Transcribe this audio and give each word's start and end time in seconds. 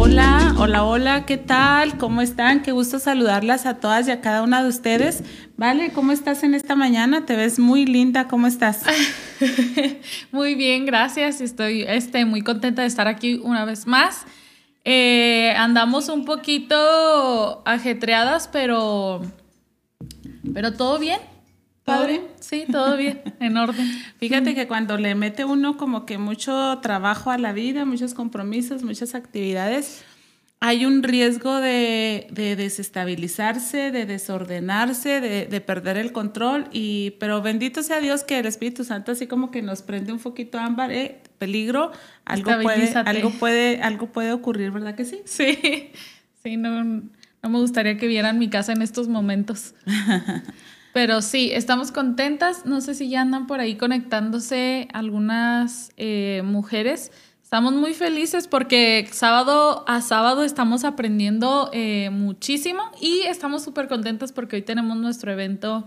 Hola, 0.00 0.54
hola, 0.56 0.84
hola, 0.84 1.26
¿qué 1.26 1.36
tal? 1.36 1.98
¿Cómo 1.98 2.20
están? 2.20 2.62
Qué 2.62 2.70
gusto 2.70 3.00
saludarlas 3.00 3.66
a 3.66 3.80
todas 3.80 4.06
y 4.06 4.12
a 4.12 4.20
cada 4.20 4.44
una 4.44 4.62
de 4.62 4.68
ustedes. 4.68 5.24
Vale, 5.56 5.90
¿cómo 5.90 6.12
estás 6.12 6.44
en 6.44 6.54
esta 6.54 6.76
mañana? 6.76 7.26
Te 7.26 7.34
ves 7.34 7.58
muy 7.58 7.84
linda, 7.84 8.28
¿cómo 8.28 8.46
estás? 8.46 8.84
muy 10.30 10.54
bien, 10.54 10.86
gracias. 10.86 11.40
Estoy 11.40 11.82
este, 11.82 12.24
muy 12.26 12.42
contenta 12.42 12.82
de 12.82 12.88
estar 12.88 13.08
aquí 13.08 13.40
una 13.42 13.64
vez 13.64 13.88
más. 13.88 14.24
Eh, 14.84 15.52
andamos 15.56 16.08
un 16.10 16.24
poquito 16.24 17.64
ajetreadas, 17.66 18.46
pero, 18.46 19.20
pero 20.54 20.74
todo 20.74 21.00
bien. 21.00 21.18
¿Padre? 21.88 22.22
Sí, 22.40 22.64
todo 22.70 22.96
bien, 22.96 23.22
en 23.40 23.56
orden. 23.56 23.86
Fíjate 24.18 24.54
que 24.54 24.68
cuando 24.68 24.98
le 24.98 25.14
mete 25.14 25.44
uno 25.44 25.76
como 25.76 26.06
que 26.06 26.18
mucho 26.18 26.78
trabajo 26.82 27.30
a 27.30 27.38
la 27.38 27.52
vida, 27.52 27.84
muchos 27.84 28.14
compromisos, 28.14 28.82
muchas 28.82 29.14
actividades, 29.14 30.04
hay 30.60 30.84
un 30.84 31.02
riesgo 31.02 31.60
de, 31.60 32.26
desestabilizarse, 32.30 33.92
de 33.92 34.06
desordenarse, 34.06 35.20
de, 35.20 35.60
perder 35.60 35.96
el 35.96 36.12
control. 36.12 36.66
Y, 36.72 37.12
pero 37.20 37.42
bendito 37.42 37.82
sea 37.82 38.00
Dios 38.00 38.24
que 38.24 38.38
el 38.38 38.46
Espíritu 38.46 38.84
Santo 38.84 39.12
así 39.12 39.26
como 39.26 39.50
que 39.50 39.62
nos 39.62 39.82
prende 39.82 40.12
un 40.12 40.18
poquito 40.18 40.58
ámbar, 40.58 40.90
eh, 40.90 41.22
peligro, 41.38 41.92
algo 42.24 42.50
puede, 42.62 42.92
algo, 42.94 43.30
puede, 43.30 43.80
algo 43.82 44.06
puede 44.08 44.32
ocurrir, 44.32 44.72
¿verdad 44.72 44.94
que 44.94 45.04
sí? 45.04 45.22
Sí, 45.26 45.92
sí, 46.42 46.56
no, 46.56 46.84
no 46.84 47.48
me 47.48 47.58
gustaría 47.58 47.96
que 47.96 48.06
vieran 48.06 48.38
mi 48.38 48.48
casa 48.48 48.72
en 48.72 48.82
estos 48.82 49.08
momentos. 49.08 49.74
Pero 50.98 51.22
sí, 51.22 51.52
estamos 51.52 51.92
contentas. 51.92 52.66
No 52.66 52.80
sé 52.80 52.92
si 52.92 53.08
ya 53.08 53.20
andan 53.20 53.46
por 53.46 53.60
ahí 53.60 53.76
conectándose 53.76 54.88
algunas 54.92 55.92
eh, 55.96 56.42
mujeres. 56.44 57.12
Estamos 57.40 57.72
muy 57.72 57.94
felices 57.94 58.48
porque 58.48 59.08
sábado 59.12 59.84
a 59.86 60.00
sábado 60.00 60.42
estamos 60.42 60.82
aprendiendo 60.82 61.70
eh, 61.72 62.10
muchísimo 62.10 62.82
y 63.00 63.20
estamos 63.20 63.62
súper 63.62 63.86
contentas 63.86 64.32
porque 64.32 64.56
hoy 64.56 64.62
tenemos 64.62 64.96
nuestro 64.96 65.30
evento 65.30 65.86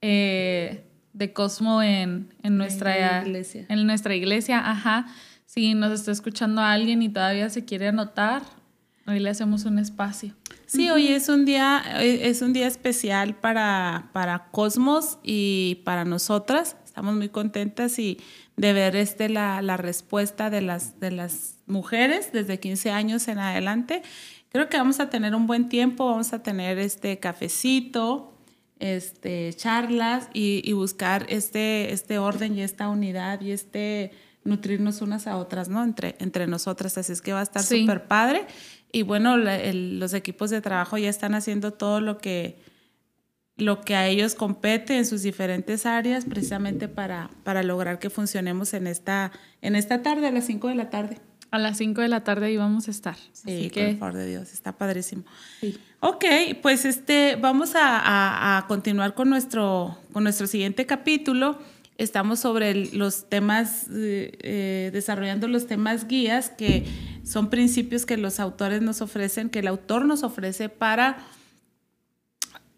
eh, 0.00 0.86
de 1.12 1.34
Cosmo 1.34 1.82
en, 1.82 2.30
nuestra 2.42 3.26
iglesia. 3.26 3.66
En 3.68 3.86
nuestra 3.86 4.14
iglesia, 4.14 4.70
ajá. 4.70 5.04
Si 5.44 5.74
nos 5.74 5.92
está 5.92 6.12
escuchando 6.12 6.62
alguien 6.62 7.02
y 7.02 7.10
todavía 7.10 7.50
se 7.50 7.66
quiere 7.66 7.88
anotar, 7.88 8.40
hoy 9.06 9.20
le 9.20 9.28
hacemos 9.28 9.66
un 9.66 9.78
espacio. 9.78 10.34
Sí, 10.66 10.90
hoy 10.90 11.08
es 11.08 11.28
un 11.28 11.44
día, 11.44 11.80
eh, 12.00 12.28
es 12.28 12.42
un 12.42 12.52
día 12.52 12.66
especial 12.66 13.36
para, 13.36 14.10
para 14.12 14.48
Cosmos 14.50 15.18
y 15.22 15.82
para 15.84 16.04
nosotras. 16.04 16.76
Estamos 16.84 17.14
muy 17.14 17.28
contentas 17.28 18.00
y 18.00 18.18
de 18.56 18.72
ver 18.72 18.96
este, 18.96 19.28
la, 19.28 19.62
la 19.62 19.76
respuesta 19.76 20.50
de 20.50 20.62
las, 20.62 20.98
de 20.98 21.12
las 21.12 21.58
mujeres 21.66 22.32
desde 22.32 22.58
15 22.58 22.90
años 22.90 23.28
en 23.28 23.38
adelante. 23.38 24.02
Creo 24.50 24.68
que 24.68 24.76
vamos 24.76 24.98
a 24.98 25.08
tener 25.08 25.36
un 25.36 25.46
buen 25.46 25.68
tiempo, 25.68 26.06
vamos 26.06 26.32
a 26.32 26.42
tener 26.42 26.78
este 26.78 27.20
cafecito, 27.20 28.36
este, 28.80 29.52
charlas 29.54 30.28
y, 30.34 30.68
y 30.68 30.72
buscar 30.72 31.26
este, 31.28 31.92
este 31.92 32.18
orden 32.18 32.56
y 32.56 32.62
esta 32.62 32.88
unidad 32.88 33.40
y 33.40 33.52
este 33.52 34.10
nutrirnos 34.46 35.02
unas 35.02 35.26
a 35.26 35.36
otras, 35.36 35.68
¿no? 35.68 35.82
Entre, 35.84 36.16
entre 36.18 36.46
nosotras. 36.46 36.96
Así 36.96 37.12
es 37.12 37.20
que 37.20 37.32
va 37.32 37.40
a 37.40 37.42
estar 37.42 37.62
súper 37.62 38.06
padre. 38.06 38.46
Y 38.96 39.02
bueno, 39.02 39.36
los 39.36 40.14
equipos 40.14 40.48
de 40.48 40.62
trabajo 40.62 40.96
ya 40.96 41.10
están 41.10 41.34
haciendo 41.34 41.74
todo 41.74 42.00
lo 42.00 42.16
que, 42.16 42.56
lo 43.58 43.82
que 43.82 43.94
a 43.94 44.06
ellos 44.06 44.34
compete 44.34 44.96
en 44.96 45.04
sus 45.04 45.20
diferentes 45.20 45.84
áreas, 45.84 46.24
precisamente 46.24 46.88
para, 46.88 47.28
para 47.44 47.62
lograr 47.62 47.98
que 47.98 48.08
funcionemos 48.08 48.72
en 48.72 48.86
esta, 48.86 49.32
en 49.60 49.76
esta 49.76 50.00
tarde, 50.00 50.28
a 50.28 50.30
las 50.30 50.46
5 50.46 50.68
de 50.68 50.74
la 50.76 50.88
tarde. 50.88 51.18
A 51.50 51.58
las 51.58 51.76
5 51.76 52.00
de 52.00 52.08
la 52.08 52.24
tarde 52.24 52.46
ahí 52.46 52.56
vamos 52.56 52.88
a 52.88 52.90
estar. 52.90 53.16
Sí, 53.34 53.68
que... 53.68 53.88
por 53.88 53.98
favor 53.98 54.14
de 54.14 54.28
Dios, 54.28 54.54
está 54.54 54.78
padrísimo. 54.78 55.24
Sí. 55.60 55.78
Ok, 56.00 56.24
pues 56.62 56.86
este, 56.86 57.36
vamos 57.36 57.74
a, 57.74 58.56
a, 58.56 58.66
continuar 58.66 59.12
con 59.12 59.28
nuestro, 59.28 59.98
con 60.14 60.22
nuestro 60.22 60.46
siguiente 60.46 60.86
capítulo 60.86 61.58
estamos 61.98 62.40
sobre 62.40 62.92
los 62.92 63.28
temas, 63.28 63.86
eh, 63.92 64.36
eh, 64.42 64.90
desarrollando 64.92 65.48
los 65.48 65.66
temas 65.66 66.06
guías, 66.06 66.50
que 66.50 66.84
son 67.24 67.50
principios 67.50 68.06
que 68.06 68.16
los 68.16 68.38
autores 68.40 68.82
nos 68.82 69.00
ofrecen, 69.00 69.50
que 69.50 69.60
el 69.60 69.66
autor 69.66 70.04
nos 70.04 70.22
ofrece 70.22 70.68
para 70.68 71.18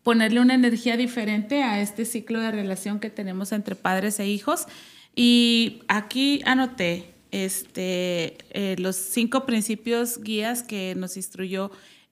ponerle 0.02 0.40
una 0.40 0.54
energía 0.54 0.96
diferente 0.96 1.62
a 1.62 1.80
este 1.80 2.04
ciclo 2.04 2.40
de 2.40 2.50
relación 2.50 3.00
que 3.00 3.10
tenemos 3.10 3.52
entre 3.52 3.74
padres 3.74 4.20
e 4.20 4.28
hijos. 4.28 4.66
Y 5.14 5.82
aquí 5.88 6.40
anoté 6.46 7.12
este, 7.30 8.38
eh, 8.50 8.76
los 8.78 8.96
cinco 8.96 9.44
principios 9.44 10.22
guías 10.22 10.62
que 10.62 10.94
nos 10.96 11.16
instruyó 11.16 11.70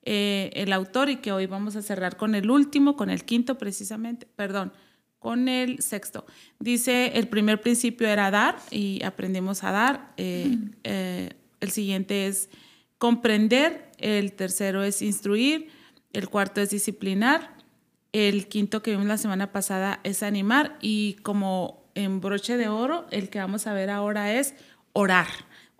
el 0.08 0.72
autor 0.72 1.10
y 1.10 1.16
que 1.16 1.32
hoy 1.32 1.46
vamos 1.46 1.74
a 1.74 1.82
cerrar 1.82 2.16
con 2.16 2.36
el 2.36 2.48
último, 2.48 2.94
con 2.94 3.10
el 3.10 3.24
quinto 3.24 3.58
precisamente, 3.58 4.28
perdón, 4.36 4.72
con 5.26 5.48
el 5.48 5.82
sexto. 5.82 6.24
Dice, 6.60 7.18
el 7.18 7.26
primer 7.26 7.60
principio 7.60 8.06
era 8.06 8.30
dar 8.30 8.58
y 8.70 9.02
aprendimos 9.02 9.64
a 9.64 9.72
dar. 9.72 10.12
Eh, 10.16 10.56
eh, 10.84 11.30
el 11.58 11.72
siguiente 11.72 12.28
es 12.28 12.48
comprender. 12.98 13.90
El 13.98 14.34
tercero 14.34 14.84
es 14.84 15.02
instruir. 15.02 15.66
El 16.12 16.28
cuarto 16.28 16.60
es 16.60 16.70
disciplinar. 16.70 17.56
El 18.12 18.46
quinto 18.46 18.84
que 18.84 18.92
vimos 18.92 19.06
la 19.06 19.18
semana 19.18 19.50
pasada 19.50 19.98
es 20.04 20.22
animar. 20.22 20.78
Y 20.80 21.14
como 21.24 21.82
en 21.96 22.20
broche 22.20 22.56
de 22.56 22.68
oro, 22.68 23.08
el 23.10 23.28
que 23.28 23.40
vamos 23.40 23.66
a 23.66 23.74
ver 23.74 23.90
ahora 23.90 24.32
es 24.32 24.54
orar 24.92 25.26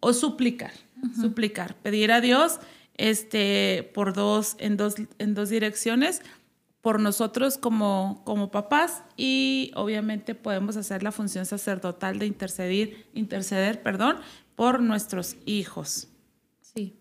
o 0.01 0.13
suplicar. 0.13 0.73
Suplicar. 1.21 1.77
Pedir 1.77 2.11
a 2.11 2.21
Dios 2.21 2.59
este, 2.97 3.89
por 3.95 4.13
dos, 4.13 4.57
en, 4.59 4.77
dos, 4.77 4.97
en 5.21 5.35
dos 5.35 5.51
direcciones 5.51 6.21
por 6.87 7.01
nosotros 7.01 7.59
como, 7.59 8.23
como 8.25 8.53
papás 8.53 9.03
y 9.17 9.73
obviamente 9.75 10.37
podemos 10.37 10.77
hacer 10.77 11.03
la 11.03 11.11
función 11.11 11.45
sacerdotal 11.45 12.21
de 12.21 12.27
interceder, 12.27 13.09
interceder 13.13 13.83
perdón, 13.83 14.19
por 14.55 14.81
nuestros 14.81 15.35
hijos. 15.47 16.07
Sí. 16.61 16.97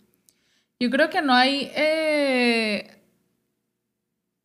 Yo 0.79 0.89
creo 0.89 1.11
que 1.11 1.21
no 1.21 1.35
hay 1.35 1.69
eh, 1.75 2.99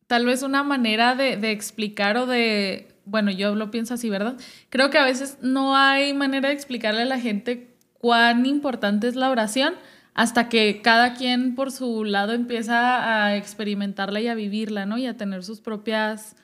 tal 0.05 0.27
vez 0.27 0.43
una 0.43 0.61
manera 0.61 1.15
de, 1.15 1.37
de 1.37 1.49
explicar 1.49 2.17
o 2.17 2.27
de, 2.27 2.93
bueno, 3.05 3.31
yo 3.31 3.55
lo 3.55 3.71
pienso 3.71 3.95
así, 3.95 4.11
¿verdad? 4.11 4.37
Creo 4.69 4.91
que 4.91 4.99
a 4.99 5.05
veces 5.05 5.39
no 5.41 5.75
hay 5.75 6.13
manera 6.13 6.49
de 6.49 6.53
explicarle 6.53 7.01
a 7.01 7.05
la 7.05 7.19
gente 7.19 7.75
cuán 7.97 8.45
importante 8.45 9.07
es 9.07 9.15
la 9.15 9.31
oración 9.31 9.73
hasta 10.13 10.49
que 10.49 10.81
cada 10.81 11.13
quien 11.13 11.55
por 11.55 11.71
su 11.71 12.03
lado 12.03 12.33
empieza 12.33 13.25
a 13.25 13.37
experimentarla 13.37 14.19
y 14.19 14.27
a 14.27 14.35
vivirla, 14.35 14.85
¿no? 14.85 14.97
Y 14.97 15.07
a 15.07 15.15
tener 15.15 15.43
sus 15.43 15.61
propias 15.61 16.35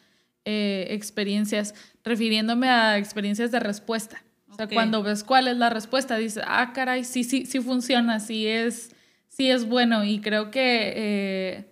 eh, 0.46 0.88
experiencias, 0.92 1.76
refiriéndome 2.04 2.70
a 2.70 2.98
experiencias 2.98 3.52
de 3.52 3.60
respuesta. 3.60 4.24
O 4.50 4.56
sea, 4.56 4.68
cuando 4.68 5.04
ves 5.04 5.24
cuál 5.24 5.50
es 5.50 5.58
la 5.58 5.70
respuesta, 5.70 6.18
dices, 6.18 6.44
ah, 6.48 6.72
caray, 6.74 7.04
sí, 7.04 7.24
sí, 7.24 7.46
sí 7.46 7.60
funciona, 7.60 8.20
sí 8.20 8.48
es, 8.48 8.96
sí 9.28 9.52
es 9.52 9.68
bueno. 9.68 10.06
Y 10.06 10.22
creo 10.22 10.50
que 10.50 10.94
eh, 10.96 11.66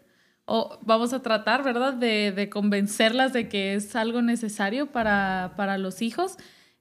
vamos 0.81 1.13
a 1.13 1.21
tratar, 1.21 1.63
¿verdad?, 1.63 1.93
de, 1.93 2.33
de, 2.33 2.49
convencerlas 2.49 3.31
de 3.31 3.47
que 3.47 3.75
es 3.75 3.95
algo 3.95 4.21
necesario 4.21 4.91
para, 4.91 5.53
para 5.55 5.77
los 5.77 6.01
hijos. 6.01 6.37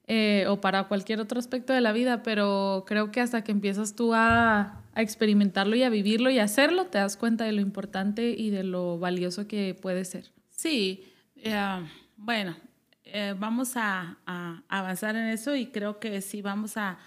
Eh, 0.07 0.45
o 0.51 0.61
para 0.61 0.85
cualquier 0.85 1.19
otro 1.19 1.39
aspecto 1.39 1.73
de 1.73 1.81
la 1.81 1.93
vida, 1.93 2.23
pero 2.23 2.85
creo 2.87 3.11
que 3.11 3.23
hasta 3.23 3.43
que 3.43 3.53
empiezas 3.53 3.95
tú 3.95 4.13
a, 4.13 4.84
a 4.95 5.03
experimentarlo 5.03 5.77
y 5.77 5.83
a 5.83 5.89
vivirlo 5.89 6.31
y 6.31 6.39
hacerlo, 6.39 6.87
te 6.87 6.99
das 6.99 7.17
cuenta 7.17 7.45
de 7.45 7.53
lo 7.53 7.61
importante 7.61 8.31
y 8.31 8.51
de 8.51 8.65
lo 8.65 8.99
valioso 8.99 9.47
que 9.49 9.75
puede 9.75 10.05
ser. 10.05 10.31
Sí, 10.51 11.05
eh, 11.37 11.81
bueno, 12.17 12.57
eh, 13.05 13.35
vamos 13.39 13.77
a, 13.77 14.19
avanzar 14.69 15.17
en 15.17 15.29
eso 15.29 15.55
y 15.55 15.67
creo 15.67 15.99
que 15.99 16.21
sí 16.21 16.43
vamos 16.43 16.77
a, 16.77 16.99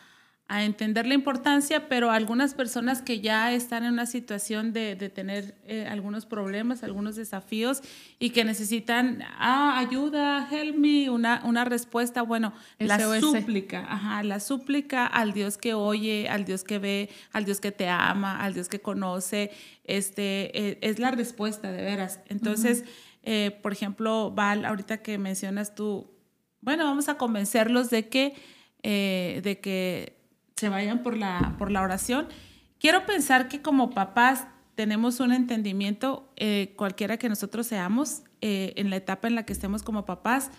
a 0.49 0.63
entender 0.63 1.05
la 1.05 1.13
importancia, 1.13 1.89
pero 1.89 2.09
algunas 2.09 2.53
personas 2.53 3.01
que 3.01 3.19
ya 3.19 3.51
están 3.51 3.83
en 3.83 3.91
una 3.91 4.05
situación 4.05 4.71
de, 4.71 4.95
de 4.95 5.09
tener 5.09 5.55
eh, 5.65 5.85
algunos 5.89 6.25
problemas, 6.25 6.83
algunos 6.83 7.17
desafíos 7.17 7.81
y 8.17 8.29
que 8.29 8.45
necesitan 8.45 9.23
ah, 9.37 9.77
ayuda, 9.77 10.47
help 10.49 10.77
me, 10.77 11.09
una, 11.09 11.41
una 11.43 11.65
respuesta, 11.65 12.21
bueno, 12.21 12.53
la 12.79 12.97
súplica, 13.19 13.85
ajá, 13.89 14.23
la 14.23 14.39
súplica 14.39 15.05
al 15.05 15.33
Dios 15.33 15.57
que 15.57 15.73
oye, 15.73 16.29
al 16.29 16.45
Dios 16.45 16.63
que 16.63 16.79
ve, 16.79 17.09
al 17.33 17.43
Dios 17.43 17.59
que 17.59 17.73
te 17.73 17.89
ama, 17.89 18.41
al 18.41 18.53
Dios 18.53 18.69
que 18.69 18.79
conoce, 18.79 19.51
este, 19.83 20.57
eh, 20.57 20.77
es 20.81 20.97
la 20.99 21.11
respuesta 21.11 21.71
de 21.71 21.83
veras. 21.83 22.19
Entonces, 22.29 22.85
Eh, 23.29 23.51
por 23.61 23.73
ejemplo, 23.73 24.31
Val, 24.31 24.63
ahorita 24.63 25.01
que 25.01 25.17
mencionas 25.17 25.75
tú, 25.75 26.09
bueno, 26.61 26.85
vamos 26.85 27.09
a 27.09 27.17
convencerlos 27.17 27.89
de 27.89 28.07
que, 28.07 28.35
de 28.81 29.59
que 29.59 30.16
se 30.57 30.69
vayan 30.69 31.03
por 31.03 31.15
la, 31.15 31.55
por 31.57 31.71
la 31.71 31.81
oración. 31.81 32.27
Quiero 32.79 33.05
pensar 33.05 33.47
que 33.47 33.61
como 33.61 33.91
papás 33.91 34.47
tenemos 34.75 35.19
un 35.19 35.31
entendimiento, 35.31 36.31
eh, 36.35 36.73
cualquiera 36.75 37.17
que 37.17 37.29
nosotros 37.29 37.65
seamos, 37.65 38.23
en 38.39 38.91
la 38.91 38.97
etapa 38.97 39.27
en 39.27 39.33
la 39.33 39.47
que 39.47 39.53
estemos 39.53 39.81
como 39.81 40.05
papás, 40.05 40.51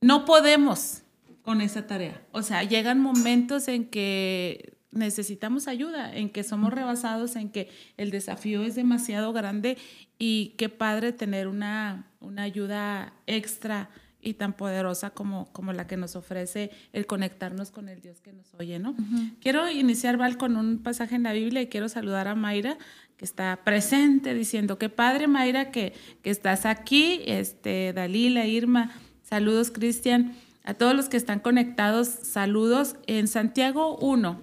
no 0.00 0.24
podemos 0.24 1.02
con 1.42 1.60
esa 1.60 1.86
tarea. 1.86 2.20
O 2.32 2.42
sea, 2.42 2.64
llegan 2.64 3.00
momentos 3.00 3.68
en 3.68 3.86
que 3.86 4.76
necesitamos 4.90 5.68
ayuda, 5.68 6.14
en 6.14 6.30
que 6.30 6.44
somos 6.44 6.72
rebasados, 6.72 7.36
en 7.36 7.50
que 7.50 7.70
el 7.96 8.10
desafío 8.10 8.62
es 8.62 8.74
demasiado 8.74 9.32
grande 9.32 9.78
y 10.18 10.54
qué 10.58 10.68
padre 10.68 11.12
tener 11.12 11.48
una, 11.48 12.10
una 12.20 12.42
ayuda 12.42 13.14
extra 13.26 13.90
y 14.22 14.34
tan 14.34 14.52
poderosa 14.52 15.10
como, 15.10 15.52
como 15.52 15.72
la 15.72 15.86
que 15.86 15.96
nos 15.96 16.14
ofrece 16.14 16.70
el 16.92 17.06
conectarnos 17.06 17.72
con 17.72 17.88
el 17.88 18.00
Dios 18.00 18.20
que 18.20 18.32
nos 18.32 18.54
oye, 18.54 18.78
¿no? 18.78 18.94
Quiero 19.40 19.68
iniciar, 19.68 20.16
Val, 20.16 20.38
con 20.38 20.56
un 20.56 20.78
pasaje 20.78 21.16
en 21.16 21.24
la 21.24 21.32
Biblia 21.32 21.60
y 21.60 21.66
quiero 21.66 21.88
saludar 21.88 22.28
a 22.28 22.36
Mayra, 22.36 22.78
que 23.16 23.24
está 23.24 23.60
presente, 23.64 24.32
diciendo, 24.32 24.78
qué 24.78 24.88
padre, 24.88 25.26
Mayra, 25.26 25.72
que, 25.72 25.92
que 26.22 26.30
estás 26.30 26.64
aquí, 26.66 27.20
este, 27.26 27.92
Dalila, 27.92 28.46
Irma, 28.46 28.92
saludos, 29.24 29.72
Cristian, 29.72 30.34
a 30.62 30.74
todos 30.74 30.94
los 30.94 31.08
que 31.08 31.16
están 31.16 31.40
conectados, 31.40 32.06
saludos. 32.06 32.94
En 33.08 33.26
Santiago 33.26 33.96
1, 33.98 34.40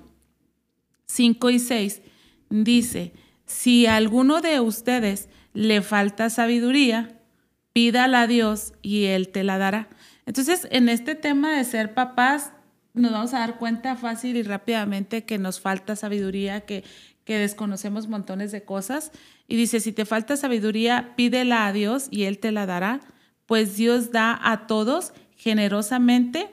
5 1.06 1.50
y 1.50 1.60
6 1.60 2.02
dice, 2.50 3.14
si 3.46 3.86
a 3.86 3.96
alguno 3.96 4.42
de 4.42 4.60
ustedes 4.60 5.30
le 5.54 5.82
falta 5.82 6.30
sabiduría, 6.30 7.19
pídala 7.74 8.21
a 8.21 8.27
Dios 8.27 8.74
y 8.81 9.06
Él 9.06 9.30
te 9.30 9.44
la 9.44 9.57
dará. 9.57 9.89
Entonces, 10.25 10.68
en 10.71 10.89
este 10.89 11.16
tema 11.16 11.57
de 11.57 11.63
ser 11.63 11.94
papás, 11.94 12.51
nos 12.94 13.12
vamos 13.12 13.33
a 13.33 13.39
dar 13.39 13.57
cuenta 13.57 13.95
fácil 13.95 14.36
y 14.36 14.44
rápidamente 14.44 15.25
que 15.25 15.38
nos 15.38 15.60
falta 15.60 15.95
sabiduría, 15.95 16.62
que, 16.62 16.83
que 17.24 17.38
desconocemos 17.38 18.07
montones 18.07 18.51
de 18.51 18.63
cosas. 18.63 19.12
Y 19.48 19.56
dice, 19.56 19.80
si 19.80 19.92
te 19.92 20.06
falta 20.06 20.38
sabiduría, 20.38 21.13
pídela 21.16 21.66
a 21.66 21.74
Dios 21.74 22.07
y 22.12 22.24
Él 22.24 22.39
te 22.39 22.51
la 22.51 22.66
dará, 22.66 23.00
pues 23.45 23.75
Dios 23.77 24.12
da 24.12 24.39
a 24.42 24.68
todos 24.68 25.13
generosamente, 25.36 26.51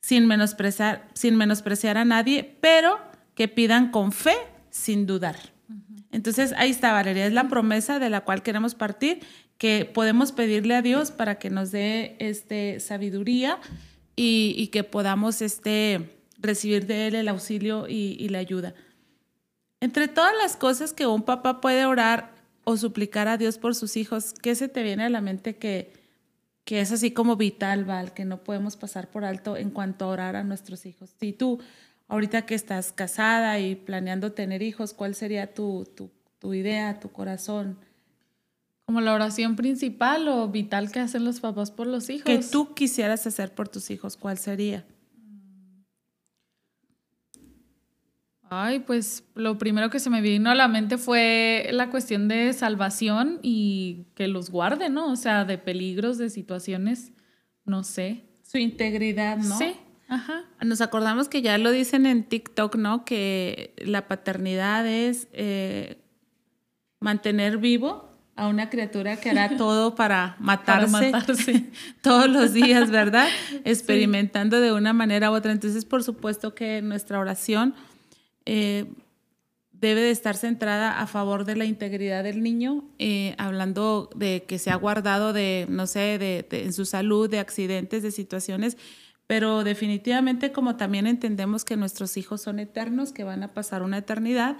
sin 0.00 0.26
menospreciar, 0.26 1.08
sin 1.14 1.36
menospreciar 1.36 1.98
a 1.98 2.04
nadie, 2.04 2.56
pero 2.60 3.00
que 3.34 3.48
pidan 3.48 3.90
con 3.90 4.12
fe, 4.12 4.36
sin 4.70 5.06
dudar. 5.06 5.55
Entonces, 6.16 6.54
ahí 6.56 6.70
está, 6.70 6.92
Valeria, 6.92 7.26
es 7.26 7.34
la 7.34 7.46
promesa 7.46 7.98
de 7.98 8.08
la 8.08 8.22
cual 8.22 8.42
queremos 8.42 8.74
partir, 8.74 9.20
que 9.58 9.84
podemos 9.84 10.32
pedirle 10.32 10.74
a 10.74 10.80
Dios 10.80 11.10
para 11.10 11.38
que 11.38 11.50
nos 11.50 11.72
dé 11.72 12.16
este, 12.20 12.80
sabiduría 12.80 13.58
y, 14.16 14.68
que 14.68 14.82
podamos 14.82 15.42
este, 15.42 16.18
recibir 16.38 16.86
de 16.86 17.08
Él 17.08 17.16
el 17.16 17.28
auxilio 17.28 17.86
y, 17.86 18.26
la 18.30 18.38
ayuda. 18.38 18.74
Entre 19.80 20.08
todas 20.08 20.32
las 20.40 20.56
cosas 20.56 20.94
que 20.94 21.06
un 21.06 21.22
papá 21.22 21.60
puede 21.60 21.84
orar 21.84 22.32
o 22.64 22.78
suplicar 22.78 23.28
a 23.28 23.36
Dios 23.36 23.58
por 23.58 23.74
sus 23.74 23.98
hijos, 23.98 24.32
¿qué 24.40 24.54
se 24.54 24.68
te 24.68 24.82
viene 24.82 25.04
a 25.04 25.10
la 25.10 25.20
mente 25.20 25.56
que, 25.56 25.92
que 26.64 26.80
es 26.80 26.92
así 26.92 27.10
como 27.10 27.36
vital, 27.36 27.84
Val, 27.84 28.14
que 28.14 28.24
no 28.24 28.42
podemos 28.42 28.78
pasar 28.78 29.10
por 29.10 29.26
alto 29.26 29.58
en 29.58 29.68
cuanto 29.68 30.06
a 30.06 30.08
orar 30.08 30.34
a 30.34 30.44
nuestros 30.44 30.86
hijos? 30.86 31.10
Si 31.20 31.34
tú 31.34 31.60
ahorita 32.08 32.46
que 32.46 32.54
estás 32.54 32.92
casada 32.92 33.58
y 33.58 33.74
planeando 33.74 34.32
tener 34.32 34.62
hijos, 34.62 34.92
¿cuál 34.92 35.14
sería 35.14 35.52
tu, 35.54 35.88
tu, 36.38 36.54
idea, 36.54 37.00
tu 37.00 37.10
corazón? 37.10 37.78
¿Como 38.84 39.00
la 39.00 39.14
oración 39.14 39.56
principal 39.56 40.28
o 40.28 40.48
vital 40.48 40.92
que 40.92 41.00
hacen 41.00 41.24
los 41.24 41.40
papás 41.40 41.70
por 41.70 41.86
los 41.86 42.08
hijos? 42.08 42.24
Que 42.24 42.38
tú 42.38 42.74
quisieras 42.74 43.26
hacer 43.26 43.54
por 43.54 43.68
tus 43.68 43.90
hijos, 43.90 44.16
¿cuál 44.16 44.38
sería? 44.38 44.84
Ay, 48.48 48.78
pues 48.78 49.24
lo 49.34 49.58
primero 49.58 49.90
que 49.90 49.98
se 49.98 50.08
me 50.08 50.20
vino 50.20 50.50
a 50.50 50.54
la 50.54 50.68
mente 50.68 50.98
fue 50.98 51.68
la 51.72 51.90
cuestión 51.90 52.28
de 52.28 52.52
salvación 52.52 53.40
y 53.42 54.06
que 54.14 54.28
los 54.28 54.50
guarde, 54.50 54.88
¿no? 54.88 55.10
O 55.10 55.16
sea, 55.16 55.44
de 55.44 55.58
peligros, 55.58 56.16
de 56.16 56.30
situaciones, 56.30 57.12
no 57.64 57.82
sé. 57.82 58.22
Su 58.42 58.58
integridad, 58.58 59.38
¿no? 59.38 59.58
Sí, 59.58 59.74
Ajá. 60.08 60.44
Nos 60.64 60.80
acordamos 60.80 61.28
que 61.28 61.42
ya 61.42 61.58
lo 61.58 61.70
dicen 61.70 62.06
en 62.06 62.24
TikTok, 62.24 62.76
¿no? 62.76 63.04
Que 63.04 63.74
la 63.78 64.06
paternidad 64.06 64.86
es 64.86 65.28
eh, 65.32 65.98
mantener 67.00 67.58
vivo 67.58 68.08
a 68.36 68.48
una 68.48 68.70
criatura 68.70 69.16
que 69.16 69.30
hará 69.30 69.48
todo 69.56 69.94
para 69.94 70.36
matarse, 70.38 71.12
todos 72.02 72.28
los 72.28 72.52
días, 72.52 72.90
¿verdad? 72.90 73.28
Experimentando 73.64 74.60
de 74.60 74.72
una 74.72 74.92
manera 74.92 75.30
u 75.30 75.34
otra. 75.34 75.52
Entonces, 75.52 75.84
por 75.84 76.04
supuesto 76.04 76.54
que 76.54 76.82
nuestra 76.82 77.18
oración 77.18 77.74
eh, 78.44 78.86
debe 79.72 80.02
de 80.02 80.10
estar 80.10 80.36
centrada 80.36 81.00
a 81.00 81.06
favor 81.06 81.44
de 81.44 81.56
la 81.56 81.64
integridad 81.64 82.22
del 82.24 82.42
niño, 82.42 82.84
eh, 82.98 83.34
hablando 83.38 84.08
de 84.14 84.44
que 84.46 84.58
se 84.58 84.70
ha 84.70 84.76
guardado 84.76 85.32
de, 85.32 85.66
no 85.68 85.86
sé, 85.86 86.18
de, 86.18 86.46
en 86.50 86.72
su 86.72 86.84
salud, 86.84 87.28
de 87.28 87.40
accidentes, 87.40 88.02
de 88.02 88.10
situaciones 88.10 88.76
pero 89.26 89.64
definitivamente 89.64 90.52
como 90.52 90.76
también 90.76 91.06
entendemos 91.06 91.64
que 91.64 91.76
nuestros 91.76 92.16
hijos 92.16 92.42
son 92.42 92.58
eternos, 92.58 93.12
que 93.12 93.24
van 93.24 93.42
a 93.42 93.52
pasar 93.54 93.82
una 93.82 93.98
eternidad, 93.98 94.56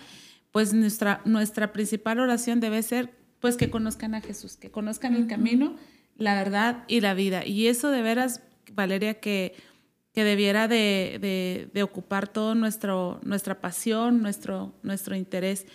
pues 0.50 0.72
nuestra, 0.72 1.20
nuestra 1.24 1.72
principal 1.72 2.18
oración 2.18 2.60
debe 2.60 2.82
ser 2.82 3.14
pues 3.40 3.56
que 3.56 3.70
conozcan 3.70 4.14
a 4.14 4.20
Jesús, 4.20 4.56
que 4.56 4.70
conozcan 4.70 5.14
el 5.14 5.26
camino, 5.26 5.76
la 6.16 6.34
verdad 6.34 6.84
y 6.88 7.00
la 7.00 7.14
vida. 7.14 7.44
Y 7.44 7.66
eso 7.68 7.90
de 7.90 8.02
veras, 8.02 8.42
Valeria, 8.72 9.20
que, 9.20 9.54
que 10.12 10.24
debiera 10.24 10.66
de, 10.66 11.68
de, 11.72 11.82
ocupar 11.82 12.26
todo 12.26 12.54
nuestro, 12.54 13.20
nuestra 13.22 13.60
pasión, 13.60 14.22
nuestro, 14.22 14.74
nuestro 14.82 15.14
interés. 15.14 15.66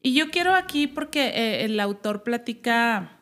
Y 0.00 0.14
yo 0.14 0.30
quiero 0.30 0.54
aquí, 0.54 0.86
porque 0.86 1.28
eh, 1.28 1.64
el 1.64 1.78
autor 1.78 2.22
platica 2.22 3.20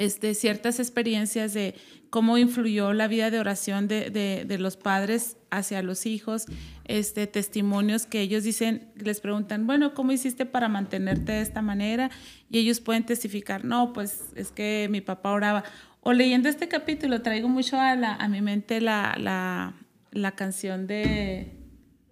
este, 0.00 0.34
ciertas 0.34 0.80
experiencias 0.80 1.52
de 1.52 1.74
cómo 2.08 2.38
influyó 2.38 2.94
la 2.94 3.06
vida 3.06 3.30
de 3.30 3.38
oración 3.38 3.86
de, 3.86 4.56
los 4.58 4.78
padres 4.78 5.36
hacia 5.50 5.82
los 5.82 6.06
hijos, 6.06 6.46
este, 6.86 7.26
testimonios 7.26 8.06
que 8.06 8.22
ellos 8.22 8.42
dicen, 8.42 8.90
les 8.96 9.20
preguntan, 9.20 9.66
bueno, 9.66 9.92
¿cómo 9.92 10.10
hiciste 10.10 10.46
para 10.46 10.68
mantenerte 10.68 11.32
de 11.32 11.42
esta 11.42 11.60
manera? 11.60 12.10
Y 12.48 12.58
ellos 12.58 12.80
pueden 12.80 13.04
testificar, 13.04 13.66
no, 13.66 13.92
pues 13.92 14.32
es 14.36 14.50
que 14.50 14.88
mi 14.90 15.02
papá 15.02 15.32
oraba. 15.32 15.64
O 16.00 16.14
leyendo 16.14 16.48
este 16.48 16.66
capítulo, 16.66 17.20
traigo 17.20 17.50
mucho 17.50 17.78
a, 17.78 17.94
la, 17.94 18.14
a 18.14 18.26
mi 18.26 18.40
mente 18.40 18.80
la, 18.80 19.16
la, 19.18 19.74
la 20.12 20.32
canción 20.32 20.86
de, 20.86 21.52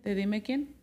de 0.04 0.14
Dime 0.14 0.42
quién. 0.42 0.74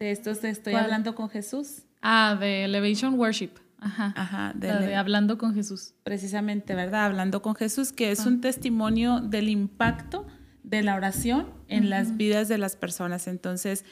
De 0.00 0.10
estos 0.10 0.42
de 0.42 0.50
Estoy 0.50 0.74
hablando 0.74 1.14
con 1.14 1.30
Jesús. 1.30 1.84
Ah, 2.02 2.36
de 2.38 2.64
Elevation 2.64 3.14
Worship. 3.14 3.65
Ajá. 3.78 4.12
Ajá 4.16 4.52
de, 4.54 4.94
hablando 4.94 5.38
con 5.38 5.54
Jesús. 5.54 5.94
Precisamente, 6.02 6.74
¿verdad? 6.74 7.06
Hablando 7.06 7.42
con 7.42 7.54
Jesús, 7.54 7.92
que 7.92 8.10
es 8.10 8.26
un 8.26 8.40
testimonio 8.40 9.20
del 9.20 9.48
impacto 9.48 10.26
de 10.62 10.82
la 10.82 10.96
oración 10.96 11.52
en 11.68 11.90
las 11.90 12.16
vidas 12.16 12.48
de 12.48 12.58
las 12.58 12.76
personas. 12.76 13.28
Entonces, 13.28 13.84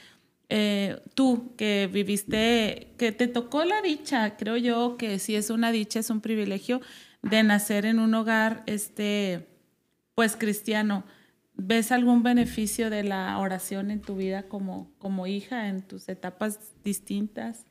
eh, 0.49 1.00
tú 1.14 1.55
que 1.57 1.88
viviste, 1.93 2.93
que 2.99 3.12
te 3.12 3.29
tocó 3.29 3.64
la 3.64 3.81
dicha, 3.83 4.37
creo 4.37 4.57
yo 4.57 4.97
que 4.97 5.19
si 5.19 5.37
es 5.37 5.50
una 5.50 5.71
dicha, 5.71 6.00
es 6.00 6.11
un 6.11 6.21
privilegio 6.21 6.81
de 7.23 7.43
nacer 7.43 7.87
en 7.87 7.99
un 7.99 8.14
hogar, 8.14 8.62
este, 8.67 9.49
pues 10.14 10.37
cristiano. 10.37 11.05
¿Ves 11.57 11.93
algún 11.93 12.25
beneficio 12.25 12.91
de 12.91 13.05
la 13.05 13.38
oración 13.38 13.93
en 13.93 14.00
tu 14.00 14.17
vida 14.17 14.45
como, 14.49 14.91
como 14.99 15.29
hija, 15.29 15.69
en 15.69 15.83
tus 15.83 16.09
etapas 16.09 16.59
distintas? 16.83 17.64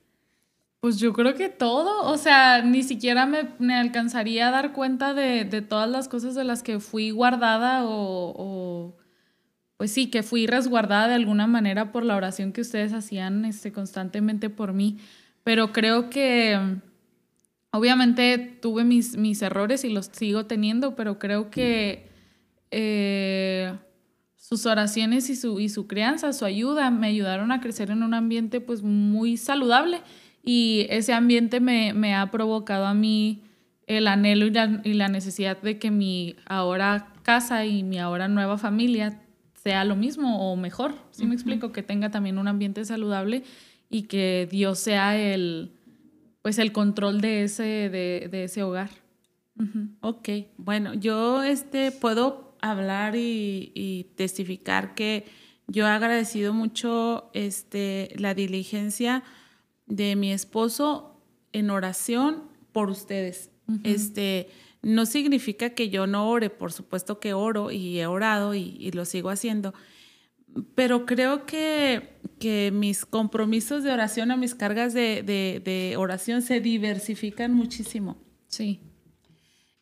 Pues 0.84 0.98
yo 0.98 1.14
creo 1.14 1.34
que 1.34 1.48
todo, 1.48 2.12
o 2.12 2.18
sea, 2.18 2.62
ni 2.62 2.84
siquiera 2.84 3.26
me, 3.26 3.74
alcanzaría 3.74 4.50
a 4.50 4.52
dar 4.52 4.74
cuenta 4.74 5.14
de, 5.14 5.46
todas 5.62 5.90
las 5.90 6.10
cosas 6.10 6.36
de 6.36 6.44
las 6.44 6.62
que 6.62 6.82
fui 6.82 7.12
guardada 7.12 7.86
o, 7.86 8.98
pues 9.78 9.94
sí, 9.94 10.08
que 10.08 10.24
fui 10.24 10.46
resguardada 10.46 11.08
de 11.08 11.14
alguna 11.14 11.48
manera 11.48 11.94
por 11.94 12.04
la 12.04 12.18
oración 12.18 12.52
que 12.52 12.60
ustedes 12.60 12.92
hacían 12.92 13.46
este, 13.46 13.72
constantemente 13.72 14.50
por 14.50 14.74
mí. 14.74 14.98
Pero 15.46 15.72
creo 15.72 16.10
que 16.10 16.60
obviamente 17.72 18.38
tuve 18.38 18.84
mis, 18.84 19.16
mis 19.16 19.42
errores 19.42 19.86
y 19.86 19.90
los 19.90 20.08
sigo 20.08 20.48
teniendo, 20.48 20.98
pero 20.98 21.18
creo 21.18 21.50
que 21.50 22.10
eh, 22.72 23.74
sus 24.36 24.66
oraciones 24.66 25.30
y 25.30 25.38
su, 25.38 25.62
y 25.62 25.70
su 25.70 25.88
crianza, 25.88 26.34
su 26.34 26.44
ayuda, 26.44 26.92
me 26.92 27.08
ayudaron 27.08 27.54
a 27.54 27.62
crecer 27.62 27.90
en 27.90 28.04
un 28.04 28.14
ambiente 28.14 28.60
pues 28.60 28.84
muy 28.84 29.38
saludable 29.38 30.02
y 30.44 30.88
ese 30.90 31.14
ambiente 31.14 31.62
me, 31.62 32.14
ha 32.14 32.30
provocado 32.30 32.86
a 32.86 32.94
mí 32.94 33.44
el 33.88 34.08
anhelo 34.08 34.46
y 34.46 34.94
la, 34.94 35.08
necesidad 35.08 35.62
de 35.62 35.80
que 35.80 35.90
mi 35.90 36.36
ahora 36.46 37.14
casa 37.24 37.66
y 37.66 37.84
mi 37.84 37.98
ahora 37.98 38.28
nueva 38.28 38.58
familia 38.58 39.22
sea 39.56 39.86
lo 39.86 39.96
mismo 39.96 40.52
o 40.52 40.58
mejor. 40.58 40.96
¿Sí 41.12 41.26
me 41.26 41.34
explico? 41.34 41.72
Que 41.72 41.82
tenga 41.82 42.12
también 42.12 42.38
un 42.38 42.50
ambiente 42.50 42.84
saludable 42.84 43.44
y 43.90 44.04
que 44.04 44.48
Dios 44.52 44.80
sea 44.80 45.18
el, 45.18 45.72
pues 46.42 46.60
el 46.60 46.74
control 46.74 47.22
de 47.22 47.44
ese, 47.44 47.64
de, 47.90 48.44
ese 48.44 48.64
hogar. 48.64 48.90
Ok, 50.02 50.30
bueno, 50.58 50.94
yo 50.94 51.42
este, 51.44 51.92
puedo 51.92 52.58
hablar 52.60 53.16
y, 53.16 54.08
testificar 54.18 54.94
que 54.94 55.26
yo 55.68 55.86
he 55.86 55.90
agradecido 55.90 56.54
mucho 56.54 57.30
este, 57.34 58.14
la 58.18 58.34
diligencia 58.34 59.24
de 59.86 60.16
mi 60.16 60.32
esposo 60.32 61.22
en 61.52 61.70
oración 61.70 62.44
por 62.72 62.90
ustedes. 62.90 63.50
Este 63.84 64.50
no 64.84 65.06
significa 65.06 65.70
que 65.72 65.90
yo 65.90 66.06
no 66.06 66.30
ore, 66.30 66.50
por 66.50 66.74
supuesto 66.74 67.20
que 67.20 67.34
oro 67.34 67.72
y 67.72 68.00
he 68.00 68.06
orado 68.06 68.54
y, 68.54 68.92
lo 68.92 69.06
sigo 69.06 69.30
haciendo, 69.30 69.74
pero 70.76 71.06
creo 71.06 71.46
que, 71.46 72.18
que, 72.38 72.72
mis 72.74 73.06
compromisos 73.06 73.84
de 73.84 73.92
oración 73.92 74.30
o 74.32 74.38
mis 74.38 74.54
cargas 74.54 74.94
de, 74.94 75.24
de, 75.24 75.96
oración 75.98 76.42
se 76.42 76.60
diversifican 76.60 77.54
muchísimo. 77.54 78.18
Sí. 78.48 78.82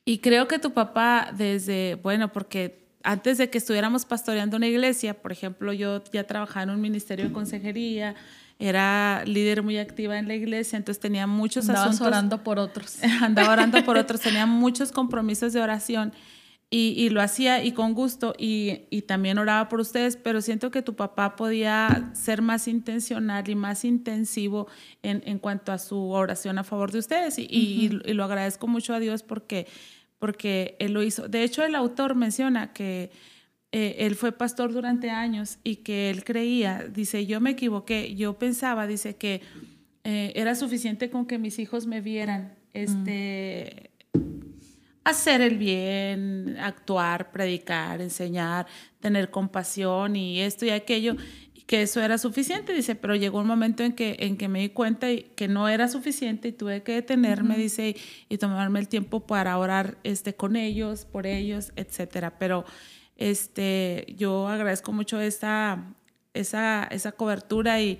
Y 0.05 0.19
creo 0.19 0.47
que 0.47 0.59
tu 0.59 0.71
papá 0.71 1.33
desde, 1.35 1.95
bueno, 1.95 2.31
porque 2.31 2.87
antes 3.03 3.39
de 3.39 3.49
que 3.49 3.57
estuviéramos 3.57 4.05
pastoreando 4.05 4.57
una 4.57 4.67
iglesia, 4.67 5.19
por 5.19 5.31
ejemplo, 5.31 5.73
yo 5.73 6.03
ya 6.13 6.25
trabajaba 6.25 6.63
en 6.63 6.69
un 6.69 6.81
ministerio 6.81 7.25
de 7.25 7.33
consejería, 7.33 8.15
era 8.61 9.23
líder 9.25 9.63
muy 9.63 9.77
activa 9.79 10.19
en 10.19 10.27
la 10.27 10.35
iglesia, 10.35 10.77
entonces 10.77 11.01
tenía 11.01 11.25
muchos 11.25 11.67
Andabas 11.67 11.99
orando 11.99 12.43
por 12.43 12.59
otros. 12.59 12.97
Andaba 13.21 13.53
orando 13.53 13.83
por 13.83 13.97
otros, 13.97 14.21
tenía 14.21 14.45
muchos 14.45 14.91
compromisos 14.91 15.51
de 15.53 15.61
oración 15.61 16.13
y, 16.73 17.09
lo 17.09 17.21
hacía 17.21 17.63
y 17.65 17.73
con 17.73 17.93
gusto 17.93 18.33
y, 18.37 19.01
también 19.07 19.37
oraba 19.39 19.67
por 19.67 19.81
ustedes, 19.81 20.15
pero 20.15 20.41
siento 20.41 20.71
que 20.71 20.81
tu 20.81 20.95
papá 20.95 21.35
podía 21.35 22.11
ser 22.13 22.41
más 22.41 22.67
intencional 22.67 23.49
y 23.49 23.55
más 23.55 23.83
intensivo 23.83 24.67
en, 25.03 25.21
en 25.25 25.37
cuanto 25.39 25.73
a 25.73 25.77
su 25.77 26.11
oración 26.11 26.59
a 26.59 26.63
favor 26.63 26.93
de 26.93 26.99
ustedes 26.99 27.37
y, 27.39 27.45
y, 27.49 27.89
lo 28.13 28.23
agradezco 28.23 28.67
mucho 28.67 28.93
a 28.93 28.99
Dios 28.99 29.21
porque, 29.21 29.67
porque 30.17 30.77
él 30.79 30.93
lo 30.93 31.03
hizo. 31.03 31.27
De 31.27 31.43
hecho, 31.43 31.63
el 31.63 31.75
autor 31.75 32.15
menciona 32.15 32.71
que 32.71 33.11
eh, 33.73 33.95
él 33.99 34.15
fue 34.15 34.33
pastor 34.33 34.73
durante 34.73 35.09
años 35.09 35.57
y 35.63 35.77
que 35.77 36.09
él 36.09 36.25
creía, 36.25 36.85
dice, 36.93 37.25
yo 37.25 37.39
me 37.39 37.51
equivoqué, 37.51 38.15
yo 38.15 38.37
pensaba, 38.37 38.85
dice 38.85 39.15
que 39.15 39.41
eh, 40.03 40.33
era 40.35 40.55
suficiente 40.55 41.09
con 41.09 41.25
que 41.25 41.37
mis 41.37 41.57
hijos 41.57 41.87
me 41.87 42.01
vieran, 42.01 42.53
este, 42.73 43.91
hacer 45.05 45.39
el 45.39 45.57
bien, 45.57 46.57
actuar, 46.59 47.31
predicar, 47.31 48.01
enseñar, 48.01 48.67
tener 48.99 49.31
compasión 49.31 50.17
y 50.17 50.41
esto 50.41 50.65
y 50.65 50.71
aquello, 50.71 51.15
y 51.53 51.61
que 51.61 51.83
eso 51.83 52.01
era 52.01 52.17
suficiente, 52.17 52.73
dice, 52.73 52.95
pero 52.95 53.15
llegó 53.15 53.39
un 53.39 53.47
momento 53.47 53.83
en 53.83 53.93
que, 53.93 54.17
en 54.19 54.35
que 54.35 54.49
me 54.49 54.59
di 54.59 54.69
cuenta 54.69 55.07
que 55.37 55.47
no 55.47 55.69
era 55.69 55.87
suficiente 55.87 56.49
y 56.49 56.51
tuve 56.51 56.83
que 56.83 56.91
detenerme, 56.91 57.55
dice, 57.55 57.95
y, 58.27 58.37
tomarme 58.37 58.81
el 58.81 58.89
tiempo 58.89 59.21
para 59.21 59.57
orar 59.57 59.97
este, 60.03 60.35
con 60.35 60.57
ellos, 60.57 61.05
por 61.05 61.25
ellos, 61.25 61.71
etcétera, 61.77 62.37
pero 62.37 62.65
este, 63.21 64.07
yo 64.17 64.47
agradezco 64.47 64.91
mucho 64.91 65.21
esa, 65.21 65.83
esa, 66.33 66.85
esa 66.89 67.11
cobertura 67.11 67.79
y, 67.79 67.99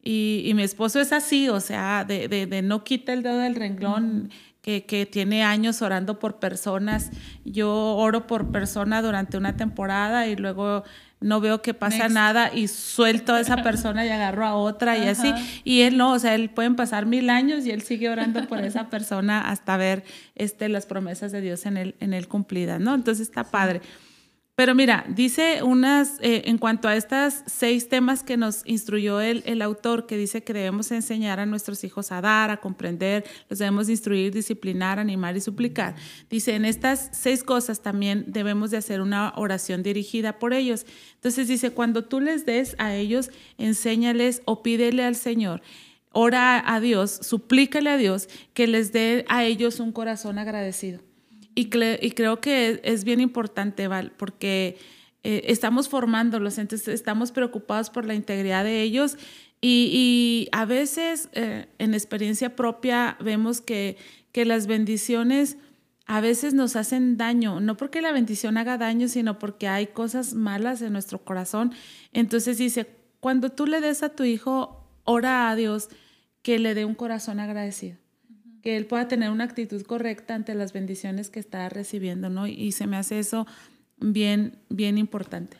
y, 0.00 0.52
mi 0.54 0.62
esposo 0.62 1.00
es 1.00 1.12
así, 1.12 1.48
o 1.48 1.58
sea, 1.58 2.04
de, 2.04 2.28
de, 2.28 2.62
no 2.62 2.84
quita 2.84 3.12
el 3.12 3.22
dedo 3.22 3.38
del 3.38 3.56
renglón. 3.56 4.30
Que, 4.62 4.84
que, 4.84 5.06
tiene 5.06 5.42
años 5.42 5.80
orando 5.80 6.18
por 6.18 6.38
personas. 6.38 7.10
Yo 7.46 7.96
oro 7.96 8.26
por 8.26 8.52
persona 8.52 9.00
durante 9.00 9.38
una 9.38 9.56
temporada 9.56 10.26
y 10.26 10.36
luego 10.36 10.84
no 11.18 11.40
veo 11.40 11.62
que 11.62 11.72
pasa 11.72 12.10
nada 12.10 12.52
y 12.54 12.68
suelto 12.68 13.32
a 13.32 13.40
esa 13.40 13.56
persona 13.62 14.04
y 14.04 14.10
agarro 14.10 14.44
a 14.44 14.54
otra 14.54 14.98
y 14.98 15.08
así. 15.08 15.32
Y 15.64 15.80
él 15.80 15.96
no, 15.96 16.12
o 16.12 16.18
sea, 16.18 16.34
él 16.34 16.50
pueden 16.50 16.76
pasar 16.76 17.06
mil 17.06 17.30
años 17.30 17.64
y 17.64 17.70
él 17.70 17.80
sigue 17.80 18.10
orando 18.10 18.46
por 18.48 18.58
esa 18.58 18.90
persona 18.90 19.48
hasta 19.48 19.78
ver 19.78 20.04
este, 20.34 20.68
las 20.68 20.84
promesas 20.84 21.32
de 21.32 21.40
Dios 21.40 21.64
en 21.64 21.78
él, 21.78 21.94
en 21.98 22.12
él 22.12 22.28
cumplidas, 22.28 22.80
¿no? 22.80 22.94
Entonces 22.94 23.26
está 23.26 23.44
padre. 23.44 23.80
Pero 24.60 24.74
mira, 24.74 25.06
dice 25.08 25.62
unas, 25.62 26.18
eh, 26.20 26.42
en 26.44 26.58
cuanto 26.58 26.86
a 26.86 26.94
estas 26.94 27.44
seis 27.46 27.88
temas 27.88 28.22
que 28.22 28.36
nos 28.36 28.60
instruyó 28.66 29.22
el, 29.22 29.42
el, 29.46 29.62
autor, 29.62 30.04
que 30.04 30.18
dice 30.18 30.42
que 30.42 30.52
debemos 30.52 30.90
enseñar 30.90 31.40
a 31.40 31.46
nuestros 31.46 31.82
hijos 31.82 32.12
a 32.12 32.20
dar, 32.20 32.50
a 32.50 32.58
comprender, 32.58 33.24
los 33.48 33.58
debemos 33.58 33.88
instruir, 33.88 34.34
disciplinar, 34.34 34.98
animar 34.98 35.34
y 35.34 35.40
suplicar. 35.40 35.94
Dice, 36.28 36.56
en 36.56 36.66
estas 36.66 37.08
seis 37.12 37.42
cosas 37.42 37.80
también 37.80 38.26
debemos 38.26 38.70
de 38.70 38.76
hacer 38.76 39.00
una 39.00 39.32
oración 39.34 39.82
dirigida 39.82 40.38
por 40.38 40.52
ellos. 40.52 40.84
Entonces 41.14 41.48
dice, 41.48 41.70
cuando 41.70 42.04
tú 42.04 42.20
les 42.20 42.44
des 42.44 42.76
a 42.76 42.94
ellos, 42.94 43.30
enséñales 43.56 44.42
o 44.44 44.62
pídele 44.62 45.04
al 45.04 45.16
Señor 45.16 45.62
ora 46.12 46.62
a 46.66 46.80
Dios, 46.80 47.20
suplícale 47.22 47.88
a 47.88 47.96
Dios 47.96 48.28
que 48.52 48.66
les 48.66 48.92
dé 48.92 49.24
a 49.30 49.44
ellos 49.44 49.80
un 49.80 49.92
corazón 49.92 50.38
agradecido. 50.38 51.00
Y, 51.54 51.68
creo 51.68 52.40
que 52.40 52.80
es 52.84 53.04
bien 53.04 53.20
importante, 53.20 53.88
Val, 53.88 54.12
porque 54.16 54.78
eh, 55.24 55.42
estamos 55.46 55.88
formándolos, 55.88 56.58
entonces 56.58 56.88
estamos 56.88 57.32
preocupados 57.32 57.90
por 57.90 58.04
la 58.04 58.14
integridad 58.14 58.64
de 58.64 58.82
ellos 58.82 59.18
y, 59.60 60.48
a 60.52 60.64
veces 60.64 61.28
eh, 61.32 61.66
en 61.78 61.92
experiencia 61.94 62.56
propia 62.56 63.18
vemos 63.20 63.60
que, 63.60 63.96
que 64.32 64.44
las 64.44 64.66
bendiciones 64.66 65.58
a 66.06 66.20
veces 66.20 66.54
nos 66.54 66.76
hacen 66.76 67.16
daño, 67.16 67.60
no 67.60 67.76
porque 67.76 68.00
la 68.00 68.12
bendición 68.12 68.56
haga 68.56 68.78
daño, 68.78 69.06
sino 69.06 69.38
porque 69.38 69.68
hay 69.68 69.88
cosas 69.88 70.34
malas 70.34 70.82
en 70.82 70.92
nuestro 70.92 71.22
corazón. 71.24 71.72
Entonces 72.12 72.58
dice, 72.58 72.88
cuando 73.20 73.50
tú 73.50 73.66
le 73.66 73.80
des 73.80 74.02
a 74.02 74.08
tu 74.08 74.24
hijo, 74.24 74.88
ora 75.04 75.50
a 75.50 75.56
Dios 75.56 75.88
que 76.42 76.58
le 76.58 76.74
dé 76.74 76.84
un 76.84 76.94
corazón 76.94 77.38
agradecido 77.38 77.98
que 78.62 78.76
él 78.76 78.86
pueda 78.86 79.08
tener 79.08 79.30
una 79.30 79.44
actitud 79.44 79.82
correcta 79.82 80.34
ante 80.34 80.54
las 80.54 80.72
bendiciones 80.72 81.30
que 81.30 81.40
está 81.40 81.68
recibiendo, 81.68 82.30
¿no? 82.30 82.46
Y 82.46 82.72
se 82.72 82.86
me 82.86 82.96
hace 82.96 83.18
eso 83.18 83.46
bien, 83.98 84.58
bien 84.68 84.98
importante. 84.98 85.56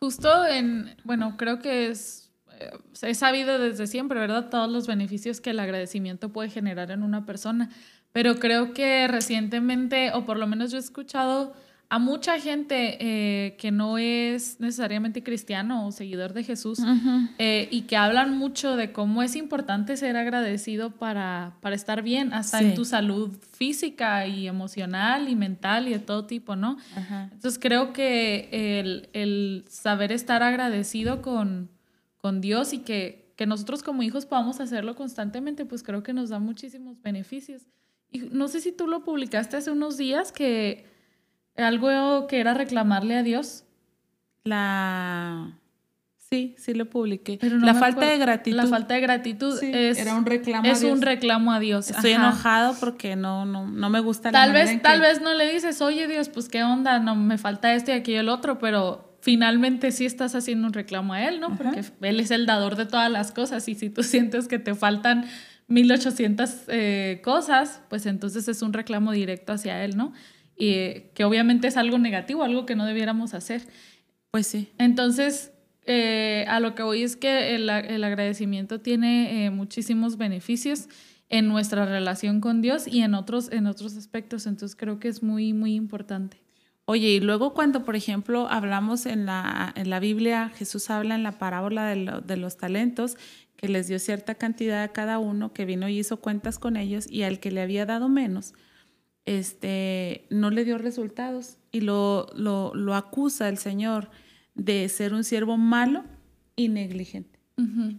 Justo 0.00 0.46
en, 0.46 0.96
bueno, 1.04 1.36
creo 1.36 1.58
que 1.58 1.88
es, 1.88 2.30
eh, 2.58 2.70
he 3.02 3.14
sabido 3.14 3.58
desde 3.58 3.86
siempre, 3.86 4.18
¿verdad? 4.18 4.48
Todos 4.48 4.70
los 4.70 4.86
beneficios 4.86 5.40
que 5.40 5.50
el 5.50 5.60
agradecimiento 5.60 6.30
puede 6.30 6.48
generar 6.48 6.90
en 6.90 7.02
una 7.02 7.26
persona, 7.26 7.70
pero 8.12 8.36
creo 8.36 8.72
que 8.72 9.06
recientemente, 9.08 10.12
o 10.12 10.24
por 10.24 10.38
lo 10.38 10.46
menos 10.46 10.70
yo 10.70 10.78
he 10.78 10.80
escuchado 10.80 11.52
a 11.92 11.98
mucha 11.98 12.38
gente 12.38 12.96
eh, 13.00 13.56
que 13.56 13.72
no 13.72 13.98
es 13.98 14.60
necesariamente 14.60 15.24
cristiano 15.24 15.88
o 15.88 15.90
seguidor 15.90 16.32
de 16.32 16.44
Jesús 16.44 16.78
eh, 17.38 17.66
y 17.72 17.82
que 17.82 17.96
hablan 17.96 18.38
mucho 18.38 18.76
de 18.76 18.92
cómo 18.92 19.24
es 19.24 19.34
importante 19.34 19.96
ser 19.96 20.16
agradecido 20.16 20.92
para, 20.92 21.56
para 21.60 21.74
estar 21.74 22.02
bien, 22.02 22.32
hasta 22.32 22.60
en 22.60 22.76
tu 22.76 22.84
salud 22.84 23.36
física 23.50 24.28
y 24.28 24.46
emocional 24.46 25.28
y 25.28 25.34
mental 25.34 25.88
y 25.88 25.90
de 25.90 25.98
todo 25.98 26.26
tipo, 26.26 26.54
¿no? 26.54 26.78
Entonces 27.32 27.58
creo 27.60 27.92
que 27.92 28.48
el, 28.52 29.08
el, 29.12 29.64
saber 29.68 30.12
estar 30.12 30.44
agradecido 30.44 31.22
con, 31.22 31.70
con 32.18 32.40
Dios 32.40 32.72
y 32.72 32.78
que, 32.78 33.32
que 33.34 33.46
nosotros 33.46 33.82
como 33.82 34.04
hijos 34.04 34.26
podamos 34.26 34.60
hacerlo 34.60 34.94
constantemente, 34.94 35.64
pues 35.64 35.82
creo 35.82 36.04
que 36.04 36.12
nos 36.12 36.28
da 36.30 36.38
muchísimos 36.38 37.02
beneficios. 37.02 37.66
Y 38.12 38.20
no 38.30 38.46
sé 38.46 38.60
si 38.60 38.70
tú 38.70 38.86
lo 38.86 39.02
publicaste 39.02 39.56
hace 39.56 39.72
unos 39.72 39.96
días 39.96 40.30
que 40.30 40.89
algo 41.62 42.26
que 42.26 42.40
era 42.40 42.54
reclamarle 42.54 43.16
a 43.16 43.22
Dios. 43.22 43.64
La... 44.44 45.60
Sí, 46.30 46.54
sí 46.58 46.74
lo 46.74 46.88
publiqué. 46.88 47.40
la 47.42 47.74
falta 47.74 48.06
de 48.06 48.16
gratitud. 48.16 48.56
La 48.56 48.66
falta 48.68 48.94
de 48.94 49.00
gratitud 49.00 49.60
es, 49.64 49.98
era 49.98 50.14
un 50.14 50.24
reclamo 50.24 50.64
es 50.64 50.84
un 50.84 51.02
reclamo 51.02 51.52
a 51.52 51.58
Dios. 51.58 51.90
Estoy 51.90 52.12
enojado 52.12 52.76
porque 52.78 53.16
no, 53.16 53.44
no, 53.44 53.66
no 53.66 53.90
me 53.90 53.98
gusta 53.98 54.30
tal 54.30 54.52
vez 54.52 54.80
Tal 54.80 55.00
vez 55.00 55.20
no 55.20 55.34
le 55.34 55.52
dices, 55.52 55.82
oye 55.82 56.06
Dios, 56.06 56.28
pues 56.28 56.48
qué 56.48 56.62
onda, 56.62 57.00
no 57.00 57.16
me 57.16 57.36
falta 57.36 57.74
esto 57.74 57.90
y 57.90 57.94
aquello 57.94 58.20
el 58.20 58.28
otro, 58.28 58.60
pero 58.60 59.16
finalmente 59.20 59.90
sí 59.90 60.06
estás 60.06 60.36
haciendo 60.36 60.68
un 60.68 60.72
reclamo 60.72 61.14
a 61.14 61.24
Él, 61.26 61.40
¿no? 61.40 61.56
Porque 61.56 61.84
Él 62.00 62.20
es 62.20 62.30
el 62.30 62.46
dador 62.46 62.76
de 62.76 62.86
todas 62.86 63.10
las 63.10 63.32
cosas 63.32 63.66
y 63.66 63.74
si 63.74 63.90
tú 63.90 64.02
sientes 64.04 64.46
que 64.46 64.60
te 64.60 64.76
faltan 64.76 65.26
1800 65.66 66.50
eh, 66.68 67.20
cosas, 67.24 67.80
pues 67.88 68.06
entonces 68.06 68.46
es 68.46 68.62
un 68.62 68.72
reclamo 68.72 69.10
directo 69.10 69.52
hacia 69.52 69.84
Él, 69.84 69.96
¿no? 69.96 70.12
Y 70.60 71.00
que 71.14 71.24
obviamente 71.24 71.68
es 71.68 71.76
algo 71.76 71.98
negativo, 71.98 72.44
algo 72.44 72.66
que 72.66 72.76
no 72.76 72.84
debiéramos 72.84 73.32
hacer. 73.32 73.62
Pues 74.30 74.46
sí. 74.46 74.70
Entonces, 74.78 75.52
eh, 75.86 76.44
a 76.48 76.60
lo 76.60 76.74
que 76.74 76.82
voy 76.82 77.02
es 77.02 77.16
que 77.16 77.54
el, 77.54 77.68
agradecimiento 77.70 78.80
tiene 78.80 79.46
eh, 79.46 79.50
muchísimos 79.50 80.18
beneficios 80.18 80.88
en 81.30 81.48
nuestra 81.48 81.86
relación 81.86 82.40
con 82.40 82.60
Dios 82.60 82.86
y 82.86 83.00
en 83.00 83.14
otros, 83.14 83.50
en 83.50 83.66
otros 83.66 83.96
aspectos. 83.96 84.46
Entonces, 84.46 84.76
creo 84.76 85.00
que 85.00 85.08
es 85.08 85.22
muy, 85.22 85.54
muy 85.54 85.74
importante. 85.74 86.42
Oye, 86.84 87.08
y 87.08 87.20
luego 87.20 87.54
cuando, 87.54 87.84
por 87.84 87.96
ejemplo, 87.96 88.48
hablamos 88.50 89.06
en 89.06 89.24
la, 89.24 89.72
en 89.76 89.88
la 89.88 89.98
Biblia, 89.98 90.50
Jesús 90.56 90.90
habla 90.90 91.14
en 91.14 91.22
la 91.22 91.38
parábola 91.38 91.86
de, 91.86 92.20
de 92.22 92.36
los 92.36 92.58
talentos, 92.58 93.16
que 93.56 93.68
les 93.68 93.88
dio 93.88 93.98
cierta 93.98 94.34
cantidad 94.34 94.82
a 94.82 94.88
cada 94.88 95.18
uno, 95.18 95.52
que 95.52 95.64
vino 95.64 95.88
y 95.88 96.00
hizo 96.00 96.18
cuentas 96.18 96.58
con 96.58 96.76
ellos, 96.76 97.06
y 97.10 97.22
al 97.22 97.40
que 97.40 97.50
le 97.50 97.62
había 97.62 97.86
dado 97.86 98.08
menos, 98.08 98.54
este, 99.30 100.26
no 100.28 100.50
le 100.50 100.64
dio 100.64 100.76
resultados 100.76 101.58
y 101.70 101.82
lo, 101.82 102.26
lo, 102.34 102.94
acusa 102.96 103.48
el 103.48 103.58
Señor 103.58 104.10
de 104.56 104.88
ser 104.88 105.14
un 105.14 105.22
siervo 105.22 105.56
malo 105.56 106.02
y 106.56 106.68
negligente. 106.68 107.38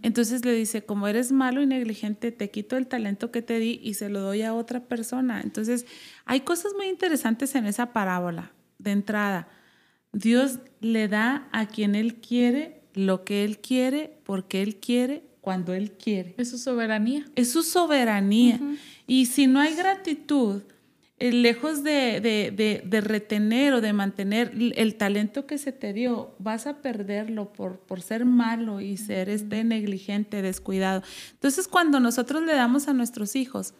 Entonces 0.02 0.44
le 0.44 0.52
dice, 0.52 0.84
como 0.84 1.06
eres 1.06 1.30
malo 1.30 1.62
y 1.62 1.66
negligente, 1.66 2.32
te 2.32 2.50
quito 2.50 2.76
el 2.76 2.88
talento 2.88 3.30
que 3.30 3.42
te 3.42 3.60
di 3.60 3.80
y 3.80 3.94
se 3.94 4.10
lo 4.10 4.20
doy 4.20 4.42
a 4.42 4.54
otra 4.54 4.80
persona. 4.88 5.40
Entonces, 5.40 5.86
hay 6.24 6.40
cosas 6.40 6.72
muy 6.76 6.88
interesantes 6.88 7.54
en 7.54 7.66
esa 7.66 7.92
parábola. 7.92 8.50
De 8.78 8.90
entrada, 8.90 9.46
Dios 10.12 10.58
le 10.80 11.06
da 11.06 11.48
a 11.52 11.66
quien 11.66 11.94
Él 11.94 12.16
quiere 12.16 12.82
lo 12.92 13.22
que 13.22 13.44
Él 13.44 13.58
quiere, 13.58 14.18
porque 14.24 14.62
Él 14.62 14.80
quiere, 14.80 15.22
cuando 15.40 15.74
Él 15.74 15.92
quiere. 15.92 16.34
Es 16.38 16.50
su 16.50 16.58
soberanía. 16.58 17.24
Es 17.36 17.52
su 17.52 17.62
soberanía. 17.62 18.58
Y 19.06 19.26
si 19.26 19.46
no 19.46 19.60
hay 19.60 19.76
gratitud, 19.76 20.62
lejos 21.30 21.84
de, 21.84 22.82
retener 23.04 23.74
o 23.74 23.80
de 23.80 23.92
mantener 23.92 24.52
el 24.56 24.94
talento 24.96 25.46
que 25.46 25.58
se 25.58 25.70
te 25.70 25.92
dio, 25.92 26.34
vas 26.38 26.66
a 26.66 26.82
perderlo 26.82 27.52
por, 27.52 27.78
por 27.78 28.00
ser 28.00 28.24
malo 28.24 28.80
y 28.80 28.96
ser 28.96 29.28
este 29.28 29.62
negligente, 29.62 30.42
descuidado. 30.42 31.02
Entonces, 31.32 31.68
cuando 31.68 32.00
nosotros 32.00 32.42
le 32.42 32.54
damos 32.54 32.88
a 32.88 32.92
nuestros 32.92 33.36
hijos, 33.36 33.74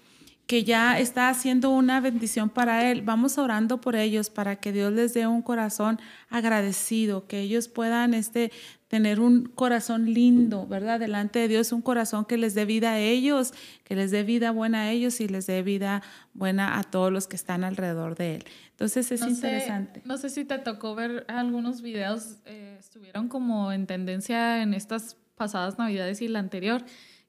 que 0.47 0.65
ya 0.65 0.99
está 0.99 1.29
haciendo 1.29 1.71
una 1.71 2.01
bendición 2.01 2.51
para 2.51 2.91
Él. 2.91 3.03
Vamos 3.03 3.39
orando 3.39 3.81
por 3.81 3.97
ellos 3.97 4.31
para 4.31 4.57
que 4.57 4.73
Dios 4.73 4.93
les 4.93 5.15
dé 5.15 5.27
un 5.27 5.43
corazón 5.43 6.01
agradecido, 6.29 7.27
que 7.27 7.41
ellos 7.41 7.69
puedan 7.69 8.13
este, 8.13 8.53
tener 8.89 9.21
un 9.21 9.47
corazón 9.47 10.13
lindo, 10.13 10.67
¿verdad? 10.67 11.01
Delante 11.01 11.39
de 11.39 11.49
Dios, 11.49 11.73
un 11.73 11.81
corazón 11.81 12.27
que 12.27 12.37
les 12.37 12.55
dé 12.55 12.67
vida 12.67 12.93
a 12.93 12.99
ellos, 12.99 13.55
que 13.85 13.97
les 13.97 14.11
dé 14.11 14.23
vida 14.23 14.51
buena 14.51 14.83
a 14.83 14.91
ellos 14.91 15.21
y 15.23 15.29
les 15.29 15.47
dé 15.47 15.63
vida 15.63 16.03
buena 16.35 16.79
a 16.79 16.83
todos 16.83 17.11
los 17.11 17.27
que 17.27 17.37
están 17.37 17.65
alrededor 17.65 18.17
de 18.17 18.37
Él. 18.37 18.45
Entonces 18.73 19.11
es 19.11 19.23
interesante. 19.23 20.03
no 20.05 20.19
sé 20.19 20.29
si 20.29 20.45
te 20.45 20.59
tocó 20.59 20.95
ver 20.95 21.25
algunos 21.29 21.81
videos, 21.81 22.37
eh, 22.45 22.77
estuvieron 22.79 23.29
como 23.29 23.73
en 23.73 23.87
tendencia 23.87 24.61
en 24.63 24.75
estas 24.75 25.17
pasadas 25.37 25.79
navidades 25.79 26.21
y 26.21 26.29
la 26.29 26.41
anterior, 26.41 26.85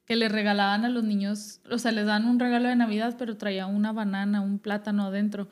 que 0.06 0.16
le 0.16 0.28
regalaban 0.28 0.84
a 0.84 0.88
los 0.88 1.02
niños, 1.02 1.60
o 1.70 1.78
sea, 1.78 1.90
les 1.92 2.06
dan 2.06 2.26
un 2.26 2.38
regalo 2.38 2.68
de 2.68 2.76
Navidad, 2.76 3.16
pero 3.18 3.36
traía 3.36 3.66
una 3.66 3.92
banana, 3.92 4.42
un 4.42 4.58
plátano 4.58 5.06
adentro. 5.06 5.48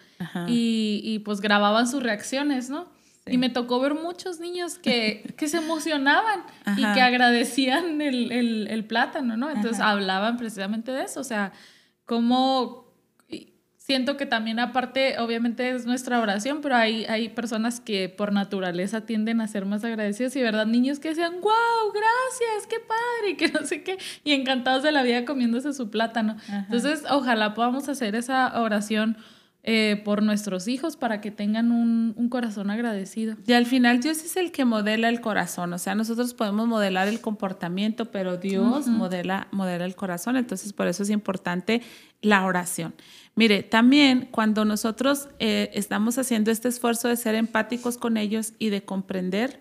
Y, 0.46 1.00
y 1.04 1.20
pues 1.20 1.40
grababan 1.40 1.88
sus 1.88 2.02
reacciones, 2.02 2.68
¿no? 2.68 2.86
Y 3.26 3.38
me 3.38 3.50
tocó 3.50 3.78
ver 3.78 3.94
muchos 3.94 4.40
niños 4.40 4.78
que, 4.78 5.34
que 5.38 5.48
se 5.48 5.58
emocionaban 5.58 6.40
y 6.76 6.82
que 6.82 7.00
agradecían 7.00 8.00
el, 8.00 8.32
el, 8.32 8.68
el 8.68 8.84
plátano, 8.84 9.36
¿no? 9.36 9.48
Entonces 9.48 9.80
hablaban 9.80 10.36
precisamente 10.36 10.92
de 10.92 11.04
eso, 11.04 11.20
o 11.20 11.24
sea, 11.24 11.52
cómo 12.04 12.81
siento 13.84 14.16
que 14.16 14.26
también 14.26 14.60
aparte, 14.60 15.18
obviamente 15.18 15.68
es 15.70 15.86
nuestra 15.86 16.20
oración, 16.20 16.60
pero 16.60 16.76
hay, 16.76 17.04
hay 17.06 17.28
personas 17.28 17.80
que 17.80 18.08
por 18.08 18.32
naturaleza 18.32 19.00
tienden 19.00 19.40
a 19.40 19.48
ser 19.48 19.66
más 19.66 19.82
agradecidos 19.82 20.36
y, 20.36 20.42
¿verdad? 20.42 20.66
Niños 20.66 21.00
que 21.00 21.08
decían, 21.08 21.32
wow, 21.40 21.92
gracias, 21.92 22.68
qué 22.68 22.76
padre, 22.78 23.30
y 23.30 23.36
que 23.36 23.48
no 23.48 23.66
sé 23.66 23.82
qué, 23.82 23.98
y 24.22 24.32
encantados 24.32 24.84
de 24.84 24.92
la 24.92 25.02
vida 25.02 25.24
comiéndose 25.24 25.72
su 25.72 25.90
plátano. 25.90 26.36
Entonces, 26.48 27.02
ojalá 27.10 27.54
podamos 27.54 27.88
hacer 27.88 28.14
esa 28.14 28.60
oración 28.60 29.16
eh, 29.64 30.00
por 30.04 30.24
nuestros 30.24 30.66
hijos 30.66 30.96
para 30.96 31.20
que 31.20 31.30
tengan 31.30 31.70
un, 31.70 32.14
un, 32.16 32.28
corazón 32.28 32.68
agradecido. 32.70 33.36
Y 33.46 33.52
al 33.52 33.64
final 33.64 34.00
Dios 34.00 34.24
es 34.24 34.36
el 34.36 34.50
que 34.50 34.64
modela 34.64 35.08
el 35.08 35.20
corazón, 35.20 35.72
o 35.72 35.78
sea, 35.78 35.94
nosotros 35.94 36.34
podemos 36.34 36.66
modelar 36.66 37.06
el 37.06 37.20
comportamiento, 37.20 38.10
pero 38.10 38.38
Dios 38.38 38.88
modela, 38.88 39.46
modela 39.52 39.84
el 39.84 39.94
corazón, 39.94 40.36
entonces 40.36 40.72
por 40.72 40.88
eso 40.88 41.04
es 41.04 41.10
importante 41.10 41.80
la 42.22 42.46
oración. 42.46 42.94
Mire, 43.34 43.62
también 43.62 44.28
cuando 44.30 44.64
nosotros 44.64 45.28
eh, 45.38 45.70
estamos 45.74 46.18
haciendo 46.18 46.50
este 46.50 46.68
esfuerzo 46.68 47.08
de 47.08 47.16
ser 47.16 47.34
empáticos 47.34 47.98
con 47.98 48.16
ellos 48.16 48.54
y 48.58 48.70
de 48.70 48.82
comprender, 48.82 49.60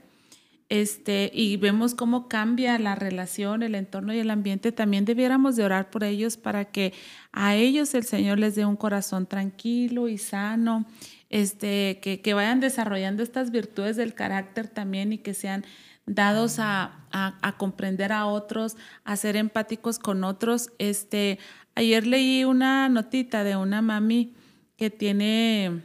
este, 0.70 1.30
y 1.34 1.58
vemos 1.58 1.96
cómo 1.96 2.30
cambia 2.30 2.80
la 2.80 2.96
relación, 2.96 3.62
el 3.62 3.76
entorno 3.76 4.14
y 4.14 4.20
el 4.20 4.30
ambiente, 4.30 4.72
también 4.72 5.04
debiéramos 5.04 5.58
de 5.58 5.66
orar 5.66 5.90
por 5.90 6.06
ellos 6.06 6.38
para 6.38 6.66
que 6.66 6.94
a 7.34 7.56
ellos 7.56 7.94
el 7.94 8.06
Señor 8.06 8.40
les 8.40 8.56
dé 8.56 8.66
un 8.66 8.78
corazón 8.78 9.26
tranquilo 9.26 10.08
y 10.08 10.18
sano, 10.18 10.86
este, 11.30 12.00
que, 12.02 12.22
que 12.22 12.34
vayan 12.34 12.62
desarrollando 12.62 13.22
estas 13.22 13.52
virtudes 13.52 13.98
del 13.98 14.14
carácter 14.14 14.70
también 14.70 15.12
y 15.12 15.18
que 15.18 15.34
sean 15.34 15.66
dados 16.06 16.60
a, 16.60 17.06
a, 17.12 17.58
comprender 17.58 18.12
a 18.12 18.26
otros, 18.26 18.76
a 19.04 19.16
ser 19.16 19.36
empáticos 19.36 20.00
con 20.00 20.24
otros. 20.24 20.72
Este, 20.78 21.40
ayer 21.76 22.06
leí 22.08 22.44
una 22.44 22.90
notita 22.90 23.44
de 23.44 23.56
una 23.56 23.82
mami 23.82 24.34
que 24.78 24.90
tiene 24.90 25.84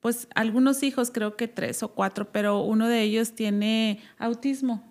pues 0.00 0.28
algunos 0.34 0.82
hijos, 0.82 1.10
creo 1.10 1.34
que 1.34 1.48
tres 1.48 1.82
o 1.82 1.88
cuatro, 1.88 2.30
pero 2.30 2.60
uno 2.60 2.88
de 2.88 3.00
ellos 3.00 3.32
tiene 3.32 4.00
autismo. 4.18 4.84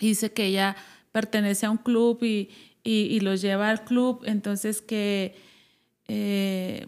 Y 0.00 0.08
dice 0.08 0.32
que 0.32 0.46
ella 0.46 0.74
pertenece 1.12 1.66
a 1.66 1.70
un 1.70 1.76
club 1.76 2.22
y, 2.22 2.48
y, 2.82 3.20
los 3.20 3.42
lleva 3.42 3.68
al 3.68 3.84
club, 3.84 4.22
entonces 4.24 4.80
que 4.80 5.34
eh, 6.08 6.86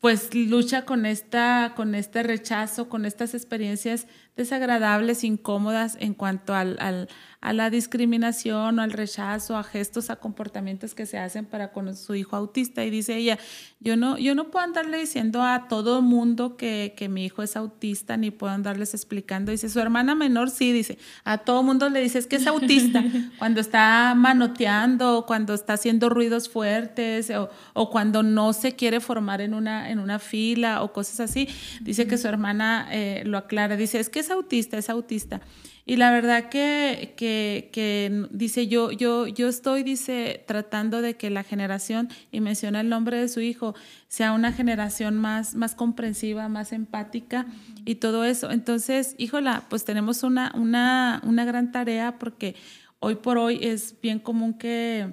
pues 0.00 0.34
lucha 0.34 0.84
con, 0.84 1.06
esta, 1.06 1.74
con 1.76 1.94
este 1.94 2.22
rechazo, 2.22 2.88
con 2.88 3.06
estas 3.06 3.34
experiencias 3.34 4.06
desagradables, 4.36 5.24
incómodas 5.24 5.96
en 6.00 6.12
cuanto 6.14 6.54
al, 6.54 6.76
al, 6.80 7.08
a 7.44 7.52
la 7.52 7.68
discriminación 7.68 8.78
o 8.78 8.82
al 8.82 8.90
rechazo, 8.90 9.58
a 9.58 9.62
gestos, 9.62 10.08
a 10.08 10.16
comportamientos 10.16 10.94
que 10.94 11.04
se 11.04 11.18
hacen 11.18 11.44
para 11.44 11.72
con 11.72 11.94
su 11.94 12.14
hijo 12.14 12.36
autista. 12.36 12.82
Y 12.86 12.88
dice 12.90 13.16
ella, 13.16 13.38
yo 13.80 13.98
no, 13.98 14.16
yo 14.16 14.34
no 14.34 14.50
puedo 14.50 14.64
andarle 14.64 14.96
diciendo 14.96 15.42
a 15.42 15.68
todo 15.68 16.00
mundo 16.00 16.56
que, 16.56 16.94
que 16.96 17.10
mi 17.10 17.26
hijo 17.26 17.42
es 17.42 17.54
autista, 17.54 18.16
ni 18.16 18.30
puedo 18.30 18.50
andarles 18.50 18.94
explicando. 18.94 19.52
Dice, 19.52 19.68
su 19.68 19.78
hermana 19.78 20.14
menor 20.14 20.48
sí, 20.48 20.72
dice, 20.72 20.96
a 21.22 21.36
todo 21.36 21.62
mundo 21.62 21.90
le 21.90 22.00
dice, 22.00 22.18
es 22.18 22.26
que 22.26 22.36
es 22.36 22.46
autista, 22.46 23.04
cuando 23.38 23.60
está 23.60 24.14
manoteando, 24.16 25.24
cuando 25.26 25.52
está 25.52 25.74
haciendo 25.74 26.08
ruidos 26.08 26.48
fuertes, 26.48 27.28
o, 27.28 27.50
o 27.74 27.90
cuando 27.90 28.22
no 28.22 28.54
se 28.54 28.74
quiere 28.74 29.00
formar 29.00 29.42
en 29.42 29.52
una, 29.52 29.90
en 29.90 29.98
una 29.98 30.18
fila 30.18 30.82
o 30.82 30.94
cosas 30.94 31.20
así. 31.20 31.46
Dice 31.82 32.06
que 32.06 32.16
su 32.16 32.26
hermana 32.26 32.88
eh, 32.90 33.22
lo 33.26 33.36
aclara, 33.36 33.76
dice, 33.76 34.00
es 34.00 34.08
que 34.08 34.20
es 34.20 34.30
autista, 34.30 34.78
es 34.78 34.88
autista. 34.88 35.42
Y 35.86 35.96
la 35.96 36.10
verdad 36.10 36.48
que, 36.48 37.12
que, 37.16 37.68
que, 37.70 38.26
dice, 38.30 38.68
yo, 38.68 38.90
yo, 38.90 39.26
yo 39.26 39.48
estoy, 39.48 39.82
dice, 39.82 40.42
tratando 40.46 41.02
de 41.02 41.14
que 41.14 41.28
la 41.28 41.42
generación, 41.42 42.08
y 42.32 42.40
menciona 42.40 42.80
el 42.80 42.88
nombre 42.88 43.18
de 43.18 43.28
su 43.28 43.40
hijo, 43.40 43.74
sea 44.08 44.32
una 44.32 44.50
generación 44.50 45.18
más, 45.18 45.54
más 45.54 45.74
comprensiva, 45.74 46.48
más 46.48 46.72
empática 46.72 47.46
y 47.84 47.96
todo 47.96 48.24
eso. 48.24 48.50
Entonces, 48.50 49.14
híjola, 49.18 49.66
pues 49.68 49.84
tenemos 49.84 50.22
una, 50.22 50.52
una, 50.54 51.20
una 51.22 51.44
gran 51.44 51.70
tarea 51.70 52.18
porque 52.18 52.56
hoy 52.98 53.16
por 53.16 53.36
hoy 53.36 53.58
es 53.60 53.94
bien 54.00 54.20
común 54.20 54.54
que, 54.54 55.12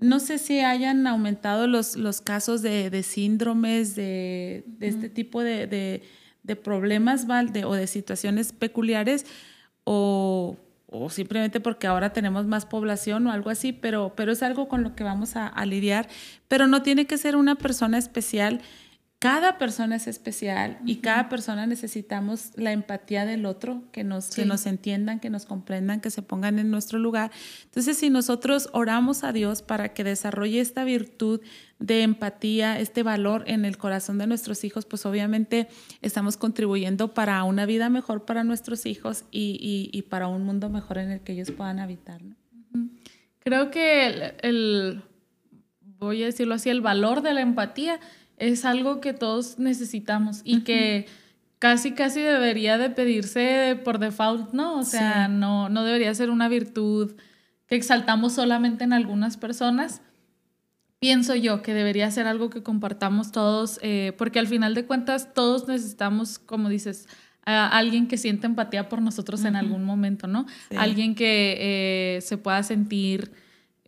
no 0.00 0.18
sé 0.18 0.38
si 0.38 0.60
hayan 0.60 1.06
aumentado 1.06 1.66
los, 1.66 1.96
los 1.96 2.22
casos 2.22 2.62
de, 2.62 2.88
de 2.88 3.02
síndromes, 3.02 3.94
de, 3.94 4.64
de, 4.66 4.88
este 4.88 5.10
tipo 5.10 5.42
de, 5.42 5.66
de 6.44 6.56
problemas 6.56 7.26
¿vale? 7.26 7.64
o 7.64 7.74
de 7.74 7.86
situaciones 7.86 8.52
peculiares, 8.52 9.26
o, 9.84 10.56
simplemente 11.10 11.60
porque 11.60 11.86
ahora 11.86 12.12
tenemos 12.12 12.46
más 12.46 12.66
población 12.66 13.26
o 13.26 13.32
algo 13.32 13.50
así, 13.50 13.72
pero, 13.72 14.12
pero 14.16 14.32
es 14.32 14.42
algo 14.42 14.68
con 14.68 14.82
lo 14.82 14.94
que 14.94 15.04
vamos 15.04 15.36
a, 15.36 15.46
a 15.46 15.66
lidiar. 15.66 16.08
Pero 16.48 16.66
no 16.66 16.82
tiene 16.82 17.06
que 17.06 17.18
ser 17.18 17.36
una 17.36 17.56
persona 17.56 17.98
especial 17.98 18.60
cada 19.24 19.56
persona 19.56 19.96
es 19.96 20.06
especial 20.06 20.76
y 20.84 20.96
cada 20.96 21.30
persona 21.30 21.66
necesitamos 21.66 22.50
la 22.56 22.72
empatía 22.72 23.24
del 23.24 23.46
otro, 23.46 23.82
que 23.90 24.04
nos, 24.04 24.28
que 24.28 24.44
nos 24.44 24.66
entiendan, 24.66 25.18
que 25.18 25.30
nos 25.30 25.46
comprendan, 25.46 26.02
que 26.02 26.10
se 26.10 26.20
pongan 26.20 26.58
en 26.58 26.70
nuestro 26.70 26.98
lugar. 26.98 27.30
Entonces, 27.64 27.96
si 27.96 28.10
nosotros 28.10 28.68
oramos 28.74 29.24
a 29.24 29.32
Dios 29.32 29.62
para 29.62 29.94
que 29.94 30.04
desarrolle 30.04 30.60
esta 30.60 30.84
virtud 30.84 31.40
de 31.78 32.02
empatía, 32.02 32.78
este 32.78 33.02
valor 33.02 33.44
en 33.46 33.64
el 33.64 33.78
corazón 33.78 34.18
de 34.18 34.26
nuestros 34.26 34.62
hijos, 34.62 34.84
pues 34.84 35.06
obviamente 35.06 35.68
estamos 36.02 36.36
contribuyendo 36.36 37.14
para 37.14 37.42
una 37.44 37.64
vida 37.64 37.88
mejor 37.88 38.26
para 38.26 38.44
nuestros 38.44 38.84
hijos 38.84 39.24
y, 39.30 40.04
para 40.10 40.28
un 40.28 40.44
mundo 40.44 40.68
mejor 40.68 40.98
en 40.98 41.10
el 41.10 41.20
que 41.20 41.32
ellos 41.32 41.50
puedan 41.50 41.78
habitar. 41.78 42.20
Creo 43.38 43.70
que 43.70 44.34
el, 44.42 45.02
voy 45.98 46.22
a 46.24 46.26
decirlo 46.26 46.56
así, 46.56 46.68
el 46.68 46.82
valor 46.82 47.22
de 47.22 47.32
la 47.32 47.40
empatía 47.40 48.00
es 48.38 48.64
algo 48.64 49.00
que 49.00 49.12
todos 49.12 49.58
necesitamos 49.58 50.40
y 50.44 50.62
que 50.62 51.06
casi, 51.58 51.92
casi 51.92 52.20
debería 52.20 52.78
de 52.78 52.90
pedirse 52.90 53.80
por 53.84 53.98
default, 53.98 54.52
¿no? 54.52 54.78
O 54.78 54.84
sea, 54.84 55.28
no, 55.28 55.68
no 55.68 55.84
debería 55.84 56.14
ser 56.14 56.30
una 56.30 56.48
virtud 56.48 57.12
que 57.66 57.76
exaltamos 57.76 58.34
solamente 58.34 58.84
en 58.84 58.92
algunas 58.92 59.36
personas. 59.36 60.02
Pienso 60.98 61.34
yo 61.34 61.62
que 61.62 61.74
debería 61.74 62.10
ser 62.10 62.26
algo 62.26 62.50
que 62.50 62.62
compartamos 62.62 63.32
todos, 63.32 63.78
eh, 63.82 64.12
porque 64.18 64.38
al 64.38 64.46
final 64.46 64.74
de 64.74 64.86
cuentas 64.86 65.32
todos 65.34 65.68
necesitamos, 65.68 66.38
como 66.38 66.68
dices, 66.68 67.08
a 67.46 67.68
alguien 67.68 68.08
que 68.08 68.16
sienta 68.16 68.46
empatía 68.46 68.88
por 68.88 69.02
nosotros 69.02 69.44
en 69.44 69.54
algún 69.54 69.84
momento, 69.84 70.26
¿no? 70.26 70.46
Alguien 70.76 71.14
que 71.14 71.56
eh, 72.16 72.20
se 72.22 72.38
pueda 72.38 72.62
sentir 72.62 73.32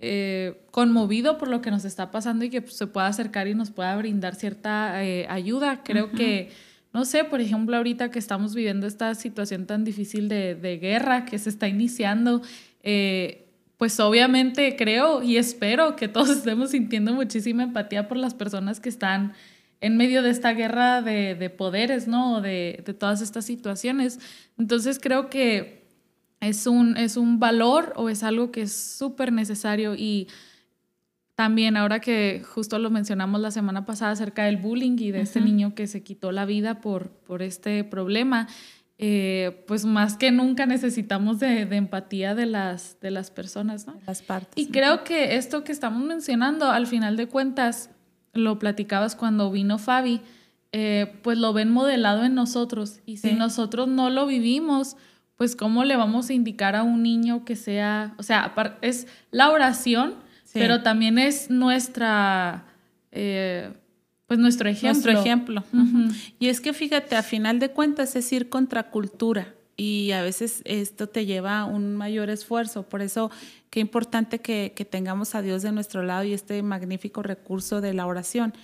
eh, 0.09 0.61
conmovido 0.71 1.37
por 1.37 1.49
lo 1.49 1.61
que 1.61 1.73
nos 1.73 1.85
está 1.85 2.13
pasando 2.13 2.45
y 2.45 2.51
que 2.51 2.63
pues, 2.63 2.77
se 2.77 2.87
pueda 2.87 3.09
acercar 3.09 3.49
y 3.49 3.57
nos 3.57 3.73
pueda 3.73 3.97
brindar 3.97 4.37
cierta 4.37 5.05
eh, 5.05 5.27
ayuda. 5.29 5.83
Creo 5.83 6.13
que, 6.13 6.51
no 6.93 7.05
sé, 7.05 7.25
por 7.25 7.41
ejemplo, 7.41 7.77
ahorita 7.77 8.13
que 8.13 8.21
estamos 8.21 8.55
viviendo 8.55 8.87
esta 8.87 9.17
situación 9.17 9.67
tan 9.67 9.83
difícil 9.83 10.29
de, 10.29 10.79
guerra 10.81 11.25
que 11.25 11.39
se 11.39 11.49
está 11.49 11.67
iniciando, 11.67 12.41
eh, 12.85 13.49
pues 13.79 13.99
obviamente 13.99 14.77
creo 14.77 15.25
y 15.25 15.39
espero 15.39 15.97
que 15.97 16.07
todos 16.07 16.31
estemos 16.39 16.71
sintiendo 16.71 17.13
muchísima 17.13 17.65
empatía 17.65 18.07
por 18.07 18.17
las 18.17 18.33
personas 18.33 18.79
que 18.79 18.89
están 18.89 19.33
en 19.81 19.97
medio 19.97 20.23
de 20.23 20.31
esta 20.31 20.53
guerra 20.53 21.03
de, 21.03 21.51
poderes, 21.51 22.07
¿no? 22.07 22.41
De, 22.41 22.81
de, 22.87 22.95
todas 22.95 23.23
estas 23.23 23.45
situaciones. 23.45 24.21
Entonces 24.57 25.01
creo 25.03 25.31
que 25.31 25.86
es 26.41 26.67
un, 26.67 26.97
es 26.97 27.17
un 27.17 27.39
valor 27.39 27.93
o 27.97 28.09
es 28.09 28.23
algo 28.23 28.51
que 28.51 28.63
es 28.63 28.73
súper 28.73 29.33
necesario 29.33 29.95
y 29.95 30.29
también 31.35 31.77
ahora 31.77 32.01
que 32.01 32.43
justo 32.49 32.79
lo 32.79 32.91
mencionamos 32.91 33.41
la 33.41 33.51
semana 33.51 33.85
pasada 33.85 34.13
acerca 34.13 34.45
del 34.45 34.57
bullying 34.57 34.97
y 34.99 35.11
de 35.11 35.21
este 35.21 35.41
niño 35.41 35.75
que 35.75 35.87
se 35.87 36.03
quitó 36.03 36.33
la 36.33 36.47
vida 36.47 36.81
por, 36.81 37.11
por 37.11 37.43
este 37.43 37.85
problema, 37.85 38.49
eh, 38.97 39.63
pues 39.67 39.85
más 39.85 40.17
que 40.17 40.33
nunca 40.33 40.65
necesitamos 40.65 41.39
de, 41.39 41.61
empatía 41.61 42.35
de 42.35 42.47
las, 42.47 42.99
de 43.01 43.11
las 43.11 43.31
personas, 43.31 43.87
¿no? 43.87 44.01
Las 44.07 44.23
partes. 44.23 44.55
Y 44.57 44.71
creo 44.71 45.05
que 45.05 45.37
esto 45.37 45.63
que 45.63 45.73
estamos 45.73 46.03
mencionando, 46.03 46.71
al 46.71 46.87
final 46.87 47.19
de 47.19 47.27
cuentas, 47.27 47.91
lo 48.33 48.59
platicabas 48.59 49.15
cuando 49.15 49.51
vino 49.51 49.77
Fabi, 49.77 50.23
eh, 50.73 51.19
pues 51.23 51.37
lo 51.37 51.53
ven 51.53 51.71
modelado 51.71 52.25
en 52.25 52.35
nosotros. 52.35 53.01
Y 53.05 53.19
si 53.19 53.35
nosotros 53.35 53.89
no 53.89 54.09
lo 54.09 54.27
vivimos, 54.27 54.97
pues 55.37 55.55
cómo 55.55 55.85
le 55.85 55.97
vamos 55.97 56.31
a 56.31 56.33
indicar 56.33 56.77
a 56.77 56.83
un 56.83 57.03
niño 57.03 57.45
que 57.45 57.57
sea, 57.57 58.15
o 58.19 58.23
sea, 58.23 58.55
es 58.81 59.07
la 59.31 59.51
oración, 59.51 60.15
pero 60.53 60.83
también 60.83 61.19
es 61.19 61.51
nuestra, 61.51 62.65
eh, 63.13 63.75
pues 64.27 64.41
nuestro 64.41 64.71
ejemplo. 64.71 65.13
Nuestro 65.13 65.21
ejemplo. 65.21 65.65
Y 66.39 66.49
es 66.49 66.61
que 66.61 66.73
fíjate, 66.73 67.15
a 67.17 67.23
final 67.23 67.59
de 67.59 67.71
cuentas 67.71 68.17
es 68.17 68.33
ir 68.33 68.49
contra 68.49 68.91
cultura 68.91 69.55
y 69.77 70.13
a 70.13 70.23
veces 70.23 70.63
esto 70.65 71.09
te 71.09 71.27
lleva 71.27 71.59
a 71.59 71.65
un 71.67 71.95
mayor 71.95 72.31
esfuerzo. 72.31 72.85
Por 72.85 73.03
eso, 73.03 73.31
qué 73.69 73.81
importante 73.81 74.39
que, 74.39 74.73
que 74.75 74.87
tengamos 74.87 75.35
a 75.35 75.43
Dios 75.43 75.61
de 75.61 75.73
nuestro 75.73 76.03
lado 76.03 76.25
y 76.25 76.33
este 76.33 76.63
magnífico 76.63 77.23
recurso 77.23 77.83
de 77.83 77.93
la 77.93 78.07
oración. 78.07 78.55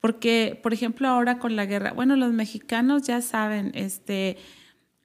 Porque, 0.00 0.58
por 0.62 0.74
ejemplo, 0.74 1.08
ahora 1.08 1.38
con 1.38 1.54
la 1.54 1.66
guerra, 1.66 1.92
bueno, 1.92 2.16
los 2.16 2.32
mexicanos 2.32 3.04
ya 3.04 3.20
saben, 3.22 3.70
este, 3.74 4.36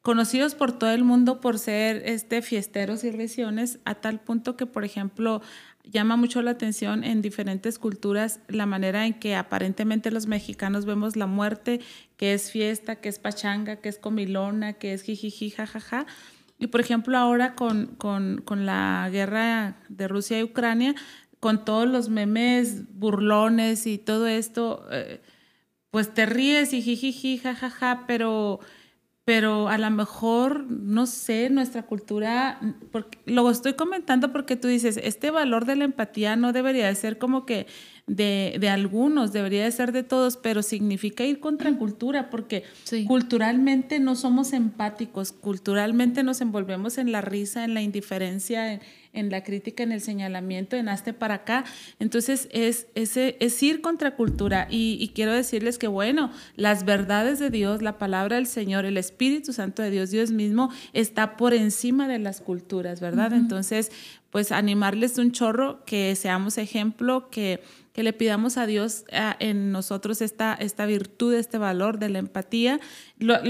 conocidos 0.02 0.56
por 0.56 0.72
todo 0.72 0.92
el 0.92 1.04
mundo 1.04 1.42
por 1.42 1.60
ser 1.60 2.02
este, 2.06 2.42
fiesteros 2.42 3.04
y 3.04 3.12
risiones, 3.12 3.80
a 3.86 3.96
tal 3.96 4.20
punto 4.20 4.58
que, 4.58 4.66
por 4.66 4.84
ejemplo, 4.84 5.42
llama 5.84 6.16
mucho 6.16 6.42
la 6.42 6.52
atención 6.52 7.04
en 7.04 7.22
diferentes 7.22 7.78
culturas 7.78 8.40
la 8.48 8.66
manera 8.66 9.06
en 9.06 9.14
que 9.14 9.36
aparentemente 9.36 10.12
los 10.12 10.28
mexicanos 10.28 10.86
vemos 10.86 11.16
la 11.16 11.28
muerte, 11.28 11.82
que 12.18 12.34
es 12.34 12.52
fiesta, 12.52 12.98
que 12.98 13.10
es 13.10 13.20
pachanga, 13.20 13.78
que 13.78 13.90
es 13.90 13.98
comilona, 13.98 14.74
que 14.74 14.94
es 14.94 15.04
jijiji, 15.04 15.52
jajaja. 15.52 16.06
Y 16.58 16.68
por 16.68 16.82
ejemplo 16.82 17.18
ahora 17.18 17.56
con, 17.56 17.88
con, 17.98 18.42
con 18.44 18.66
la 18.66 19.08
guerra 19.12 19.78
de 19.90 20.08
Rusia 20.08 20.40
y 20.40 20.44
Ucrania, 20.44 20.96
con 21.40 21.66
todos 21.66 21.88
los 21.88 22.10
memes 22.10 22.94
burlones 22.94 23.88
y 23.88 23.98
todo 23.98 24.28
esto, 24.28 24.86
eh, 24.92 25.22
pues 25.90 26.14
te 26.14 26.28
ríes 26.28 26.74
y 26.74 26.82
jijiji, 26.84 27.40
jajaja, 27.40 28.04
pero 28.06 28.60
pero 29.32 29.70
a 29.70 29.78
lo 29.78 29.90
mejor, 29.92 30.70
no 30.70 31.08
sé, 31.08 31.50
nuestra 31.50 31.84
cultura, 31.84 32.60
porque, 32.92 33.18
lo 33.26 33.50
estoy 33.50 33.76
comentando 33.76 34.34
porque 34.34 34.58
tú 34.58 34.68
dices, 34.68 35.00
este 35.02 35.32
valor 35.32 35.64
de 35.64 35.78
la 35.78 35.86
empatía 35.86 36.36
no 36.36 36.52
debería 36.52 36.88
de 36.88 36.96
ser 36.96 37.18
como 37.18 37.46
que 37.46 37.66
de, 38.08 38.58
de 38.60 38.68
algunos, 38.68 39.32
debería 39.32 39.64
de 39.64 39.72
ser 39.72 39.94
de 39.94 40.04
todos, 40.04 40.36
pero 40.36 40.62
significa 40.62 41.24
ir 41.24 41.40
contra 41.40 41.74
cultura 41.78 42.30
porque 42.30 42.66
culturalmente 43.08 44.02
no 44.02 44.16
somos 44.16 44.52
empáticos, 44.52 45.32
culturalmente 45.32 46.24
nos 46.24 46.42
envolvemos 46.42 46.98
en 46.98 47.14
la 47.14 47.22
risa, 47.22 47.64
en 47.64 47.74
la 47.74 47.82
indiferencia, 47.82 48.74
en, 48.74 48.82
en 49.14 49.30
la 49.30 49.44
crítica, 49.44 49.84
en 49.84 49.92
el 49.92 50.02
señalamiento, 50.02 50.76
en 50.76 50.90
hazte 50.90 51.14
para 51.14 51.36
acá. 51.36 51.66
Entonces 52.00 52.48
es, 52.52 52.88
es, 52.96 53.18
es 53.18 53.64
ir 53.64 53.82
contra 53.82 54.16
cultura 54.16 54.68
y, 54.70 54.98
y, 55.00 55.10
quiero 55.10 55.34
decirles 55.34 55.78
que, 55.78 55.88
bueno, 55.88 56.32
las 56.56 56.86
verdades 56.86 57.40
de 57.40 57.50
Dios, 57.50 57.82
la 57.82 57.98
palabra 57.98 58.38
del 58.38 58.48
Señor, 58.48 58.86
el 58.86 58.98
Espíritu 58.98 59.54
Santo 59.54 59.82
de 59.82 59.92
Dios, 59.92 60.12
Dios 60.12 60.32
mismo, 60.32 60.72
está 60.94 61.38
por 61.38 61.54
encima 61.54 62.08
de 62.08 62.20
las 62.20 62.42
culturas, 62.42 63.02
¿verdad? 63.02 63.34
Entonces, 63.34 63.92
pues 64.32 64.52
animarles 64.52 65.18
un 65.18 65.32
chorro, 65.32 65.84
que 65.86 66.16
seamos 66.16 66.58
ejemplo, 66.58 67.30
que 67.30 67.62
que 67.94 68.04
le 68.04 68.14
pidamos 68.14 68.58
a 68.58 68.66
Dios 68.66 69.06
eh, 69.10 69.34
en 69.40 69.72
nosotros 69.72 70.22
esta, 70.22 70.54
esta 70.54 70.86
virtud, 70.86 71.34
este 71.34 71.58
valor 71.58 72.00
de 72.00 72.10
la 72.10 72.20
empatía. 72.20 72.80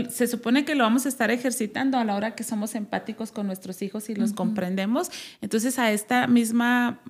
se 0.10 0.28
supone 0.28 0.66
que 0.66 0.76
lo 0.76 0.84
vamos 0.84 1.06
a 1.06 1.10
estar 1.10 1.32
ejercitando 1.32 1.98
a 1.98 2.06
la 2.06 2.16
hora 2.16 2.36
que 2.36 2.44
somos 2.44 2.76
empáticos 2.76 3.32
con 3.32 3.48
nuestros 3.48 3.82
hijos 3.82 4.10
y 4.10 4.16
los 4.16 4.34
comprendemos. 4.34 5.12
Entonces 5.42 5.78
a 5.80 5.92
esta 5.92 6.28
misma 6.28 7.02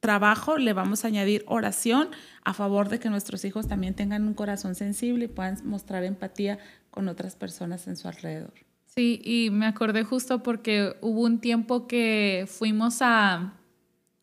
trabajo 0.00 0.58
le 0.58 0.72
vamos 0.72 1.04
a 1.04 1.08
añadir 1.08 1.44
oración 1.48 2.10
a 2.44 2.54
favor 2.54 2.88
de 2.88 3.00
que 3.00 3.10
nuestros 3.10 3.44
hijos 3.44 3.66
también 3.66 3.94
tengan 3.94 4.26
un 4.26 4.34
corazón 4.34 4.74
sensible 4.74 5.24
y 5.24 5.28
puedan 5.28 5.58
mostrar 5.64 6.04
empatía 6.04 6.58
con 6.90 7.08
otras 7.08 7.34
personas 7.34 7.88
en 7.88 7.96
su 7.96 8.06
alrededor. 8.06 8.52
Sí, 8.84 9.20
y 9.24 9.50
me 9.50 9.66
acordé 9.66 10.04
justo 10.04 10.42
porque 10.42 10.94
hubo 11.00 11.22
un 11.22 11.40
tiempo 11.40 11.86
que 11.86 12.46
fuimos 12.48 12.98
a, 13.00 13.54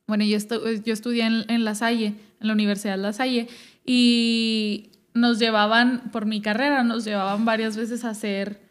bueno, 0.08 0.24
yo, 0.24 0.38
yo 0.84 0.94
estudié 0.94 1.26
en, 1.26 1.44
en 1.50 1.66
La 1.66 1.76
Salle, 1.76 2.16
en 2.44 2.48
la 2.48 2.54
Universidad 2.54 3.00
La 3.00 3.14
Salle, 3.14 3.48
y 3.86 4.92
nos 5.14 5.40
llevaban, 5.40 6.12
por 6.12 6.26
mi 6.26 6.42
carrera, 6.42 6.84
nos 6.84 7.06
llevaban 7.06 7.46
varias 7.46 7.76
veces 7.76 8.06
a 8.06 8.12
hacer 8.12 8.62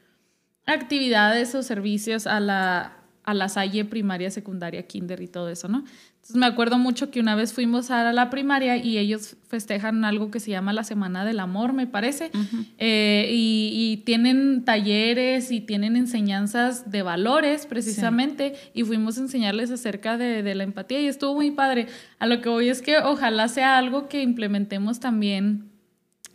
actividades 0.66 1.54
o 1.54 1.62
servicios 1.62 2.26
a 2.26 2.38
la, 2.38 2.98
a 3.24 3.34
la 3.34 3.48
Salle 3.48 3.84
primaria, 3.84 4.30
secundaria, 4.30 4.86
kinder 4.86 5.20
y 5.20 5.28
todo 5.28 5.48
eso, 5.48 5.68
¿no? 5.68 5.84
Entonces 6.22 6.36
me 6.36 6.46
acuerdo 6.46 6.78
mucho 6.78 7.10
que 7.10 7.18
una 7.18 7.34
vez 7.34 7.52
fuimos 7.52 7.90
a 7.90 8.12
la 8.12 8.30
primaria 8.30 8.76
y 8.76 8.96
ellos 8.96 9.34
festejan 9.48 10.04
algo 10.04 10.30
que 10.30 10.38
se 10.38 10.52
llama 10.52 10.72
la 10.72 10.84
Semana 10.84 11.24
del 11.24 11.40
Amor, 11.40 11.72
me 11.72 11.88
parece, 11.88 12.30
eh, 12.78 13.28
y, 13.28 14.02
tienen 14.06 14.64
talleres 14.64 15.50
y 15.50 15.60
tienen 15.60 15.96
enseñanzas 15.96 16.92
de 16.92 17.02
valores 17.02 17.66
precisamente, 17.66 18.54
y 18.72 18.84
fuimos 18.84 19.18
a 19.18 19.22
enseñarles 19.22 19.72
acerca 19.72 20.16
de, 20.16 20.44
de, 20.44 20.54
la 20.54 20.62
empatía 20.62 21.00
y 21.00 21.08
estuvo 21.08 21.34
muy 21.34 21.50
padre. 21.50 21.88
A 22.20 22.28
lo 22.28 22.40
que 22.40 22.48
voy 22.48 22.68
es 22.68 22.82
que 22.82 22.98
ojalá 22.98 23.48
sea 23.48 23.76
algo 23.76 24.08
que 24.08 24.22
implementemos 24.22 25.00
también 25.00 25.72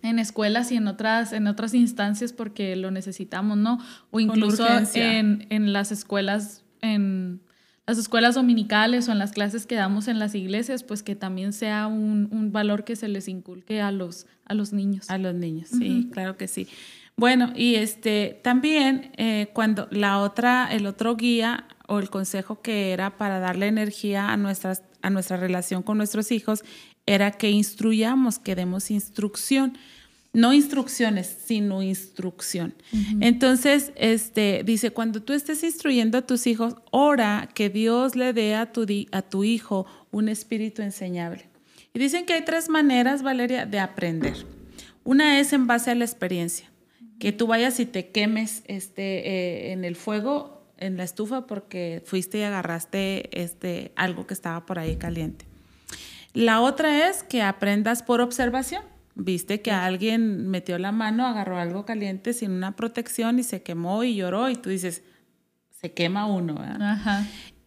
en 0.01 0.19
escuelas 0.19 0.69
y 0.73 0.75
en 0.75 0.87
otras, 0.89 1.31
en 1.31 1.47
otras 1.47 1.73
instancias 1.73 2.33
porque 2.33 2.75
lo 2.75 2.91
necesitamos, 2.91 3.57
¿no? 3.57 3.79
O 4.11 4.19
incluso 4.19 4.67
en, 4.95 5.47
en 5.49 5.71
las 5.71 5.93
escuelas, 5.93 6.65
en 6.81 7.39
las 7.87 7.97
escuelas 7.97 8.35
dominicales 8.35 9.07
o 9.07 9.13
en 9.13 9.17
las 9.17 9.31
clases 9.31 9.65
que 9.65 9.75
damos 9.75 10.09
en 10.09 10.19
las 10.19 10.35
iglesias, 10.35 10.83
pues 10.83 11.03
que 11.03 11.15
también 11.15 11.53
sea 11.53 11.87
un, 11.87 12.27
un 12.31 12.51
valor 12.51 12.83
que 12.83 12.97
se 12.97 13.07
les 13.07 13.29
inculque 13.29 13.81
a 13.81 13.91
los, 13.91 14.27
a 14.45 14.53
los 14.53 14.73
niños. 14.73 15.09
A 15.09 15.17
los 15.17 15.33
niños, 15.33 15.69
sí, 15.69 16.09
claro 16.11 16.35
que 16.35 16.49
sí. 16.49 16.67
Bueno, 17.15 17.53
y 17.55 17.75
este 17.75 18.39
también 18.43 19.11
eh, 19.17 19.49
cuando 19.53 19.87
la 19.89 20.19
otra, 20.19 20.67
el 20.69 20.85
otro 20.85 21.15
guía 21.15 21.65
o 21.87 21.99
el 21.99 22.09
consejo 22.09 22.61
que 22.61 22.91
era 22.91 23.17
para 23.17 23.39
darle 23.39 23.67
energía 23.67 24.31
a, 24.31 24.37
nuestras, 24.37 24.83
a 25.01 25.09
nuestra 25.09 25.37
relación 25.37 25.81
con 25.81 25.97
nuestros 25.97 26.31
hijos 26.31 26.63
era 27.05 27.31
que 27.31 27.49
instruyamos, 27.49 28.37
que 28.37 28.53
demos 28.53 28.91
instrucción 28.91 29.77
no 30.33 30.53
instrucciones, 30.53 31.35
sino 31.45 31.81
instrucción. 31.81 32.75
Entonces, 33.21 33.91
este, 33.95 34.61
dice, 34.63 34.91
cuando 34.91 35.21
tú 35.21 35.33
estés 35.33 35.63
instruyendo 35.63 36.17
a 36.17 36.21
tus 36.21 36.47
hijos, 36.47 36.75
ora 36.91 37.49
que 37.53 37.69
Dios 37.69 38.15
le 38.15 38.33
dé 38.33 38.55
a 38.55 38.71
tu, 38.71 38.85
a 39.11 39.21
tu 39.21 39.43
hijo 39.43 39.85
un 40.11 40.29
espíritu 40.29 40.81
enseñable. 40.81 41.49
Y 41.93 41.99
dicen 41.99 42.25
que 42.25 42.33
hay 42.33 42.45
tres 42.45 42.69
maneras, 42.69 43.23
Valeria, 43.23 43.65
de 43.65 43.79
aprender. 43.79 44.35
Una 45.03 45.39
es 45.39 45.53
en 45.53 45.67
base 45.67 45.89
a 45.89 45.95
la 45.95 46.05
experiencia, 46.05 46.69
que 47.19 47.31
tú 47.31 47.47
vayas 47.47 47.79
y 47.79 47.85
te 47.85 48.09
quemes 48.09 48.61
este, 48.67 49.29
eh, 49.29 49.71
en 49.71 49.85
el 49.85 49.95
fuego, 49.95 50.61
en 50.77 50.97
la 50.97 51.03
estufa, 51.03 51.47
porque 51.47 52.03
fuiste 52.05 52.39
y 52.39 52.43
agarraste 52.43 53.41
este, 53.41 53.91
algo 53.95 54.27
que 54.27 54.33
estaba 54.33 54.65
por 54.65 54.77
ahí 54.77 54.97
caliente. 54.97 55.45
La 56.33 56.61
otra 56.61 57.09
es 57.09 57.23
que 57.23 57.41
aprendas 57.41 58.03
por 58.03 58.21
observación 58.21 58.83
Viste 59.19 59.61
que 59.63 59.71
alguien 59.71 60.47
metió 60.47 60.77
la 60.77 60.91
mano, 60.91 61.25
agarró 61.25 61.57
algo 61.57 61.85
caliente 61.85 62.33
sin 62.33 62.51
una 62.51 62.75
protección 62.75 63.39
y 63.39 63.43
se 63.43 63.63
quemó 63.63 64.03
y 64.03 64.15
lloró 64.15 64.47
y 64.47 64.55
tú 64.55 64.69
dices, 64.69 65.01
se 65.71 65.91
quema 65.91 66.27
uno. 66.27 66.55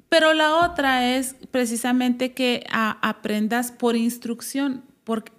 Pero 0.09 0.33
la 0.33 0.57
otra 0.59 1.17
es 1.17 1.35
precisamente 1.51 2.35
que 2.35 2.65
aprendas 2.71 3.73
por 3.73 3.97
instrucción, 3.97 4.85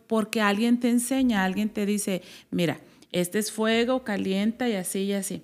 porque 0.07 0.41
alguien 0.41 0.81
te 0.81 0.89
enseña, 0.89 1.45
alguien 1.45 1.69
te 1.69 1.85
dice, 1.85 2.23
mira, 2.49 2.79
este 3.13 3.39
es 3.39 3.49
fuego, 3.49 4.03
calienta 4.03 4.67
y 4.67 4.75
así 4.75 5.03
y 5.03 5.13
así. 5.13 5.43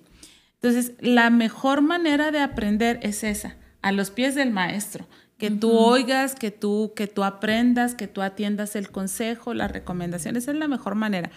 Entonces, 0.60 0.92
la 1.00 1.30
mejor 1.30 1.80
manera 1.80 2.30
de 2.30 2.40
aprender 2.40 3.00
es 3.02 3.24
esa, 3.24 3.56
a 3.80 3.90
los 3.90 4.10
pies 4.10 4.34
del 4.34 4.50
maestro 4.50 5.06
que 5.38 5.50
tú 5.50 5.70
oigas, 5.70 6.34
que 6.34 6.50
tú, 6.50 6.92
que 6.94 7.06
tú 7.06 7.22
aprendas, 7.24 7.94
que 7.94 8.08
tú 8.08 8.22
atiendas 8.22 8.74
el 8.76 8.90
consejo, 8.90 9.54
las 9.54 9.70
recomendaciones, 9.70 10.48
es 10.48 10.56
la 10.56 10.68
mejor 10.68 10.96
manera. 10.96 11.30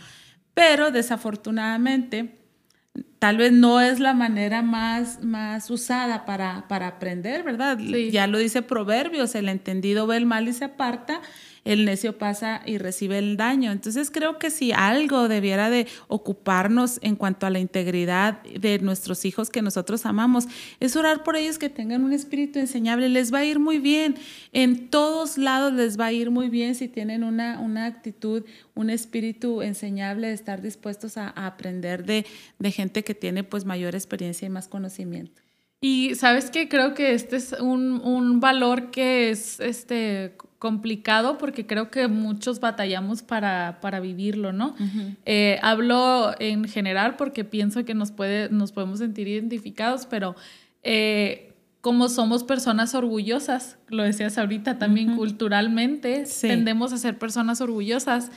Pero 0.55 0.91
desafortunadamente, 0.91 2.39
tal 3.19 3.37
vez 3.37 3.51
no 3.51 3.79
es 3.79 3.99
la 3.99 4.13
manera 4.13 4.63
más, 4.63 5.23
más 5.23 5.69
usada 5.69 6.25
para, 6.25 6.67
para 6.67 6.87
aprender, 6.87 7.43
¿verdad? 7.43 7.77
Ya 7.77 8.25
lo 8.25 8.39
dice 8.39 8.63
Proverbios, 8.63 9.35
el 9.35 9.47
entendido 9.47 10.07
ve 10.07 10.17
el 10.17 10.25
mal 10.25 10.47
y 10.47 10.53
se 10.53 10.65
aparta, 10.65 11.21
el 11.63 11.86
necio 11.86 12.17
pasa 12.17 12.62
y 12.65 12.78
recibe 12.78 13.19
el 13.19 13.38
daño. 13.38 13.71
Entonces 13.71 14.10
creo 14.10 14.39
que 14.39 14.50
si 14.50 14.71
algo 14.71 15.28
debiera 15.28 15.69
de 15.69 15.88
ocuparnos 16.08 17.00
en 17.04 17.15
cuanto 17.15 17.45
a 17.45 17.50
la 17.50 17.60
integridad 17.60 18.41
de 18.43 18.80
nuestros 18.80 19.26
hijos 19.26 19.50
que 19.50 19.62
nosotros 19.62 20.06
amamos, 20.06 20.47
es 20.80 20.95
orar 20.95 21.24
por 21.24 21.36
ellos 21.36 21.60
que 21.60 21.69
tengan 21.69 22.04
un 22.04 22.13
espíritu 22.13 22.60
enseñable. 22.60 23.10
Les 23.10 23.32
va 23.34 23.39
a 23.39 23.45
ir 23.45 23.60
muy 23.60 23.78
bien. 23.78 24.15
En 24.54 24.89
todos 24.89 25.38
lados 25.38 25.74
les 25.74 26.00
va 26.00 26.08
a 26.08 26.12
ir 26.12 26.32
muy 26.32 26.50
bien 26.50 26.74
si 26.74 26.88
tienen 26.88 27.24
una, 27.24 27.60
una 27.60 27.86
actitud, 27.86 28.43
un 28.74 28.89
espíritu 28.89 29.62
enseñable 29.62 30.28
de 30.28 30.34
estar 30.34 30.62
dispuestos 30.62 31.17
a, 31.17 31.30
aprender 31.30 32.06
de, 32.06 32.26
de 32.60 32.71
gente 32.71 33.04
que 33.04 33.13
tiene 33.13 33.43
pues 33.43 33.65
mayor 33.65 33.95
experiencia 33.95 34.45
y 34.45 34.50
más 34.50 34.67
conocimiento. 34.67 35.41
Y 35.80 36.13
sabes 36.15 36.52
que 36.52 36.69
creo 36.69 36.93
que 36.93 37.13
este 37.13 37.38
es 37.38 37.54
un, 37.54 38.02
un 38.02 38.39
valor 38.39 38.91
que 38.91 39.32
es 39.32 39.60
este 39.60 40.36
complicado 40.62 41.39
porque 41.39 41.65
creo 41.65 41.89
que 41.89 42.08
muchos 42.08 42.60
batallamos 42.60 43.24
para, 43.24 43.80
para 43.82 44.00
vivirlo, 44.00 44.54
¿no? 44.54 44.76
Eh, 45.26 45.58
hablo 45.63 46.36
en 46.38 46.65
general 46.65 47.15
porque 47.15 47.43
pienso 47.43 47.84
que 47.84 47.95
nos, 47.95 48.12
puede, 48.12 48.47
nos 48.52 48.71
podemos 48.71 49.00
sentir 49.00 49.28
identificados, 49.28 50.06
pero 50.06 50.36
eh, 50.84 51.56
como 51.82 52.10
somos 52.10 52.43
personas 52.43 52.93
orgullosas, 52.93 53.80
lo 53.88 54.04
decías 54.04 54.38
ahorita 54.38 54.78
también 54.78 55.15
culturalmente, 55.15 56.26
tendemos 56.41 56.93
a 56.93 57.00
ser 57.00 57.17
personas 57.17 57.60
orgullosas, 57.60 58.30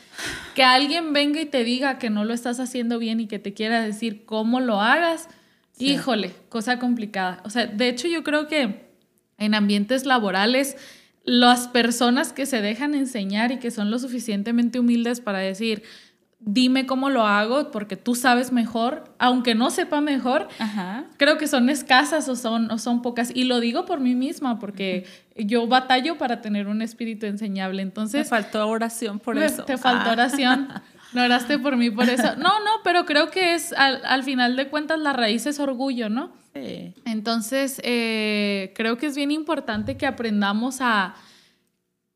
que 0.54 0.62
alguien 0.62 1.12
venga 1.12 1.42
y 1.42 1.44
te 1.44 1.62
diga 1.62 1.98
que 1.98 2.08
no 2.08 2.24
lo 2.24 2.32
estás 2.32 2.58
haciendo 2.58 2.98
bien 2.98 3.20
y 3.20 3.26
que 3.26 3.38
te 3.38 3.52
quiera 3.52 3.82
decir 3.82 4.24
cómo 4.24 4.60
lo 4.60 4.80
hagas, 4.80 5.28
híjole, 5.78 6.32
cosa 6.48 6.78
complicada. 6.78 7.42
O 7.44 7.50
sea, 7.50 7.66
de 7.66 7.86
hecho 7.90 8.08
yo 8.08 8.24
creo 8.24 8.48
que 8.48 8.86
en 9.36 9.54
ambientes 9.54 10.06
laborales, 10.06 10.78
las 11.24 11.68
personas 11.68 12.32
que 12.32 12.46
se 12.46 12.60
dejan 12.60 12.94
enseñar 12.94 13.50
y 13.50 13.58
que 13.58 13.70
son 13.70 13.90
lo 13.90 13.98
suficientemente 13.98 14.78
humildes 14.78 15.20
para 15.20 15.38
decir, 15.38 15.82
dime 16.46 16.84
cómo 16.84 17.08
lo 17.08 17.26
hago 17.26 17.70
porque 17.70 17.96
tú 17.96 18.14
sabes 18.14 18.52
mejor, 18.52 19.04
aunque 19.18 19.54
no 19.54 19.70
sepa 19.70 20.00
mejor, 20.02 20.48
creo 21.16 21.38
que 21.38 21.48
son 21.48 21.70
escasas 21.70 22.28
o 22.28 22.36
son, 22.36 22.70
o 22.70 22.78
son 22.78 23.00
pocas. 23.00 23.30
Y 23.34 23.44
lo 23.44 23.60
digo 23.60 23.86
por 23.86 24.00
mí 24.00 24.14
misma 24.14 24.58
porque 24.58 25.06
yo 25.36 25.66
batallo 25.66 26.18
para 26.18 26.42
tener 26.42 26.68
un 26.68 26.82
espíritu 26.82 27.26
enseñable. 27.26 27.80
Entonces... 27.82 28.24
Te 28.24 28.28
faltó 28.28 28.68
oración 28.68 29.18
por 29.18 29.38
eso. 29.38 29.64
Te 29.64 29.78
faltó 29.78 30.10
ah. 30.10 30.12
oración. 30.12 30.68
No 31.14 31.22
oraste 31.22 31.58
por 31.58 31.76
mí 31.76 31.90
por 31.90 32.08
eso. 32.08 32.36
No, 32.36 32.60
no, 32.60 32.82
pero 32.82 33.06
creo 33.06 33.30
que 33.30 33.54
es, 33.54 33.72
al, 33.72 34.04
al 34.04 34.22
final 34.24 34.56
de 34.56 34.68
cuentas, 34.68 34.98
la 34.98 35.12
raíz 35.12 35.46
es 35.46 35.58
orgullo, 35.60 36.08
¿no? 36.08 36.32
Entonces, 36.54 37.80
eh, 37.84 38.72
creo 38.76 38.96
que 38.96 39.06
es 39.06 39.16
bien 39.16 39.30
importante 39.30 39.96
que 39.96 40.06
aprendamos 40.06 40.78
a... 40.80 41.14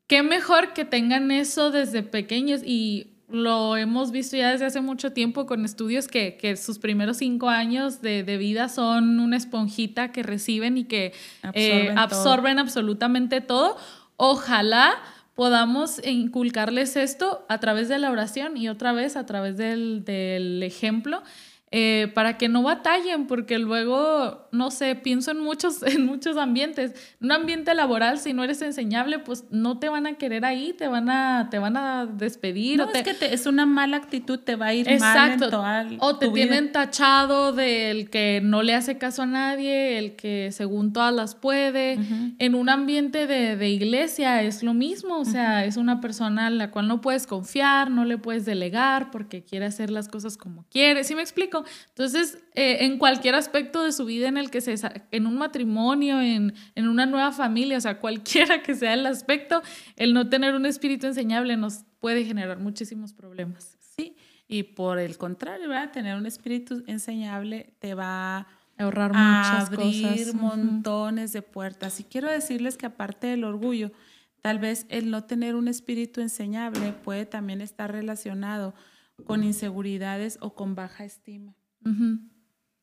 Qué 0.07 0.23
mejor 0.23 0.73
que 0.73 0.85
tengan 0.85 1.29
eso 1.31 1.71
desde 1.71 2.01
pequeños 2.03 2.61
y 2.65 3.19
lo 3.29 3.77
hemos 3.77 4.11
visto 4.11 4.35
ya 4.35 4.51
desde 4.51 4.65
hace 4.65 4.81
mucho 4.81 5.13
tiempo 5.13 5.45
con 5.45 5.63
estudios 5.65 6.07
que, 6.07 6.35
que 6.37 6.57
sus 6.57 6.79
primeros 6.79 7.17
cinco 7.17 7.47
años 7.47 8.01
de, 8.01 8.23
de, 8.23 8.37
vida 8.37 8.69
son 8.69 9.19
una 9.19 9.37
esponjita 9.37 10.11
que 10.11 10.23
reciben 10.23 10.77
y 10.77 10.85
que 10.85 11.13
eh, 11.53 11.93
absorben, 11.95 12.57
absolutamente 12.57 13.39
todo. 13.41 13.77
Ojalá 14.17 14.95
podamos 15.39 16.05
inculcarles 16.05 16.97
esto 16.97 17.45
a 17.47 17.61
través 17.61 17.87
de 17.87 17.97
la 17.97 18.11
oración 18.11 18.57
y 18.57 18.67
otra 18.67 18.91
vez 18.91 19.15
a 19.15 19.25
través 19.25 19.55
del, 19.55 20.03
del 20.03 20.61
ejemplo 20.63 21.23
eh, 21.71 22.11
para 22.15 22.37
que 22.39 22.49
no 22.49 22.63
batallen, 22.63 23.27
porque 23.27 23.59
luego, 23.59 24.47
no 24.51 24.71
sé, 24.71 24.95
pienso 24.95 25.29
en 25.29 25.39
muchos, 25.39 25.83
en 25.83 26.05
muchos 26.05 26.35
ambientes. 26.35 26.93
Un 27.21 27.31
ambiente 27.31 27.75
laboral, 27.75 28.17
si 28.17 28.33
no 28.33 28.43
eres 28.43 28.61
enseñable, 28.63 29.19
pues 29.19 29.45
no 29.51 29.77
te 29.77 29.87
van 29.87 30.07
a 30.07 30.13
querer 30.13 30.45
ahí, 30.45 30.73
te 30.73 30.87
van 30.87 31.11
a, 31.11 31.49
te 31.51 31.59
van 31.59 31.77
a 31.77 32.07
despedir. 32.07 32.77
No, 32.77 32.85
o 32.85 32.91
es 32.91 33.03
que 33.03 33.33
es 33.33 33.45
una 33.45 33.67
mala 33.67 33.97
actitud, 33.97 34.39
te 34.39 34.55
va 34.55 34.67
a 34.67 34.73
ir 34.73 34.89
Exacto. 34.89 35.61
mal 35.61 35.97
O 35.99 36.17
te 36.17 36.29
tienen 36.29 36.71
tachado 36.71 37.53
del 37.53 38.09
que 38.09 38.41
no 38.43 38.63
le 38.63 38.73
hace 38.73 38.97
caso 38.97 39.21
a 39.21 39.27
nadie, 39.27 39.99
el 39.99 40.15
que 40.15 40.51
según 40.51 40.91
todas 40.91 41.13
las 41.13 41.35
puede. 41.35 41.99
En 42.39 42.55
un 42.55 42.69
ambiente 42.69 43.27
de, 43.27 43.55
de, 43.55 43.69
iglesia 43.69 44.41
es 44.41 44.63
lo 44.63 44.73
mismo, 44.73 45.19
o 45.19 45.25
sea, 45.25 45.65
es 45.65 45.77
una 45.77 46.01
persona 46.01 46.47
a 46.47 46.49
la 46.49 46.71
cual 46.71 46.87
no 46.87 47.01
puedes 47.01 47.27
confiar, 47.27 47.91
no 47.91 48.05
le 48.05 48.17
puedes 48.17 48.45
delegar 48.45 49.11
porque 49.11 49.43
quiere 49.43 49.65
hacer 49.65 49.91
las 49.91 50.07
cosas 50.07 50.35
como 50.35 50.65
quiere. 50.71 51.03
¿Sí 51.03 51.13
me 51.13 51.21
explico? 51.21 51.58
Entonces, 51.89 52.39
eh, 52.55 52.85
en 52.85 52.97
cualquier 52.97 53.35
aspecto 53.35 53.83
de 53.83 53.91
su 53.91 54.05
vida 54.05 54.27
en 54.27 54.37
el 54.37 54.49
que 54.49 54.61
se, 54.61 54.75
en 55.11 55.27
un 55.27 55.37
matrimonio, 55.37 56.21
en, 56.21 56.53
en, 56.75 56.87
una 56.87 57.05
nueva 57.05 57.31
familia, 57.31 57.77
o 57.77 57.81
sea, 57.81 57.99
cualquiera 57.99 58.61
que 58.61 58.75
sea 58.75 58.93
el 58.93 59.05
aspecto, 59.05 59.61
el 59.95 60.13
no 60.13 60.29
tener 60.29 60.55
un 60.55 60.65
espíritu 60.65 61.07
enseñable 61.07 61.57
nos 61.57 61.83
puede 61.99 62.25
generar 62.25 62.59
muchísimos 62.59 63.13
problemas. 63.13 63.77
Sí, 63.79 64.15
y 64.47 64.63
por 64.63 64.99
el 64.99 65.17
contrario, 65.17 65.69
¿verdad? 65.69 65.91
Tener 65.91 66.17
un 66.17 66.25
espíritu 66.25 66.83
enseñable 66.87 67.73
te 67.79 67.93
va 67.93 68.37
a 68.37 68.47
ahorrar 68.79 69.11
muchas 69.11 69.67
abrir 69.67 70.33
montones 70.33 71.33
de 71.33 71.41
puertas. 71.41 71.99
Y 71.99 72.03
quiero 72.03 72.31
decirles 72.31 72.77
que 72.77 72.85
aparte 72.85 73.27
del 73.27 73.43
orgullo, 73.43 73.91
tal 74.41 74.59
vez 74.59 74.85
el 74.89 75.11
no 75.11 75.25
tener 75.25 75.55
un 75.55 75.67
espíritu 75.67 76.21
enseñable 76.21 76.93
puede 76.93 77.25
también 77.25 77.61
estar 77.61 77.91
relacionado 77.91 78.73
con 79.25 79.43
inseguridades 79.43 80.37
o 80.41 80.55
con 80.55 80.75
baja 80.75 81.05
estima. 81.05 81.55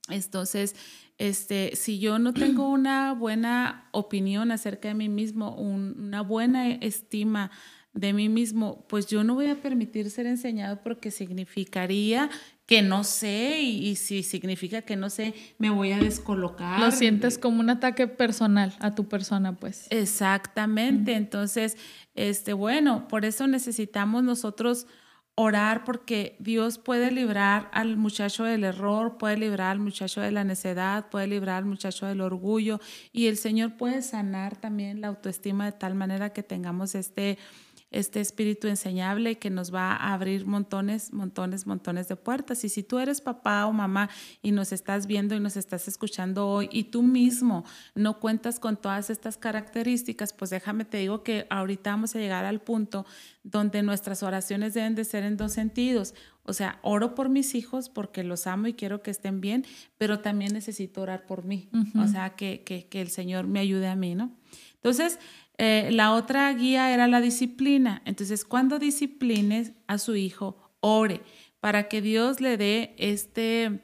Entonces, 0.09 0.77
este, 1.19 1.75
si 1.75 1.99
yo 1.99 2.19
no 2.19 2.33
tengo 2.33 2.69
una 2.71 3.13
buena 3.13 3.89
opinión 3.93 4.51
acerca 4.51 4.89
de 4.89 4.95
mí 4.95 5.09
mismo, 5.09 5.55
una 5.55 6.23
buena 6.23 6.71
estima 6.71 7.51
de 7.97 8.13
mí 8.13 8.29
mismo, 8.29 8.85
pues 8.89 9.07
yo 9.07 9.25
no 9.25 9.35
voy 9.35 9.47
a 9.47 9.57
permitir 9.57 10.11
ser 10.11 10.27
enseñado 10.27 10.83
porque 10.83 11.11
significaría 11.11 12.29
que 12.67 12.83
no 12.83 13.05
sé 13.05 13.63
y, 13.63 13.97
si 13.97 14.23
significa 14.23 14.83
que 14.83 14.97
no 14.97 15.09
sé, 15.09 15.35
me 15.59 15.71
voy 15.71 15.93
a 15.93 15.99
descolocar. 15.99 16.81
Lo 16.81 16.91
sientes 16.91 17.39
como 17.39 17.61
un 17.61 17.71
ataque 17.71 18.07
personal 18.07 18.75
a 18.81 18.95
tu 18.95 19.09
persona, 19.09 19.57
pues. 19.57 19.87
Exactamente. 19.91 21.15
Entonces, 21.15 21.79
este, 22.15 22.53
bueno, 22.53 23.09
por 23.09 23.25
eso 23.25 23.47
necesitamos 23.47 24.25
nosotros 24.25 24.87
orar 25.37 25.85
porque 25.85 26.35
Dios 26.39 26.79
puede 26.79 27.11
librar 27.11 27.69
al 27.73 27.99
muchacho 27.99 28.45
del 28.45 28.65
error, 28.65 29.19
puede 29.19 29.37
librar 29.37 29.73
al 29.73 29.79
muchacho 29.79 30.23
de 30.23 30.33
la 30.33 30.45
necedad, 30.45 31.11
puede 31.11 31.27
librar 31.27 31.59
al 31.59 31.67
muchacho 31.67 32.07
del 32.07 32.23
orgullo 32.23 32.81
y 33.13 33.27
el 33.27 33.37
Señor 33.37 33.77
puede 33.77 34.01
sanar 34.01 34.57
también 34.57 35.03
la 35.03 35.09
autoestima 35.09 35.67
de 35.67 35.73
tal 35.73 35.95
manera 35.95 36.31
que 36.31 36.43
tengamos 36.43 36.95
este 36.95 37.39
este 37.93 38.21
espíritu 38.21 38.67
enseñable 38.67 39.39
que 39.39 39.49
nos 39.49 39.73
va 39.73 39.93
a 39.93 40.13
abrir 40.13 40.45
montones, 40.45 41.13
montones, 41.13 41.67
montones 41.67 42.09
de 42.09 42.17
puertas. 42.17 42.65
Y 42.65 42.69
si 42.69 42.83
tú 42.83 42.99
eres 42.99 43.21
papá 43.21 43.65
o 43.67 43.73
mamá 43.73 44.11
y 44.43 44.51
nos 44.51 44.73
estás 44.73 45.07
viendo 45.07 45.35
y 45.35 45.41
nos 45.41 45.57
estás 45.57 45.87
escuchando 45.87 46.49
hoy 46.49 46.69
y 46.73 46.85
tú 46.85 47.03
mismo 47.03 47.65
no 47.95 48.19
cuentas 48.19 48.59
con 48.59 48.77
todas 48.77 49.09
estas 49.09 49.37
características, 49.37 50.33
pues 50.33 50.51
déjame 50.51 50.85
te 50.85 50.99
digo 50.99 51.23
que 51.23 51.47
ahorita 51.49 51.91
vamos 51.91 52.15
a 52.15 52.19
llegar 52.19 52.45
al 52.45 52.61
punto 52.61 53.07
donde 53.47 53.83
nuestras 53.85 54.25
oraciones 54.25 54.75
deben 54.75 54.97
de 54.97 55.05
ser 55.05 55.23
en 55.23 55.37
dos 55.37 55.53
sentidos. 55.53 56.15
O 56.43 56.53
sea, 56.53 56.81
oro 56.83 57.15
por 57.15 57.29
mis 57.29 57.55
hijos 57.55 57.89
porque 57.89 58.25
los 58.25 58.49
amo 58.49 58.67
y 58.67 58.75
quiero 58.75 59.03
que 59.03 59.13
estén 59.13 59.41
bien, 59.41 59.65
pero 59.99 60.19
también 60.19 60.53
necesito 60.53 61.01
orar 61.01 61.27
por 61.27 61.45
mí. 61.45 61.69
O 61.97 62.09
sea, 62.09 62.31
que, 62.31 62.63
que, 62.65 62.87
que 62.87 63.01
el 63.01 63.09
Señor 63.09 63.47
me 63.47 63.61
ayude 63.61 63.87
a 63.87 63.95
mí, 63.95 64.17
¿no? 64.17 64.33
Entonces, 64.75 65.21
eh, 65.59 65.91
la 65.93 66.13
otra 66.13 66.53
guía 66.55 66.93
era 66.93 67.07
la 67.07 67.21
disciplina. 67.21 68.03
Entonces, 68.05 68.45
cuando 68.45 68.81
disciplines 68.81 69.73
a 69.87 69.99
su 69.99 70.17
hijo, 70.17 70.73
ore 70.81 71.23
para 71.61 71.89
que 71.89 72.03
Dios 72.03 72.41
le 72.41 72.57
dé 72.57 72.95
este, 72.99 73.81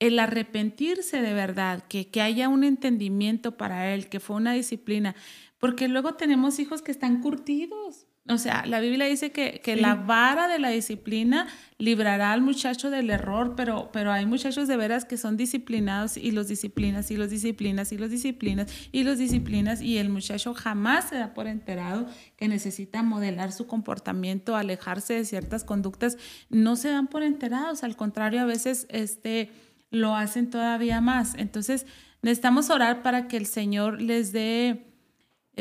el 0.00 0.18
arrepentirse 0.18 1.22
de 1.22 1.34
verdad, 1.34 1.84
que, 1.88 2.08
que 2.08 2.20
haya 2.20 2.48
un 2.48 2.64
entendimiento 2.64 3.56
para 3.56 3.94
él, 3.94 4.08
que 4.08 4.18
fue 4.18 4.36
una 4.36 4.54
disciplina. 4.54 5.14
Porque 5.58 5.86
luego 5.86 6.14
tenemos 6.14 6.58
hijos 6.58 6.82
que 6.82 6.90
están 6.90 7.20
curtidos. 7.20 8.07
O 8.28 8.36
sea, 8.36 8.64
la 8.66 8.80
Biblia 8.80 9.06
dice 9.06 9.32
que, 9.32 9.60
que 9.64 9.76
la 9.76 9.94
vara 9.94 10.48
de 10.48 10.58
la 10.58 10.68
disciplina 10.68 11.46
librará 11.78 12.32
al 12.32 12.42
muchacho 12.42 12.90
del 12.90 13.08
error, 13.08 13.54
pero, 13.56 13.90
pero 13.92 14.12
hay 14.12 14.26
muchachos 14.26 14.68
de 14.68 14.76
veras 14.76 15.04
que 15.04 15.16
son 15.16 15.36
disciplinados 15.36 16.16
y 16.16 16.30
los 16.30 16.48
disciplinas 16.48 17.10
y 17.10 17.16
los 17.16 17.30
disciplinas 17.30 17.90
y 17.92 17.96
los 17.98 18.10
disciplinas 18.10 18.70
y 18.92 19.04
los 19.04 19.18
disciplinas 19.18 19.80
y 19.80 19.96
el 19.96 20.10
muchacho 20.10 20.52
jamás 20.52 21.08
se 21.08 21.16
da 21.16 21.32
por 21.32 21.46
enterado 21.46 22.06
que 22.36 22.48
necesita 22.48 23.02
modelar 23.02 23.52
su 23.52 23.66
comportamiento, 23.66 24.56
alejarse 24.56 25.14
de 25.14 25.24
ciertas 25.24 25.64
conductas, 25.64 26.18
no 26.50 26.76
se 26.76 26.90
dan 26.90 27.06
por 27.06 27.22
enterados, 27.22 27.82
al 27.82 27.96
contrario, 27.96 28.40
a 28.40 28.44
veces 28.44 28.86
este, 28.90 29.50
lo 29.90 30.14
hacen 30.14 30.50
todavía 30.50 31.00
más. 31.00 31.34
Entonces, 31.36 31.86
necesitamos 32.22 32.70
orar 32.70 33.02
para 33.02 33.28
que 33.28 33.36
el 33.36 33.46
Señor 33.46 34.02
les 34.02 34.32
dé 34.32 34.87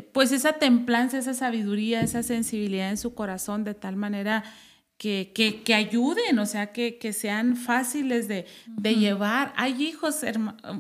pues 0.04 0.32
esa 0.32 0.54
templanza, 0.54 1.18
esa 1.18 1.34
sabiduría, 1.34 2.02
esa 2.02 2.24
sensibilidad 2.24 2.90
en 2.90 2.98
su 2.98 3.14
corazón, 3.14 3.64
de 3.64 3.74
tal 3.74 3.96
manera 3.96 4.44
que, 4.98 5.32
que, 5.34 5.62
que, 5.62 5.76
ayuden, 5.76 6.40
o 6.40 6.46
sea, 6.46 6.72
que, 6.72 6.98
que 6.98 7.14
sean 7.14 7.56
fáciles 7.56 8.28
de, 8.28 8.46
de 8.66 8.96
llevar. 8.96 9.54
Hay 9.56 9.84
hijos, 9.84 10.22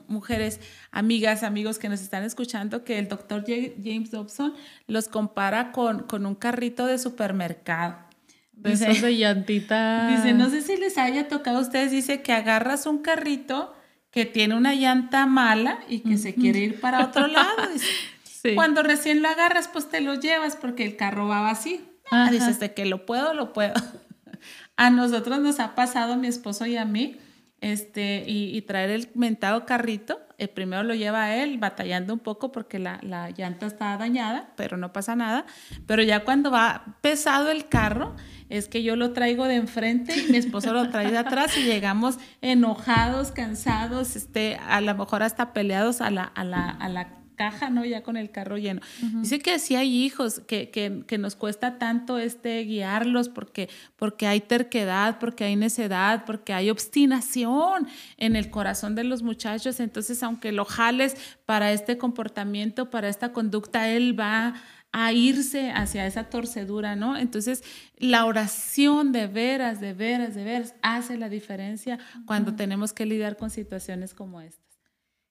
mujeres, 0.07 0.59
amigas, 0.91 1.43
amigos 1.43 1.77
que 1.77 1.87
nos 1.87 2.01
están 2.01 2.23
escuchando, 2.23 2.83
que 2.83 2.97
el 2.97 3.07
doctor 3.07 3.45
James 3.45 4.09
Dobson 4.09 4.53
los 4.87 5.07
compara 5.07 5.71
con, 5.71 6.03
con 6.03 6.25
un 6.25 6.35
carrito 6.35 6.87
de 6.87 6.97
supermercado. 6.97 8.07
Dice, 8.53 8.87
de 8.87 9.17
llantita. 9.17 10.07
Dice, 10.15 10.33
no 10.33 10.49
sé 10.49 10.61
si 10.61 10.77
les 10.77 10.97
haya 10.97 11.27
tocado 11.27 11.59
a 11.59 11.61
ustedes, 11.61 11.91
dice 11.91 12.23
que 12.23 12.33
agarras 12.33 12.87
un 12.87 13.03
carrito 13.03 13.75
que 14.09 14.25
tiene 14.25 14.55
una 14.55 14.73
llanta 14.73 15.27
mala 15.27 15.79
y 15.87 15.99
que 15.99 16.17
se 16.17 16.33
quiere 16.33 16.59
ir 16.59 16.79
para 16.79 17.05
otro 17.05 17.27
lado. 17.27 17.55
Cuando 18.55 18.83
recién 18.83 19.21
lo 19.21 19.29
agarras, 19.29 19.67
pues 19.67 19.89
te 19.89 20.01
lo 20.01 20.15
llevas 20.15 20.55
porque 20.55 20.85
el 20.85 20.95
carro 20.95 21.27
va 21.27 21.41
vacío. 21.41 21.79
Ah, 22.11 22.29
dices, 22.31 22.59
de 22.59 22.73
que 22.73 22.85
lo 22.85 23.05
puedo, 23.05 23.33
lo 23.33 23.53
puedo. 23.53 23.73
A 24.77 24.89
nosotros 24.89 25.39
nos 25.39 25.59
ha 25.59 25.75
pasado, 25.75 26.17
mi 26.17 26.27
esposo 26.27 26.65
y 26.67 26.77
a 26.77 26.85
mí, 26.85 27.17
este, 27.61 28.23
y, 28.27 28.61
traer 28.61 28.91
el 28.91 29.09
mentado 29.15 29.65
carrito. 29.65 30.19
El 30.37 30.49
primero 30.49 30.83
lo 30.83 30.93
lleva 30.93 31.35
él, 31.35 31.57
batallando 31.57 32.13
un 32.13 32.19
poco 32.19 32.51
porque 32.51 32.77
la, 32.77 32.99
la, 33.01 33.31
llanta 33.31 33.65
está 33.65 33.97
dañada, 33.97 34.53
pero 34.55 34.77
no 34.77 34.93
pasa 34.93 35.15
nada. 35.15 35.47
Pero 35.87 36.03
ya 36.03 36.23
cuando 36.23 36.51
va 36.51 36.97
pesado 37.01 37.49
el 37.49 37.67
carro, 37.67 38.15
es 38.49 38.69
que 38.69 38.83
yo 38.83 38.95
lo 38.95 39.13
traigo 39.13 39.45
de 39.45 39.55
enfrente 39.55 40.15
y 40.15 40.31
mi 40.31 40.37
esposo 40.37 40.73
lo 40.73 40.91
trae 40.91 41.09
de 41.09 41.17
atrás 41.17 41.57
y 41.57 41.63
llegamos 41.63 42.19
enojados, 42.41 43.31
cansados, 43.31 44.15
este, 44.15 44.57
a 44.57 44.79
lo 44.81 44.93
mejor 44.93 45.23
hasta 45.23 45.53
peleados 45.53 46.01
a 46.01 46.11
la, 46.11 46.23
a 46.23 46.43
la, 46.43 46.69
a 46.69 46.87
la 46.87 47.17
caja, 47.37 47.69
¿no? 47.69 47.85
Ya 47.85 48.03
con 48.03 48.17
el 48.17 48.31
carro 48.31 48.57
lleno. 48.57 48.81
Dice 49.21 49.39
que 49.39 49.59
sí 49.59 49.75
hay 49.75 50.03
hijos, 50.03 50.41
que, 50.45 50.69
que, 50.69 51.03
que, 51.07 51.17
nos 51.17 51.35
cuesta 51.35 51.77
tanto 51.77 52.17
este 52.17 52.59
guiarlos 52.63 53.29
porque, 53.29 53.69
porque 53.95 54.27
hay 54.27 54.41
terquedad, 54.41 55.19
porque 55.19 55.45
hay 55.45 55.55
necedad, 55.55 56.25
porque 56.25 56.51
hay 56.51 56.69
obstinación 56.69 57.87
en 58.17 58.35
el 58.35 58.49
corazón 58.49 58.95
de 58.95 59.05
los 59.05 59.23
muchachos. 59.23 59.79
Entonces, 59.79 60.21
aunque 60.23 60.51
lo 60.51 60.65
jales 60.65 61.15
para 61.45 61.71
este 61.71 61.97
comportamiento, 61.97 62.89
para 62.89 63.07
esta 63.07 63.31
conducta, 63.31 63.87
él 63.89 64.19
va 64.19 64.55
a 64.91 65.13
irse 65.13 65.69
hacia 65.71 66.07
esa 66.07 66.23
torcedura, 66.23 66.95
¿no? 66.95 67.17
Entonces, 67.17 67.63
la 67.97 68.25
oración 68.25 69.11
de 69.11 69.27
veras, 69.27 69.79
de 69.79 69.93
veras, 69.93 70.33
de 70.33 70.43
veras, 70.43 70.73
hace 70.81 71.17
la 71.17 71.29
diferencia 71.29 71.99
cuando 72.25 72.55
tenemos 72.55 72.93
que 72.93 73.05
lidiar 73.05 73.37
con 73.37 73.51
situaciones 73.51 74.15
como 74.15 74.41
esta. 74.41 74.76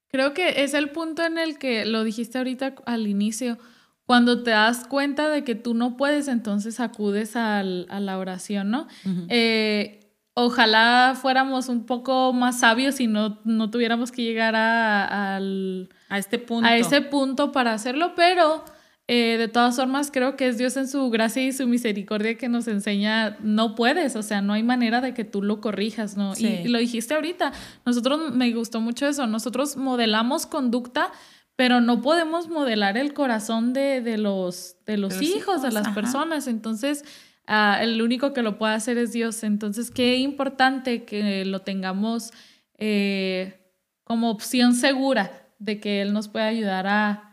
Creo 0.09 0.35
que 0.35 0.63
es 0.63 0.75
el 0.75 0.91
punto 0.91 1.25
en 1.25 1.39
el 1.39 1.59
que 1.59 1.85
lo 1.85 2.05
dijiste 2.05 2.39
ahorita 2.39 2.75
al 2.87 3.07
inicio. 3.07 3.59
Cuando 4.07 4.43
te 4.43 4.53
das 4.53 4.87
cuenta 4.87 5.29
de 5.29 5.43
que 5.43 5.55
tú 5.55 5.75
no 5.75 5.97
puedes, 5.97 6.29
entonces 6.29 6.79
acudes 6.79 7.35
a 7.35 7.63
la 7.63 8.19
oración, 8.19 8.71
¿no? 8.71 8.87
Eh, 9.29 10.07
ojalá 10.35 11.15
fuéramos 11.21 11.69
un 11.69 11.87
poco 11.87 12.33
más 12.33 12.61
sabios 12.61 13.01
y 13.01 13.09
no, 13.09 13.41
no 13.45 13.71
tuviéramos 13.71 14.13
que 14.13 14.23
llegar 14.23 14.55
a, 14.55 15.37
a 15.37 16.19
este 16.19 16.39
punto. 16.39 16.69
A 16.69 16.77
ese 16.77 17.01
punto 17.01 17.51
para 17.51 17.73
hacerlo, 17.73 18.15
pero 18.15 18.65
eh, 19.09 19.37
de 19.39 19.47
todas 19.47 19.77
formas, 19.77 20.11
creo 20.11 20.35
que 20.35 20.49
es 20.49 20.59
Dios 20.59 20.77
en 20.77 20.89
su 20.89 21.11
gracia 21.11 21.45
y 21.45 21.53
su 21.53 21.69
misericordia 21.69 22.37
que 22.37 22.49
nos 22.49 22.67
enseña, 22.67 23.37
no 23.41 23.77
puedes, 23.77 24.17
o 24.17 24.23
sea, 24.23 24.43
no 24.43 24.53
hay 24.53 24.65
manera 24.65 25.01
de 25.01 25.15
que 25.15 25.25
tú 25.25 25.43
lo 25.43 25.61
corrijas, 25.61 26.17
¿no? 26.17 26.33
Y, 26.37 26.67
lo 26.67 26.79
dijiste 26.79 27.15
ahorita, 27.15 27.53
nosotros, 27.85 28.35
me 28.35 28.53
gustó 28.53 28.81
mucho 28.81 29.07
eso, 29.07 29.29
nosotros 29.29 29.77
modelamos 29.77 30.47
conducta, 30.47 31.13
pero 31.55 31.81
no 31.81 32.03
podemos 32.03 32.49
modelar 32.49 32.99
el 32.99 33.15
corazón 33.15 33.73
de, 33.73 34.01
de 34.01 34.19
los, 34.19 34.77
de 34.87 34.97
los, 34.97 35.23
hijos, 35.23 35.63
de 35.63 35.73
las 35.73 35.89
personas, 35.91 36.49
entonces... 36.49 37.05
Ah, 37.49 37.79
el 37.81 38.03
único 38.03 38.33
que 38.33 38.43
lo 38.43 38.59
puede 38.59 38.75
hacer 38.75 38.99
es 38.99 39.13
Dios. 39.13 39.45
Entonces, 39.45 39.93
qué 39.93 40.17
importante 40.17 41.05
que 41.05 41.45
lo 41.45 41.61
tengamos 41.61 42.33
eh, 42.77 43.71
como 44.03 44.31
opción 44.31 44.75
segura 44.75 45.47
de 45.61 45.79
que 45.79 46.03
Él 46.03 46.13
nos 46.13 46.27
pueda 46.27 46.47
ayudar 46.47 46.89
a, 46.89 47.26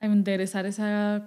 a 0.00 0.06
enderezar 0.06 0.66
esa 0.66 1.26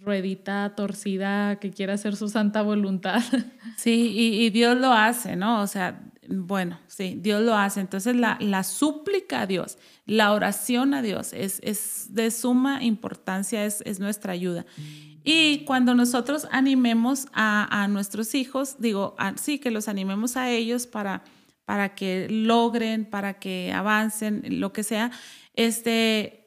ruedita 0.00 0.74
torcida 0.76 1.56
que 1.56 1.70
quiere 1.70 1.92
hacer 1.92 2.16
su 2.16 2.28
santa 2.28 2.62
voluntad. 2.62 3.22
Sí, 3.76 4.12
y, 4.16 4.50
Dios 4.50 4.76
lo 4.76 4.92
hace, 4.92 5.36
¿no? 5.36 5.62
O 5.62 5.68
sea, 5.68 6.00
bueno, 6.28 6.80
sí, 6.88 7.16
Dios 7.20 7.42
lo 7.42 7.54
hace. 7.54 7.78
Entonces 7.78 8.16
la, 8.16 8.36
la 8.40 8.64
súplica 8.64 9.42
a 9.42 9.46
Dios, 9.46 9.78
la 10.04 10.32
oración 10.32 10.94
a 10.94 11.02
Dios 11.02 11.32
es, 11.32 11.60
es 11.62 12.12
de 12.12 12.32
suma 12.32 12.82
importancia, 12.82 13.64
es, 13.64 13.82
es, 13.86 14.00
nuestra 14.00 14.32
ayuda. 14.32 14.66
Y 15.22 15.64
cuando 15.64 15.94
nosotros 15.94 16.48
animemos 16.50 17.28
a, 17.32 17.82
a 17.84 17.86
nuestros 17.86 18.34
hijos, 18.34 18.80
digo, 18.80 19.14
sí, 19.36 19.60
que 19.60 19.70
los 19.70 19.86
animemos 19.86 20.36
a 20.36 20.50
ellos 20.50 20.88
para, 20.88 21.22
para 21.64 21.94
que 21.94 22.26
logren, 22.28 23.04
para 23.04 23.34
que 23.34 23.72
avancen, 23.72 24.42
lo 24.58 24.72
que 24.72 24.82
sea, 24.82 25.12
este, 25.54 26.37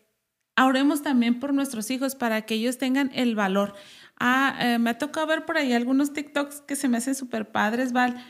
oremos 0.66 1.02
también 1.02 1.40
por 1.40 1.54
nuestros 1.54 1.90
hijos 1.92 2.16
para 2.16 2.44
que 2.44 2.56
ellos 2.56 2.78
tengan 2.78 3.12
el 3.14 3.36
valor. 3.36 3.74
Ah, 4.20 4.56
eh, 4.62 4.80
me 4.80 4.92
ha 4.92 4.98
tocado 4.98 5.26
ver 5.28 5.46
por 5.46 5.58
ahí 5.58 5.74
algunos 5.74 6.14
TikToks 6.14 6.62
que 6.62 6.76
se 6.76 6.88
me 6.88 6.98
hacen 6.98 7.16
súper 7.16 7.52
padres, 7.52 7.92
Val, 7.92 8.24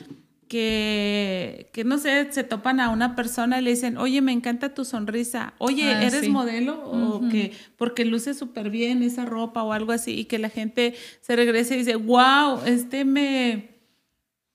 que, 0.48 1.70
que, 1.72 1.84
no 1.84 1.98
sé, 1.98 2.28
se 2.30 2.44
topan 2.44 2.78
a 2.80 2.90
una 2.90 3.14
persona 3.14 3.58
y 3.58 3.62
le 3.62 3.70
dicen, 3.70 3.96
oye, 3.96 4.20
me 4.20 4.32
encanta 4.32 4.74
tu 4.74 4.84
sonrisa, 4.84 5.54
oye, 5.58 5.92
ah, 5.92 6.02
¿eres 6.02 6.28
modelo? 6.28 6.82
O 6.84 7.28
que 7.28 7.52
porque 7.76 8.04
luce 8.04 8.34
súper 8.34 8.68
bien 8.68 9.02
esa 9.02 9.24
ropa 9.24 9.62
o 9.62 9.72
algo 9.72 9.92
así, 9.92 10.12
y 10.12 10.24
que 10.26 10.38
la 10.38 10.50
gente 10.50 10.94
se 11.20 11.36
regrese 11.36 11.74
y 11.74 11.78
dice, 11.78 11.96
wow, 11.96 12.60
este 12.66 13.04
me 13.04 13.72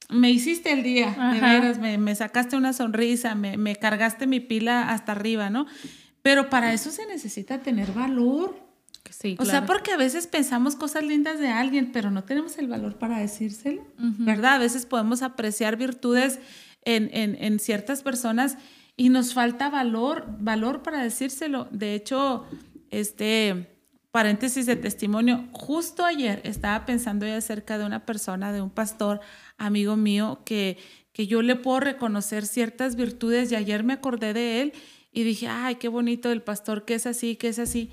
me 0.09 0.31
hiciste 0.31 0.71
el 0.71 0.83
día, 0.83 1.31
de 1.33 1.41
veras, 1.41 1.79
me, 1.79 1.97
me, 1.97 2.15
sacaste 2.15 2.55
una 2.55 2.73
sonrisa, 2.73 3.35
me, 3.35 3.57
me, 3.57 3.75
cargaste 3.75 4.25
mi 4.25 4.39
pila 4.39 4.89
hasta 4.89 5.11
arriba, 5.11 5.49
¿no? 5.49 5.65
Pero 6.27 6.49
para 6.49 6.73
eso 6.73 6.91
se 6.91 7.05
necesita 7.05 7.61
tener 7.61 7.93
valor. 7.93 8.53
Sí, 9.09 9.37
O 9.39 9.45
sea, 9.45 9.65
porque 9.65 9.93
a 9.93 9.95
veces 9.95 10.27
pensamos 10.27 10.75
cosas 10.75 11.05
lindas 11.05 11.39
de 11.39 11.47
alguien, 11.47 11.93
pero 11.93 12.11
no 12.11 12.25
tenemos 12.25 12.57
el 12.57 12.67
valor 12.67 12.97
para 12.97 13.19
decírselo, 13.19 13.87
¿verdad? 13.97 14.55
A 14.55 14.57
veces 14.57 14.85
podemos 14.85 15.21
apreciar 15.21 15.77
virtudes 15.77 16.39
en, 16.83 17.09
en, 17.13 17.41
en, 17.41 17.59
ciertas 17.59 18.03
personas 18.03 18.57
y 18.97 19.07
nos 19.07 19.33
falta 19.33 19.69
valor, 19.69 20.25
valor 20.39 20.83
para 20.83 21.01
decírselo. 21.01 21.69
De 21.71 21.95
hecho, 21.95 22.45
este 22.91 23.77
paréntesis 24.11 24.65
de 24.65 24.75
testimonio, 24.75 25.47
justo 25.53 26.03
ayer 26.03 26.41
estaba 26.43 26.85
pensando 26.85 27.25
ya 27.25 27.37
acerca 27.37 27.77
de 27.77 27.85
una 27.85 28.05
persona, 28.05 28.51
de 28.51 28.61
un 28.61 28.69
pastor, 28.69 29.21
amigo 29.57 29.95
mío, 29.95 30.41
que, 30.43 30.77
que 31.13 31.25
yo 31.25 31.41
le 31.41 31.55
puedo 31.55 31.79
reconocer 31.79 32.45
ciertas 32.45 32.97
virtudes 32.97 33.49
y 33.53 33.55
ayer 33.55 33.85
me 33.85 33.93
acordé 33.93 34.33
de 34.33 34.61
él 34.61 34.73
y 35.17 35.23
dije, 35.23 35.47
ay, 35.47 35.77
qué 35.77 35.87
bonito 35.87 36.31
el 36.31 36.43
pastor, 36.43 36.85
que 36.85 36.93
es 36.93 37.07
así, 37.07 37.37
que 37.37 37.47
es 37.47 37.57
así. 37.57 37.89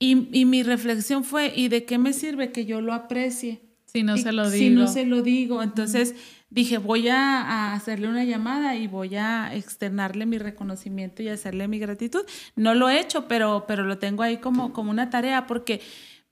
Y, 0.00 0.26
y, 0.36 0.46
mi 0.46 0.64
reflexión 0.64 1.22
fue, 1.22 1.52
¿y 1.54 1.68
de 1.68 1.84
qué 1.84 1.96
me 1.96 2.12
sirve 2.12 2.50
que 2.50 2.66
yo 2.66 2.80
lo 2.80 2.92
aprecie? 2.92 3.60
Si 3.86 4.02
no 4.02 4.16
se 4.16 4.32
lo 4.32 4.50
digo. 4.50 4.64
Si 4.64 4.70
no 4.70 4.88
se 4.88 5.06
lo 5.06 5.22
digo. 5.22 5.62
Entonces 5.62 6.16
dije, 6.48 6.78
voy 6.78 7.06
a, 7.06 7.40
a, 7.40 7.74
hacerle 7.74 8.08
una 8.08 8.24
llamada 8.24 8.74
y 8.74 8.88
voy 8.88 9.14
a 9.14 9.54
externarle 9.54 10.26
mi 10.26 10.38
reconocimiento 10.38 11.22
y 11.22 11.28
hacerle 11.28 11.68
mi 11.68 11.78
gratitud. 11.78 12.22
No 12.56 12.74
lo 12.74 12.90
he 12.90 12.98
hecho, 12.98 13.28
pero, 13.28 13.66
pero 13.68 13.84
lo 13.84 13.98
tengo 13.98 14.24
ahí 14.24 14.38
como, 14.38 14.72
como 14.72 14.90
una 14.90 15.08
tarea 15.08 15.46
porque 15.46 15.80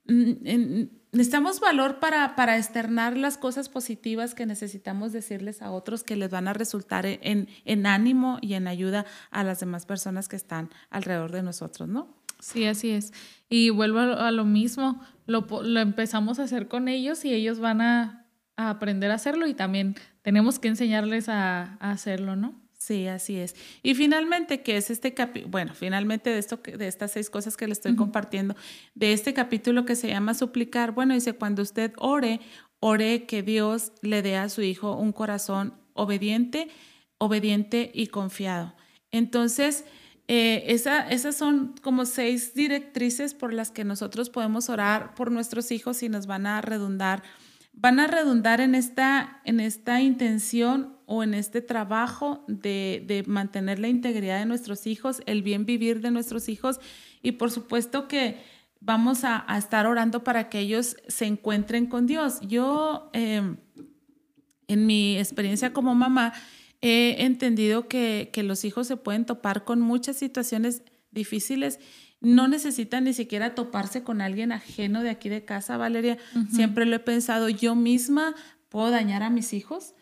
mm, 0.05 0.83
necesitamos 1.11 1.59
valor 1.59 1.99
para, 1.99 2.35
para 2.35 2.57
externar 2.57 3.17
las 3.17 3.37
cosas 3.37 3.69
positivas 3.69 4.35
que 4.35 4.45
necesitamos 4.45 5.11
decirles 5.11 5.61
a 5.61 5.71
otros 5.71 6.03
que 6.03 6.15
les 6.15 6.29
van 6.29 6.47
a 6.47 6.53
resultar 6.53 7.05
en, 7.05 7.47
en 7.65 7.85
ánimo 7.85 8.37
y 8.41 8.53
en 8.53 8.67
ayuda 8.67 9.05
a 9.31 9.43
las 9.43 9.59
demás 9.59 9.85
personas 9.85 10.27
que 10.27 10.35
están 10.35 10.69
alrededor 10.89 11.31
de 11.31 11.43
nosotros, 11.43 11.89
¿no? 11.89 12.19
Sí, 12.39 12.65
así 12.65 12.91
es. 12.91 13.11
Y 13.49 13.69
vuelvo 13.69 13.99
a 13.99 14.31
lo 14.31 14.45
mismo, 14.45 15.01
lo, 15.25 15.45
lo 15.63 15.79
empezamos 15.79 16.39
a 16.39 16.43
hacer 16.43 16.67
con 16.67 16.87
ellos 16.87 17.25
y 17.25 17.33
ellos 17.33 17.59
van 17.59 17.81
a, 17.81 18.25
a, 18.55 18.69
aprender 18.69 19.11
a 19.11 19.15
hacerlo 19.15 19.47
y 19.47 19.53
también 19.53 19.95
tenemos 20.21 20.59
que 20.59 20.69
enseñarles 20.69 21.27
a, 21.27 21.77
a 21.79 21.91
hacerlo, 21.91 22.35
¿no? 22.35 22.55
Sí, 22.89 23.07
así 23.07 23.37
es. 23.37 23.55
Y 23.83 23.93
finalmente, 23.93 24.63
¿qué 24.63 24.75
es 24.75 24.89
este 24.89 25.13
capítulo? 25.13 25.51
Bueno, 25.51 25.75
finalmente 25.75 26.31
de, 26.31 26.39
esto, 26.39 26.57
de 26.57 26.87
estas 26.87 27.11
seis 27.11 27.29
cosas 27.29 27.55
que 27.55 27.67
le 27.67 27.73
estoy 27.73 27.95
compartiendo, 27.95 28.55
de 28.95 29.13
este 29.13 29.35
capítulo 29.35 29.85
que 29.85 29.95
se 29.95 30.07
llama 30.07 30.33
suplicar, 30.33 30.93
bueno, 30.93 31.13
dice, 31.13 31.33
cuando 31.33 31.61
usted 31.61 31.93
ore, 31.97 32.39
ore 32.79 33.27
que 33.27 33.43
Dios 33.43 33.91
le 34.01 34.23
dé 34.23 34.37
a 34.37 34.49
su 34.49 34.63
hijo 34.63 34.95
un 34.95 35.11
corazón 35.11 35.75
obediente, 35.93 36.69
obediente 37.19 37.91
y 37.93 38.07
confiado. 38.07 38.73
Entonces, 39.11 39.85
eh, 40.27 40.63
esa, 40.73 41.07
esas 41.11 41.35
son 41.35 41.75
como 41.83 42.07
seis 42.07 42.55
directrices 42.55 43.35
por 43.35 43.53
las 43.53 43.69
que 43.69 43.83
nosotros 43.83 44.31
podemos 44.31 44.67
orar 44.67 45.13
por 45.13 45.31
nuestros 45.31 45.69
hijos 45.69 46.01
y 46.01 46.09
nos 46.09 46.25
van 46.25 46.47
a 46.47 46.59
redundar 46.61 47.21
van 47.79 47.99
a 48.01 48.07
redundar 48.07 48.59
en 48.59 48.75
esta, 48.75 49.41
en 49.45 49.61
esta 49.61 50.01
intención 50.01 50.97
o 51.11 51.23
en 51.23 51.33
este 51.33 51.61
trabajo 51.61 52.45
de, 52.47 53.23
mantener 53.25 53.79
la 53.79 53.87
integridad 53.87 54.37
de 54.37 54.45
nuestros 54.45 54.85
hijos, 54.85 55.23
el 55.25 55.41
bien 55.41 55.65
vivir 55.65 56.01
de 56.01 56.11
nuestros 56.11 56.47
hijos. 56.49 56.79
Y 57.23 57.31
por 57.31 57.49
supuesto 57.49 58.07
que 58.07 58.37
vamos 58.79 59.23
a, 59.23 59.43
estar 59.57 59.87
orando 59.87 60.23
para 60.23 60.49
que 60.49 60.59
ellos 60.59 60.97
se 61.07 61.25
encuentren 61.25 61.87
con 61.87 62.05
Dios. 62.05 62.39
Yo 62.41 63.09
em, 63.13 63.57
en 64.67 64.85
mi 64.85 65.17
experiencia 65.17 65.73
como 65.73 65.95
mamá, 65.95 66.31
he 66.79 67.25
entendido 67.25 67.87
que, 67.87 68.29
que 68.31 68.43
los 68.43 68.63
hijos 68.63 68.85
se 68.85 68.95
pueden 68.95 69.25
topar 69.25 69.63
con 69.63 69.81
muchas 69.81 70.15
situaciones 70.15 70.83
difíciles. 71.09 71.79
No 72.21 72.47
necesitan 72.47 73.05
ni 73.05 73.15
siquiera 73.15 73.55
toparse 73.55 74.03
con 74.03 74.21
alguien 74.21 74.51
ajeno 74.51 75.01
de 75.01 75.09
aquí 75.09 75.27
de 75.27 75.43
casa, 75.43 75.75
Valeria. 75.75 76.19
Siempre 76.51 76.85
lo 76.85 76.95
he 76.95 76.99
pensado, 76.99 77.49
yo 77.49 77.73
misma 77.73 78.35
puedo 78.69 78.91
dañar 78.91 79.23
a 79.23 79.31
mis 79.31 79.53
hijos 79.53 79.95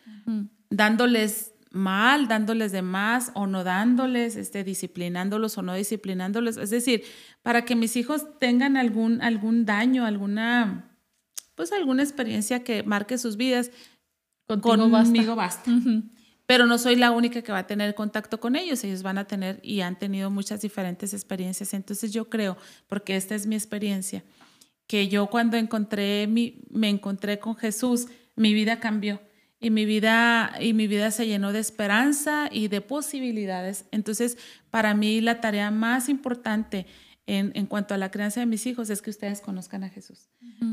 dándoles 0.70 1.52
mal, 1.70 2.28
dándoles 2.28 2.72
de 2.72 2.82
más 2.82 3.30
o 3.34 3.46
no 3.46 3.64
dándoles, 3.64 4.36
este, 4.36 4.64
disciplinándolos 4.64 5.58
o 5.58 5.62
no 5.62 5.74
disciplinándolos. 5.74 6.56
Es 6.56 6.70
decir, 6.70 7.04
para 7.42 7.64
que 7.64 7.76
mis 7.76 7.96
hijos 7.96 8.38
tengan 8.38 8.76
algún, 8.76 9.20
algún 9.20 9.64
daño, 9.66 10.04
alguna, 10.04 10.96
pues 11.54 11.72
alguna 11.72 12.02
experiencia 12.02 12.64
que 12.64 12.82
marque 12.82 13.18
sus 13.18 13.36
vidas, 13.36 13.70
conmigo 14.46 15.36
basta 15.36 15.70
pero 16.48 16.64
no 16.64 16.78
soy 16.78 16.96
la 16.96 17.10
única 17.10 17.42
que 17.42 17.52
va 17.52 17.58
a 17.58 17.66
tener 17.66 17.94
contacto 17.94 18.40
con 18.40 18.56
ellos, 18.56 18.82
ellos 18.82 19.02
van 19.02 19.18
a 19.18 19.26
tener 19.26 19.60
y 19.62 19.82
han 19.82 19.98
tenido 19.98 20.30
muchas 20.30 20.62
diferentes 20.62 21.12
experiencias. 21.12 21.74
Entonces 21.74 22.10
yo 22.10 22.30
creo, 22.30 22.56
porque 22.86 23.16
esta 23.16 23.34
es 23.34 23.46
mi 23.46 23.54
experiencia, 23.54 24.24
que 24.86 25.08
yo 25.08 25.26
cuando 25.26 25.58
encontré 25.58 26.26
mi, 26.26 26.62
me 26.70 26.88
encontré 26.88 27.38
con 27.38 27.54
Jesús, 27.54 28.06
mi 28.34 28.54
vida 28.54 28.80
cambió 28.80 29.20
y 29.60 29.70
mi 29.70 29.84
vida 29.84 30.54
y 30.60 30.72
mi 30.72 30.86
vida 30.86 31.10
se 31.10 31.26
llenó 31.26 31.52
de 31.52 31.60
esperanza 31.60 32.48
y 32.50 32.68
de 32.68 32.80
posibilidades. 32.80 33.86
Entonces, 33.90 34.38
para 34.70 34.94
mí 34.94 35.20
la 35.20 35.40
tarea 35.40 35.70
más 35.70 36.08
importante 36.08 36.86
en, 37.30 37.66
cuanto 37.66 37.92
a 37.92 37.98
la 37.98 38.10
crianza 38.10 38.40
de 38.40 38.46
mis 38.46 38.66
hijos 38.66 38.88
es 38.88 39.02
que 39.02 39.10
ustedes 39.10 39.42
conozcan 39.42 39.84
a 39.84 39.90
Jesús. 39.90 40.30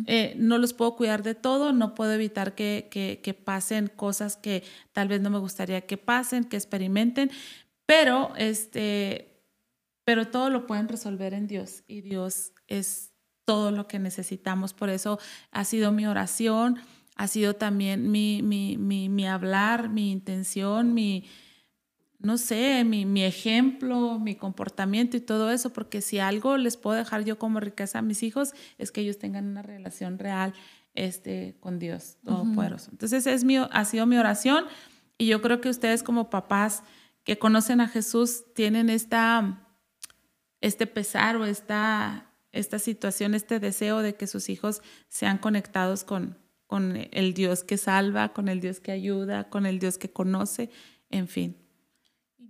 Eh, 0.07 0.35
no 0.37 0.57
los 0.57 0.73
puedo 0.73 0.95
cuidar 0.95 1.21
de 1.21 1.35
todo, 1.35 1.73
no 1.73 1.93
puedo 1.95 2.13
evitar 2.13 2.55
que, 2.55 2.87
que, 2.89 3.33
pasen 3.33 3.87
cosas 3.87 4.37
que 4.37 4.63
tal 4.93 5.09
vez 5.09 5.19
no 5.19 5.29
me 5.29 5.39
gustaría 5.39 5.81
que 5.81 5.97
pasen, 5.97 6.45
que 6.45 6.55
experimenten, 6.55 7.29
pero, 7.85 8.33
este, 8.37 9.43
pero 10.05 10.29
todo 10.29 10.49
lo 10.49 10.65
pueden 10.65 10.87
resolver 10.87 11.33
en 11.33 11.47
Dios 11.47 11.83
y 11.87 11.99
Dios 11.99 12.53
es 12.67 13.11
todo 13.43 13.71
lo 13.71 13.89
que 13.89 13.99
necesitamos. 13.99 14.73
Por 14.73 14.89
eso 14.89 15.19
ha 15.51 15.65
sido 15.65 15.91
mi 15.91 16.07
oración, 16.07 16.79
ha 17.15 17.27
sido 17.27 17.55
también 17.55 18.11
mi, 18.11 18.41
mi, 18.41 18.77
mi, 18.77 19.09
mi 19.09 19.27
hablar, 19.27 19.89
mi 19.89 20.11
intención, 20.11 20.93
mi 20.93 21.25
no 22.25 22.37
sé, 22.37 22.83
mi, 22.83 23.23
ejemplo, 23.23 24.19
mi 24.19 24.35
comportamiento 24.35 25.15
y 25.15 25.21
todo 25.21 25.51
eso, 25.51 25.71
porque 25.71 26.01
si 26.01 26.17
algo 26.17 26.57
les 26.57 26.75
puedo 26.75 26.97
dejar 26.97 27.23
yo 27.23 27.37
como 27.37 27.59
riqueza 27.59 27.99
a 27.99 28.01
mis 28.01 28.23
hijos 28.23 28.53
es 28.79 28.91
que 28.91 29.01
ellos 29.01 29.19
tengan 29.19 29.45
una 29.45 29.61
relación 29.61 30.17
real 30.17 30.53
este, 30.95 31.55
con 31.59 31.77
Dios 31.77 32.17
Todopoderoso. 32.23 32.89
Entonces 32.91 33.27
es 33.27 33.43
mi, 33.43 33.57
ha 33.57 33.85
sido 33.85 34.07
mi 34.07 34.17
oración 34.17 34.65
y 35.19 35.27
yo 35.27 35.41
creo 35.41 35.61
que 35.61 35.69
ustedes 35.69 36.01
como 36.01 36.31
papás 36.31 36.83
que 37.23 37.37
conocen 37.37 37.79
a 37.79 37.87
Jesús 37.87 38.45
tienen 38.55 38.89
esta, 38.89 39.67
este 40.61 40.87
pesar 40.87 41.35
o 41.35 41.45
esta, 41.45 42.31
esta 42.51 42.79
situación, 42.79 43.35
este 43.35 43.59
deseo 43.59 44.01
de 44.01 44.15
que 44.15 44.25
sus 44.25 44.49
hijos 44.49 44.81
sean 45.09 45.37
conectados 45.37 46.03
con, 46.03 46.39
con 46.67 47.07
el 47.11 47.33
Dios 47.33 47.63
que 47.63 47.77
salva, 47.77 48.33
con 48.33 48.47
el 48.47 48.59
Dios 48.59 48.79
que 48.79 48.91
ayuda, 48.91 49.49
con 49.49 49.65
el 49.65 49.79
Dios 49.79 49.97
que 49.97 50.09
conoce, 50.09 50.69
en 51.09 51.27
fin. 51.27 51.57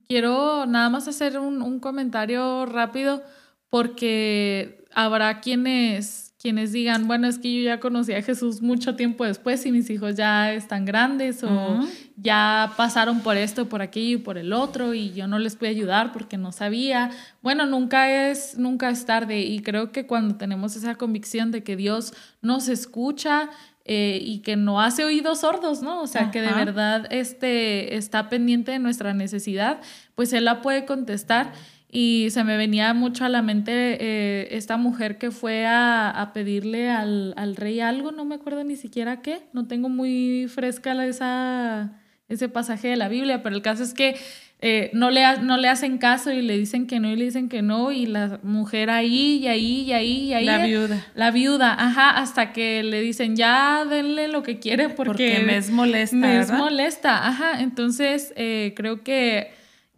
Quiero 0.07 0.65
nada 0.65 0.89
más 0.89 1.07
hacer 1.07 1.39
un, 1.39 1.79
comentario 1.79 2.65
rápido 2.65 3.23
porque 3.69 4.85
habrá 4.93 5.41
quienes, 5.41 6.33
quienes 6.39 6.71
digan, 6.71 7.07
bueno, 7.07 7.27
es 7.27 7.39
que 7.39 7.53
yo 7.53 7.63
ya 7.63 7.79
conocí 7.79 8.13
a 8.13 8.21
Jesús 8.21 8.61
mucho 8.61 8.95
tiempo 8.95 9.25
después 9.25 9.65
y 9.65 9.71
mis 9.71 9.89
hijos 9.89 10.15
ya 10.15 10.53
están 10.53 10.85
grandes 10.85 11.43
o 11.43 11.81
ya 12.15 12.71
pasaron 12.77 13.21
por 13.21 13.35
esto, 13.35 13.67
por 13.67 13.81
aquí 13.81 14.13
y 14.13 14.17
por 14.17 14.37
el 14.37 14.53
otro 14.53 14.93
y 14.93 15.11
yo 15.11 15.27
no 15.27 15.39
les 15.39 15.55
pude 15.55 15.69
ayudar 15.69 16.13
porque 16.13 16.37
no 16.37 16.51
sabía. 16.51 17.09
Bueno, 17.41 17.65
nunca 17.65 18.29
es, 18.29 18.57
nunca 18.57 18.89
es 18.89 19.05
tarde 19.05 19.41
y 19.41 19.59
creo 19.61 19.91
que 19.91 20.05
cuando 20.05 20.35
tenemos 20.35 20.75
esa 20.75 20.95
convicción 20.95 21.51
de 21.51 21.63
que 21.63 21.75
Dios 21.75 22.13
nos 22.41 22.69
escucha, 22.69 23.49
eh, 23.87 24.19
y 24.19 24.39
que 24.39 24.55
no 24.55 24.81
hace 24.81 25.05
oídos 25.05 25.41
sordos, 25.41 25.83
¿no? 25.83 26.01
O 26.01 26.07
sea, 26.07 26.31
que 26.31 26.41
de 26.41 26.51
verdad 26.51 27.05
este, 27.11 27.95
está 27.97 28.29
pendiente 28.29 28.71
de 28.71 28.79
nuestra 28.79 29.13
necesidad, 29.13 29.79
pues 30.15 30.33
él 30.33 30.45
la 30.45 30.63
puede 30.63 30.85
contestar. 30.85 31.53
Y 31.87 32.27
se 32.31 32.43
me 32.43 32.57
venía 32.57 32.93
mucho 32.95 33.25
a 33.25 33.29
la 33.29 33.43
mente 33.43 33.71
eh, 34.01 34.47
esta 34.51 34.75
mujer 34.75 35.17
que 35.19 35.29
fue 35.29 35.67
a, 35.67 36.09
a 36.09 36.33
pedirle 36.33 36.89
al, 36.89 37.35
al, 37.37 37.55
rey 37.55 37.79
algo, 37.79 38.11
no 38.11 38.25
me 38.25 38.35
acuerdo 38.35 38.63
ni 38.63 38.75
siquiera 38.75 39.21
qué, 39.21 39.43
no 39.53 39.67
tengo 39.67 39.87
muy 39.87 40.47
fresca 40.49 41.05
esa, 41.05 41.93
ese 42.27 42.49
pasaje 42.49 42.87
de 42.87 42.97
la 42.97 43.07
Biblia, 43.07 43.43
pero 43.43 43.55
el 43.55 43.61
caso 43.61 43.83
es 43.83 43.93
que 43.93 44.17
eh, 44.59 44.89
no, 44.93 45.11
le, 45.11 45.21
no 45.41 45.57
le 45.57 45.67
hacen 45.67 45.97
caso 45.97 46.31
y 46.31 46.41
le 46.41 46.57
dicen 46.57 46.87
que 46.87 46.99
no 46.99 47.11
y 47.11 47.15
le 47.15 47.25
dicen 47.25 47.49
que 47.49 47.61
no 47.61 47.91
y 47.91 48.05
la 48.05 48.39
mujer 48.41 48.89
ahí 48.89 49.37
y 49.37 49.47
ahí 49.47 49.81
y 49.81 49.93
ahí 49.93 50.17
y 50.23 50.33
ahí. 50.33 50.45
La 50.45 50.65
viuda. 50.65 51.05
La 51.13 51.31
viuda, 51.31 51.73
ajá, 51.77 52.11
hasta 52.11 52.53
que 52.53 52.81
le 52.83 53.01
dicen 53.01 53.35
ya 53.35 53.85
denle 53.85 54.27
lo 54.27 54.43
que 54.43 54.59
quiere 54.59 54.89
porque, 54.89 55.43
me 55.45 55.57
es 55.57 55.69
molesta. 55.69 56.15
Me 56.15 56.39
es 56.39 56.51
molesta, 56.51 57.27
ajá. 57.27 57.61
Entonces 57.61 58.33
eh, 58.37 58.73
creo 58.75 59.03
que 59.03 59.51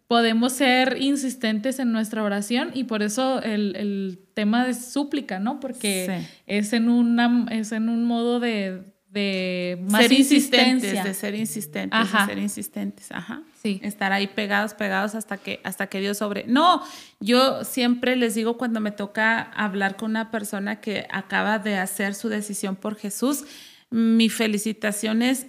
podemos 0.08 0.54
ser 0.54 0.96
insistentes 1.00 1.78
en 1.78 1.92
nuestra 1.92 2.22
oración 2.22 2.70
y 2.74 2.84
por 2.84 3.02
eso 3.02 3.40
el, 3.42 3.76
el 3.76 4.18
tema 4.34 4.66
de 4.66 4.74
súplica, 4.74 5.38
¿no? 5.38 5.60
Porque 5.60 6.22
es, 6.46 6.72
en 6.72 6.88
una, 6.88 7.46
es 7.50 7.72
en 7.72 7.88
un 7.88 8.04
modo 8.04 8.40
de 8.40 8.82
de 9.10 9.78
más 9.88 10.02
ser 10.02 10.12
insistentes, 10.12 11.02
de 11.02 11.14
ser 11.14 11.34
insistentes, 11.34 12.12
de 12.12 12.26
ser 12.26 12.38
insistentes, 12.38 13.10
ajá. 13.10 13.42
Sí. 13.62 13.80
Estar 13.82 14.12
ahí 14.12 14.26
pegados, 14.26 14.74
pegados 14.74 15.14
hasta 15.14 15.38
que, 15.38 15.60
hasta 15.64 15.86
que 15.86 16.00
Dios 16.00 16.18
sobre. 16.18 16.44
No, 16.46 16.82
yo 17.20 17.64
siempre 17.64 18.16
les 18.16 18.34
digo 18.34 18.58
cuando 18.58 18.80
me 18.80 18.90
toca 18.90 19.40
hablar 19.40 19.96
con 19.96 20.10
una 20.10 20.30
persona 20.30 20.80
que 20.80 21.06
acaba 21.10 21.58
de 21.58 21.78
hacer 21.78 22.14
su 22.14 22.28
decisión 22.28 22.76
por 22.76 22.96
Jesús, 22.96 23.44
mi 23.90 24.28
felicitación 24.28 25.22
es 25.22 25.46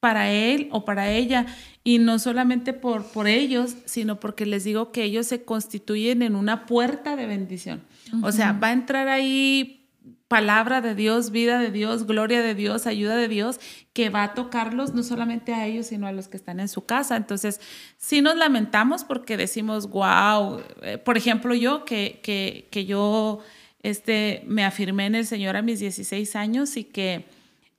para 0.00 0.30
él 0.30 0.68
o 0.70 0.84
para 0.84 1.10
ella 1.10 1.46
y 1.82 1.98
no 1.98 2.18
solamente 2.18 2.72
por, 2.72 3.04
por 3.06 3.26
ellos, 3.26 3.76
sino 3.86 4.20
porque 4.20 4.46
les 4.46 4.64
digo 4.64 4.92
que 4.92 5.02
ellos 5.02 5.26
se 5.26 5.42
constituyen 5.42 6.22
en 6.22 6.36
una 6.36 6.66
puerta 6.66 7.16
de 7.16 7.26
bendición. 7.26 7.82
O 8.22 8.32
sea, 8.32 8.52
va 8.52 8.68
a 8.68 8.72
entrar 8.72 9.08
ahí 9.08 9.77
palabra 10.28 10.82
de 10.82 10.94
Dios, 10.94 11.30
vida 11.30 11.58
de 11.58 11.70
Dios, 11.70 12.06
gloria 12.06 12.42
de 12.42 12.54
Dios, 12.54 12.86
ayuda 12.86 13.16
de 13.16 13.28
Dios, 13.28 13.58
que 13.94 14.10
va 14.10 14.22
a 14.22 14.34
tocarlos 14.34 14.94
no 14.94 15.02
solamente 15.02 15.54
a 15.54 15.66
ellos, 15.66 15.86
sino 15.86 16.06
a 16.06 16.12
los 16.12 16.28
que 16.28 16.36
están 16.36 16.60
en 16.60 16.68
su 16.68 16.84
casa. 16.84 17.16
Entonces, 17.16 17.60
sí 17.96 18.20
nos 18.20 18.36
lamentamos 18.36 19.04
porque 19.04 19.38
decimos, 19.38 19.88
wow, 19.88 20.62
eh, 20.82 20.98
por 20.98 21.16
ejemplo, 21.16 21.54
yo 21.54 21.84
que, 21.86 22.20
que, 22.22 22.68
que 22.70 22.84
yo 22.84 23.40
este, 23.82 24.42
me 24.46 24.64
afirmé 24.64 25.06
en 25.06 25.14
el 25.14 25.26
Señor 25.26 25.56
a 25.56 25.62
mis 25.62 25.80
16 25.80 26.36
años 26.36 26.76
y 26.76 26.84
que 26.84 27.24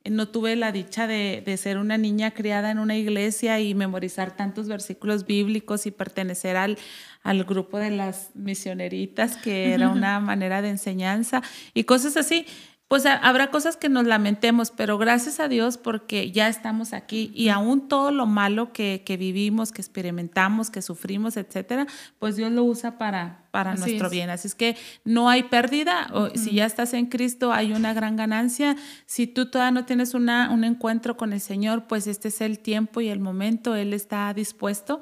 no 0.06 0.30
tuve 0.30 0.56
la 0.56 0.72
dicha 0.72 1.08
de, 1.08 1.44
de, 1.46 1.58
ser 1.58 1.78
una 1.78 1.98
niña 1.98 2.32
criada 2.32 2.72
en 2.72 2.80
una 2.80 2.96
iglesia 2.96 3.60
y 3.60 3.76
memorizar 3.76 4.36
tantos 4.36 4.68
versículos 4.68 5.26
bíblicos 5.26 5.86
y 5.86 5.92
pertenecer 5.92 6.56
al, 6.56 6.78
al 7.24 7.44
grupo 7.44 7.78
de 7.78 7.92
las 7.92 8.32
misioneritas, 8.34 9.36
que 9.36 9.74
era 9.74 9.90
una 9.90 10.20
manera 10.20 10.62
de 10.62 10.70
enseñanza 10.70 11.42
y 11.74 11.84
cosas 11.84 12.16
así. 12.18 12.46
Pues 12.90 13.06
habrá 13.06 13.52
cosas 13.52 13.78
que 13.78 13.88
nos 13.88 14.08
lamentemos, 14.08 14.72
pero 14.72 14.98
gracias 14.98 15.40
a 15.40 15.48
Dios 15.48 15.78
porque 15.78 16.32
ya 16.32 16.48
estamos 16.48 16.92
aquí 16.94 17.32
y 17.36 17.50
aún 17.50 17.88
todo 17.88 18.10
lo 18.10 18.26
malo 18.26 18.74
que, 18.74 19.04
que 19.06 19.16
vivimos, 19.16 19.72
que 19.72 19.80
experimentamos, 19.80 20.72
que 20.72 20.82
sufrimos, 20.82 21.38
etcétera, 21.38 21.86
pues 22.18 22.36
Dios 22.36 22.52
lo 22.52 22.64
usa 22.64 22.98
para, 22.98 23.44
para 23.52 23.76
nuestro 23.76 24.10
bien. 24.10 24.32
Así 24.32 24.48
es 24.48 24.56
que 24.56 24.76
no 25.06 25.30
hay 25.30 25.44
pérdida. 25.44 26.08
O, 26.14 26.30
Si 26.30 26.56
ya 26.56 26.66
estás 26.66 26.96
en 26.96 27.06
Cristo, 27.06 27.54
hay 27.54 27.74
una 27.74 27.94
gran 27.94 28.16
ganancia. 28.16 28.76
Si 29.06 29.28
tú 29.28 29.52
todavía 29.52 29.70
no 29.70 29.86
tienes 29.86 30.16
una, 30.16 30.50
un 30.50 30.64
encuentro 30.64 31.16
con 31.16 31.32
el 31.32 31.42
Señor, 31.42 31.86
pues 31.86 32.08
este 32.08 32.30
es 32.30 32.42
el 32.42 32.58
tiempo 32.58 33.02
y 33.02 33.10
el 33.10 33.20
momento. 33.20 33.76
Él 33.76 33.94
está 33.94 34.34
dispuesto. 34.34 35.00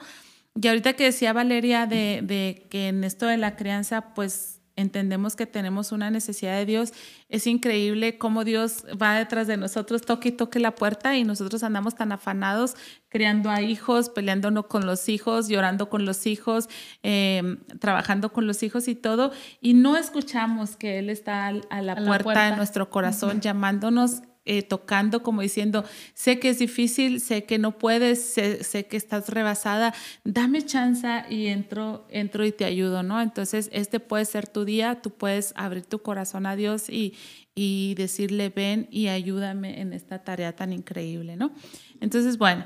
Y 0.62 0.68
ahorita 0.68 0.92
que 0.92 1.06
decía 1.06 1.32
Valeria 1.32 1.86
de, 1.86 2.20
de, 2.22 2.68
que 2.70 2.90
en 2.90 3.06
esto 3.06 3.28
de 3.28 3.38
la 3.38 3.56
crianza, 3.56 4.14
pues 4.14 4.57
entendemos 4.78 5.36
que 5.36 5.46
tenemos 5.46 5.92
una 5.92 6.10
necesidad 6.10 6.56
de 6.56 6.66
Dios, 6.66 6.94
es 7.28 7.48
increíble 7.48 8.18
cómo 8.18 8.46
Dios 8.46 8.86
va 9.02 9.16
detrás 9.16 9.48
de 9.48 9.58
nosotros, 9.58 10.04
toque 10.04 10.30
y 10.30 10.32
toque 10.32 10.60
la 10.60 10.76
puerta 10.76 11.18
y 11.18 11.26
nosotros 11.26 11.64
andamos 11.64 11.96
tan 11.96 12.14
afanados 12.14 12.76
criando 13.10 13.50
a 13.50 13.62
hijos, 13.62 14.10
peleándonos 14.10 14.68
con 14.68 14.86
los 14.86 15.10
hijos, 15.10 15.50
llorando 15.50 15.90
con 15.90 16.06
los 16.06 16.26
hijos, 16.28 16.70
em, 17.04 17.58
trabajando 17.80 18.32
con 18.32 18.48
los 18.48 18.64
hijos 18.64 18.88
y 18.88 18.96
todo, 18.96 19.32
y 19.60 19.74
no 19.74 19.98
escuchamos 19.98 20.76
que 20.76 21.00
Él 21.00 21.10
está 21.10 21.48
a 21.48 21.82
la, 21.82 21.96
puerta, 21.96 22.52
de 22.52 22.56
nuestro 22.56 22.90
corazón 22.90 23.42
llamándonos 23.42 24.22
eh, 24.48 24.64
tocando 24.64 25.22
como 25.22 25.42
diciendo, 25.42 25.84
sé 26.14 26.40
que 26.40 26.50
es 26.50 26.60
difícil, 26.60 27.22
sé 27.22 27.44
que 27.44 27.58
no 27.58 27.78
puedes, 27.78 28.34
sé, 28.34 28.88
que 28.88 28.98
estás 28.98 29.30
rebasada, 29.30 29.94
dame 30.24 30.66
chance 30.66 31.08
y 31.30 31.48
entro, 31.48 32.08
entro 32.10 32.46
y 32.46 32.52
te 32.52 32.66
ayudo, 32.66 33.04
¿no? 33.04 33.22
Entonces, 33.22 33.70
este 33.74 34.00
puede 34.00 34.26
ser 34.26 34.48
tu 34.48 34.66
día, 34.66 35.02
tú 35.02 35.12
puedes 35.12 35.54
abrir 35.56 35.86
tu 35.86 36.00
corazón 36.02 36.46
a 36.46 36.56
Dios 36.56 36.90
y, 36.90 37.16
y 37.54 37.94
decirle, 37.96 38.50
ven 38.50 38.88
y 38.90 39.08
ayúdame 39.08 39.82
en 39.82 39.94
esta 39.94 40.24
tarea 40.24 40.56
tan 40.56 40.74
increíble, 40.74 41.36
¿no? 41.36 41.52
Entonces, 42.00 42.38
bueno, 42.38 42.66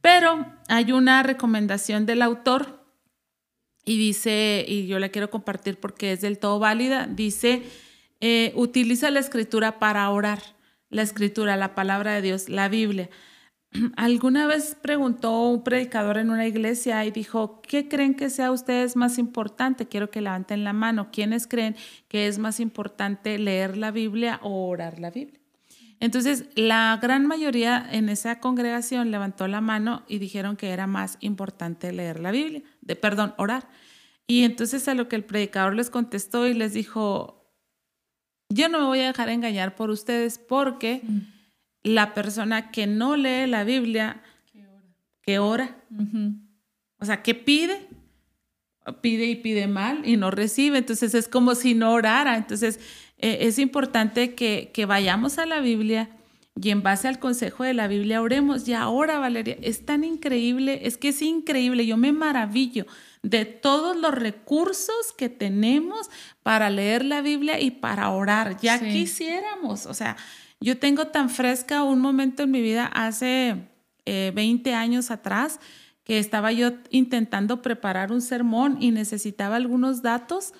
pero 0.00 0.46
hay 0.68 0.92
una 0.92 1.22
recomendación 1.22 2.06
del 2.06 2.22
autor 2.22 2.84
y 3.84 3.98
dice, 3.98 4.64
y 4.66 4.86
yo 4.86 4.98
la 4.98 5.08
quiero 5.08 5.30
compartir 5.30 5.78
porque 5.78 6.12
es 6.12 6.20
del 6.20 6.38
todo 6.38 6.58
válida, 6.58 7.06
dice, 7.06 7.62
eh, 8.20 8.52
utiliza 8.54 9.10
la 9.10 9.20
escritura 9.20 9.78
para 9.78 10.08
orar, 10.10 10.40
la 10.92 11.02
escritura, 11.02 11.56
la 11.56 11.74
palabra 11.74 12.12
de 12.12 12.22
Dios, 12.22 12.48
la 12.48 12.68
Biblia. 12.68 13.10
Alguna 13.96 14.46
vez 14.46 14.76
preguntó 14.80 15.48
un 15.48 15.64
predicador 15.64 16.18
en 16.18 16.30
una 16.30 16.46
iglesia 16.46 17.04
y 17.04 17.10
dijo, 17.10 17.62
¿qué 17.62 17.88
creen 17.88 18.14
que 18.14 18.30
sea 18.30 18.52
ustedes 18.52 18.94
más 18.94 19.18
importante? 19.18 19.88
Quiero 19.88 20.10
que 20.10 20.20
levanten 20.20 20.62
la 20.64 20.72
mano. 20.72 21.10
¿Quiénes 21.10 21.46
creen 21.46 21.74
que 22.08 22.28
es 22.28 22.38
más 22.38 22.60
importante 22.60 23.38
leer 23.38 23.76
la 23.76 23.90
Biblia 23.90 24.38
o 24.42 24.68
orar 24.68 25.00
la 25.00 25.10
Biblia? 25.10 25.40
Entonces, 25.98 26.46
la 26.56 26.98
gran 27.00 27.26
mayoría 27.26 27.86
en 27.90 28.08
esa 28.08 28.40
congregación 28.40 29.10
levantó 29.10 29.46
la 29.48 29.60
mano 29.60 30.02
y 30.08 30.18
dijeron 30.18 30.56
que 30.56 30.70
era 30.70 30.86
más 30.86 31.16
importante 31.20 31.92
leer 31.92 32.20
la 32.20 32.32
Biblia, 32.32 32.62
de 32.80 32.96
perdón, 32.96 33.34
orar. 33.38 33.68
Y 34.26 34.42
entonces 34.42 34.88
a 34.88 34.94
lo 34.94 35.08
que 35.08 35.16
el 35.16 35.24
predicador 35.24 35.74
les 35.74 35.90
contestó 35.90 36.46
y 36.46 36.54
les 36.54 36.72
dijo, 36.72 37.41
yo 38.52 38.68
no 38.68 38.80
me 38.80 38.86
voy 38.86 39.00
a 39.00 39.06
dejar 39.06 39.28
engañar 39.28 39.74
por 39.74 39.90
ustedes 39.90 40.38
porque 40.38 41.00
mm. 41.02 41.18
la 41.84 42.14
persona 42.14 42.70
que 42.70 42.86
no 42.86 43.16
lee 43.16 43.46
la 43.46 43.64
Biblia, 43.64 44.22
que 45.22 45.38
ora, 45.38 45.76
o 46.98 47.04
sea, 47.04 47.22
que 47.22 47.34
pide, 47.34 47.86
pide 49.00 49.26
y 49.26 49.36
pide 49.36 49.66
mal 49.66 50.02
y 50.04 50.16
no 50.16 50.30
recibe, 50.30 50.78
entonces 50.78 51.14
es 51.14 51.28
como 51.28 51.54
si 51.54 51.74
no 51.74 51.92
orara. 51.92 52.36
Entonces, 52.36 52.80
eh, 53.18 53.38
es 53.42 53.58
importante 53.58 54.34
que, 54.34 54.84
vayamos 54.86 55.38
a 55.38 55.46
la 55.46 55.60
Biblia 55.60 56.10
y 56.60 56.70
en 56.70 56.82
base 56.82 57.08
al 57.08 57.18
consejo 57.18 57.62
de 57.64 57.72
la 57.72 57.86
Biblia 57.86 58.20
oremos. 58.20 58.66
Y 58.68 58.74
ahora, 58.74 59.18
Valeria, 59.18 59.56
es 59.62 59.86
tan 59.86 60.04
increíble, 60.04 60.80
es 60.82 60.98
que 60.98 61.08
es 61.08 61.22
increíble, 61.22 61.86
yo 61.86 61.96
me 61.96 62.12
maravillo 62.12 62.86
de 63.22 63.44
todos 63.44 63.96
los 63.96 64.14
recursos 64.14 65.12
que 65.16 65.28
tenemos 65.28 66.10
para 66.42 66.70
leer 66.70 67.04
la 67.04 67.22
Biblia 67.22 67.60
y 67.60 67.70
para 67.70 68.10
orar. 68.10 68.58
Ya 68.60 68.78
quisiéramos, 68.80 69.86
o 69.86 69.94
sea, 69.94 70.16
yo 70.60 70.78
tengo 70.78 71.08
tan 71.08 71.30
fresca 71.30 71.82
un 71.84 72.00
momento 72.00 72.42
en 72.42 72.50
mi 72.50 72.60
vida 72.60 72.86
hace 72.86 73.56
20 74.06 74.70
eh, 74.70 74.74
años 74.74 75.10
atrás 75.10 75.60
que 76.04 76.18
estaba 76.18 76.50
yo 76.52 76.72
intentando 76.90 77.62
preparar 77.62 78.10
un 78.10 78.20
sermón 78.20 78.76
y 78.80 78.90
necesitaba 78.90 79.56
algunos 79.56 80.02
datos 80.02 80.52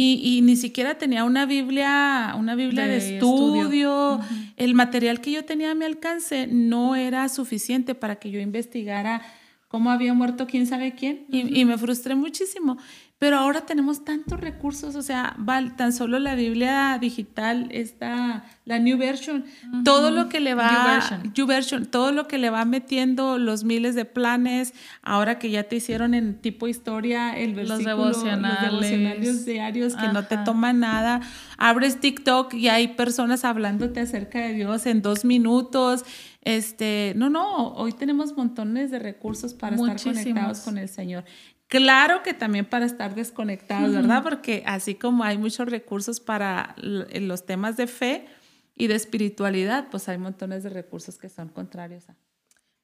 y, 0.00 0.42
ni 0.44 0.54
siquiera 0.54 0.96
tenía 0.96 1.24
una 1.24 1.44
Biblia, 1.44 2.36
una 2.38 2.54
Biblia 2.54 2.86
de, 2.86 3.16
estudio. 3.16 4.20
El 4.56 4.74
material 4.74 5.20
que 5.20 5.32
yo 5.32 5.44
tenía 5.44 5.72
a 5.72 5.74
mi 5.74 5.86
alcance 5.86 6.46
no 6.46 6.94
era 6.94 7.28
suficiente 7.28 7.96
para 7.96 8.14
que 8.16 8.30
yo 8.30 8.38
investigara 8.38 9.22
cómo 9.68 9.90
había 9.90 10.14
muerto 10.14 10.46
quién 10.46 10.66
sabe 10.66 10.94
quién. 10.94 11.26
y, 11.30 11.60
y, 11.60 11.64
me 11.64 11.78
frustré 11.78 12.14
muchísimo. 12.14 12.78
Pero 13.18 13.36
ahora 13.36 13.62
tenemos 13.62 14.04
tantos 14.04 14.38
recursos, 14.38 14.94
o 14.94 15.02
sea, 15.02 15.36
tan 15.76 15.92
solo 15.92 16.20
la 16.20 16.36
Biblia 16.36 16.98
digital 17.00 17.66
está, 17.72 18.44
la 18.64 18.78
New 18.78 18.96
Version, 18.96 19.44
todo 19.84 20.12
lo 20.12 20.28
que 20.28 20.38
le 20.38 20.54
va, 20.54 21.00
New 21.34 21.46
version. 21.48 21.86
todo 21.86 22.12
lo 22.12 22.28
que 22.28 22.38
le 22.38 22.50
va 22.50 22.64
metiendo 22.64 23.38
los 23.38 23.64
miles 23.64 23.96
de 23.96 24.04
planes, 24.04 24.72
ahora 25.02 25.40
que 25.40 25.50
ya 25.50 25.64
te 25.64 25.76
hicieron 25.76 26.14
en 26.14 26.38
tipo 26.38 26.68
historia 26.68 27.36
el 27.36 27.54
versículo, 27.54 27.96
los 27.96 28.22
devocionales, 28.22 29.44
diarios 29.44 29.96
que 29.96 30.06
no 30.12 30.24
te 30.24 30.36
toman 30.38 30.78
nada, 30.78 31.20
abres 31.56 31.98
TikTok 31.98 32.54
y 32.54 32.68
hay 32.68 32.86
personas 32.86 33.44
hablándote 33.44 33.98
acerca 33.98 34.38
de 34.38 34.52
Dios 34.52 34.86
en 34.86 35.02
dos 35.02 35.24
minutos, 35.24 36.04
este, 36.42 37.14
no, 37.16 37.30
no, 37.30 37.72
hoy 37.74 37.92
tenemos 37.92 38.36
montones 38.36 38.92
de 38.92 39.00
recursos 39.00 39.54
para 39.54 39.74
estar 39.74 40.00
conectados 40.00 40.60
con 40.60 40.78
el 40.78 40.88
Señor. 40.88 41.24
Claro 41.68 42.22
que 42.22 42.32
también 42.32 42.64
para 42.64 42.86
estar 42.86 43.14
desconectados, 43.14 43.94
¿verdad? 43.94 44.22
Porque 44.22 44.62
así 44.66 44.94
como 44.94 45.22
hay 45.22 45.36
muchos 45.36 45.68
recursos 45.68 46.18
para 46.18 46.74
los 46.78 47.44
temas 47.44 47.76
de 47.76 47.86
fe 47.86 48.26
y 48.74 48.86
de 48.86 48.94
espiritualidad, 48.94 49.88
pues 49.90 50.08
hay 50.08 50.16
montones 50.16 50.62
de 50.62 50.70
recursos 50.70 51.18
que 51.18 51.28
son 51.28 51.48
contrarios 51.48 52.08
a. 52.08 52.16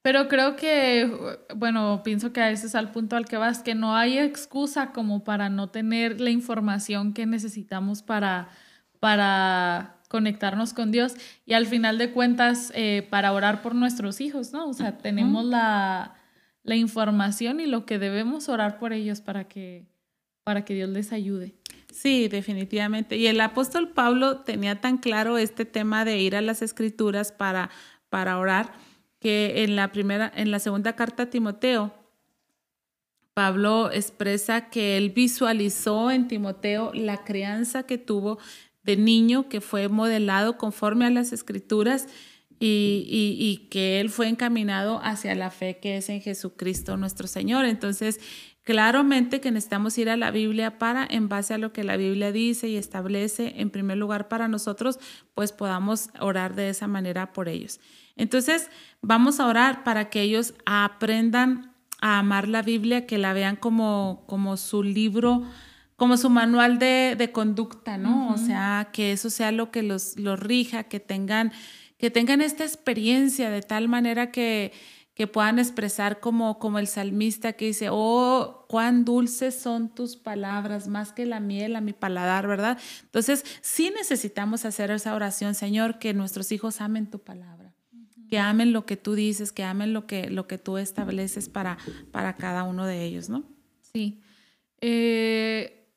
Pero 0.02 0.28
creo 0.28 0.54
que, 0.54 1.10
bueno, 1.56 2.02
pienso 2.04 2.34
que 2.34 2.42
a 2.42 2.50
ese 2.50 2.66
es 2.66 2.74
al 2.74 2.90
punto 2.92 3.16
al 3.16 3.24
que 3.24 3.38
vas, 3.38 3.62
que 3.62 3.74
no 3.74 3.96
hay 3.96 4.18
excusa 4.18 4.92
como 4.92 5.24
para 5.24 5.48
no 5.48 5.70
tener 5.70 6.20
la 6.20 6.28
información 6.28 7.14
que 7.14 7.24
necesitamos 7.24 8.02
para, 8.02 8.48
para 9.00 9.96
conectarnos 10.10 10.74
con 10.74 10.92
Dios 10.92 11.14
y 11.46 11.54
al 11.54 11.66
final 11.66 11.96
de 11.96 12.12
cuentas 12.12 12.70
eh, 12.74 13.06
para 13.08 13.32
orar 13.32 13.62
por 13.62 13.74
nuestros 13.74 14.20
hijos, 14.20 14.52
¿no? 14.52 14.68
O 14.68 14.74
sea, 14.74 14.98
tenemos 14.98 15.42
la 15.46 16.16
la 16.64 16.74
información 16.76 17.60
y 17.60 17.66
lo 17.66 17.86
que 17.86 17.98
debemos 17.98 18.48
orar 18.48 18.78
por 18.78 18.92
ellos 18.92 19.20
para 19.20 19.44
que, 19.44 19.86
para 20.42 20.64
que 20.64 20.74
Dios 20.74 20.88
les 20.88 21.12
ayude. 21.12 21.54
Sí, 21.92 22.26
definitivamente. 22.26 23.16
Y 23.16 23.28
el 23.28 23.40
apóstol 23.40 23.90
Pablo 23.90 24.38
tenía 24.38 24.80
tan 24.80 24.98
claro 24.98 25.38
este 25.38 25.64
tema 25.64 26.04
de 26.04 26.18
ir 26.18 26.34
a 26.34 26.40
las 26.40 26.62
escrituras 26.62 27.30
para, 27.30 27.70
para 28.08 28.38
orar 28.38 28.72
que 29.20 29.62
en 29.62 29.76
la 29.76 29.92
primera, 29.92 30.32
en 30.34 30.50
la 30.50 30.58
segunda 30.58 30.96
carta 30.96 31.24
a 31.24 31.30
Timoteo, 31.30 31.94
Pablo 33.34 33.90
expresa 33.92 34.70
que 34.70 34.96
él 34.96 35.10
visualizó 35.10 36.10
en 36.10 36.28
Timoteo 36.28 36.92
la 36.94 37.24
crianza 37.24 37.84
que 37.84 37.98
tuvo 37.98 38.38
de 38.82 38.96
niño, 38.96 39.48
que 39.48 39.60
fue 39.60 39.88
modelado 39.88 40.56
conforme 40.56 41.06
a 41.06 41.10
las 41.10 41.32
escrituras 41.32 42.06
y, 42.60 43.68
que 43.70 44.00
Él 44.00 44.10
fue 44.10 44.28
encaminado 44.28 45.00
hacia 45.02 45.34
la 45.34 45.50
fe 45.50 45.78
que 45.78 45.96
es 45.96 46.08
en 46.08 46.20
Jesucristo 46.20 46.96
nuestro 46.96 47.26
Señor. 47.26 47.64
Entonces, 47.64 48.20
claramente 48.62 49.40
que 49.40 49.50
necesitamos 49.50 49.96
ir 49.98 50.08
a 50.08 50.16
la 50.16 50.30
Biblia 50.30 50.78
para, 50.78 51.06
en 51.08 51.28
base 51.28 51.54
a 51.54 51.58
lo 51.58 51.72
que 51.72 51.84
la 51.84 51.96
Biblia 51.96 52.32
dice 52.32 52.68
y 52.68 52.76
establece, 52.76 53.54
en 53.60 53.70
primer 53.70 53.98
lugar 53.98 54.28
para 54.28 54.48
nosotros, 54.48 54.98
pues 55.34 55.52
podamos 55.52 56.10
orar 56.20 56.54
de 56.54 56.70
esa 56.70 56.86
manera 56.86 57.32
por 57.32 57.48
ellos. 57.48 57.80
Entonces, 58.16 58.70
vamos 59.02 59.40
a 59.40 59.46
orar 59.46 59.84
para 59.84 60.08
que 60.08 60.22
ellos 60.22 60.54
aprendan 60.66 61.74
a 62.00 62.18
amar 62.18 62.48
la 62.48 62.62
Biblia, 62.62 63.06
que 63.06 63.18
la 63.18 63.32
vean 63.32 63.56
como, 63.56 64.24
como 64.26 64.56
su 64.56 64.82
libro 64.82 65.44
como 65.96 66.16
su 66.16 66.28
manual 66.28 66.78
de, 66.78 67.30
conducta, 67.32 67.98
¿no? 67.98 68.32
O 68.32 68.36
sea, 68.36 68.88
que 68.92 69.12
eso 69.12 69.30
sea 69.30 69.52
lo 69.52 69.70
que 69.70 69.82
los, 69.82 70.18
los 70.18 70.40
rija, 70.40 70.84
que 70.84 70.98
tengan 70.98 71.52
que 71.98 72.10
tengan 72.10 72.40
esta 72.40 72.64
experiencia 72.64 73.50
de 73.50 73.62
tal 73.62 73.88
manera 73.88 74.30
que, 74.30 74.72
que 75.14 75.28
puedan 75.28 75.58
expresar 75.58 76.18
como, 76.18 76.58
como 76.58 76.78
el 76.78 76.88
salmista 76.88 77.52
que 77.52 77.66
dice, 77.66 77.88
oh, 77.90 78.66
cuán 78.68 79.04
dulces 79.04 79.54
son 79.54 79.94
tus 79.94 80.16
palabras, 80.16 80.88
más 80.88 81.12
que 81.12 81.24
la 81.24 81.38
miel 81.38 81.76
a 81.76 81.80
mi 81.80 81.92
paladar, 81.92 82.48
¿verdad? 82.48 82.78
Entonces, 83.04 83.44
sí 83.60 83.92
necesitamos 83.96 84.64
hacer 84.64 84.90
esa 84.90 85.14
oración, 85.14 85.54
Señor, 85.54 85.98
que 86.00 86.14
nuestros 86.14 86.50
hijos 86.50 86.80
amen 86.80 87.08
tu 87.08 87.20
palabra, 87.20 87.72
que 88.28 88.38
amen 88.40 88.72
lo 88.72 88.86
que 88.86 88.96
tú 88.96 89.14
dices, 89.14 89.52
que 89.52 89.62
amen 89.62 89.92
lo 89.92 90.06
que, 90.08 90.30
lo 90.30 90.48
que 90.48 90.58
tú 90.58 90.78
estableces 90.78 91.48
para, 91.48 91.78
para 92.10 92.36
cada 92.36 92.64
uno 92.64 92.84
de 92.84 93.04
ellos, 93.04 93.28
¿no? 93.28 93.44
Sí. 93.80 94.20
Eh, 94.80 95.88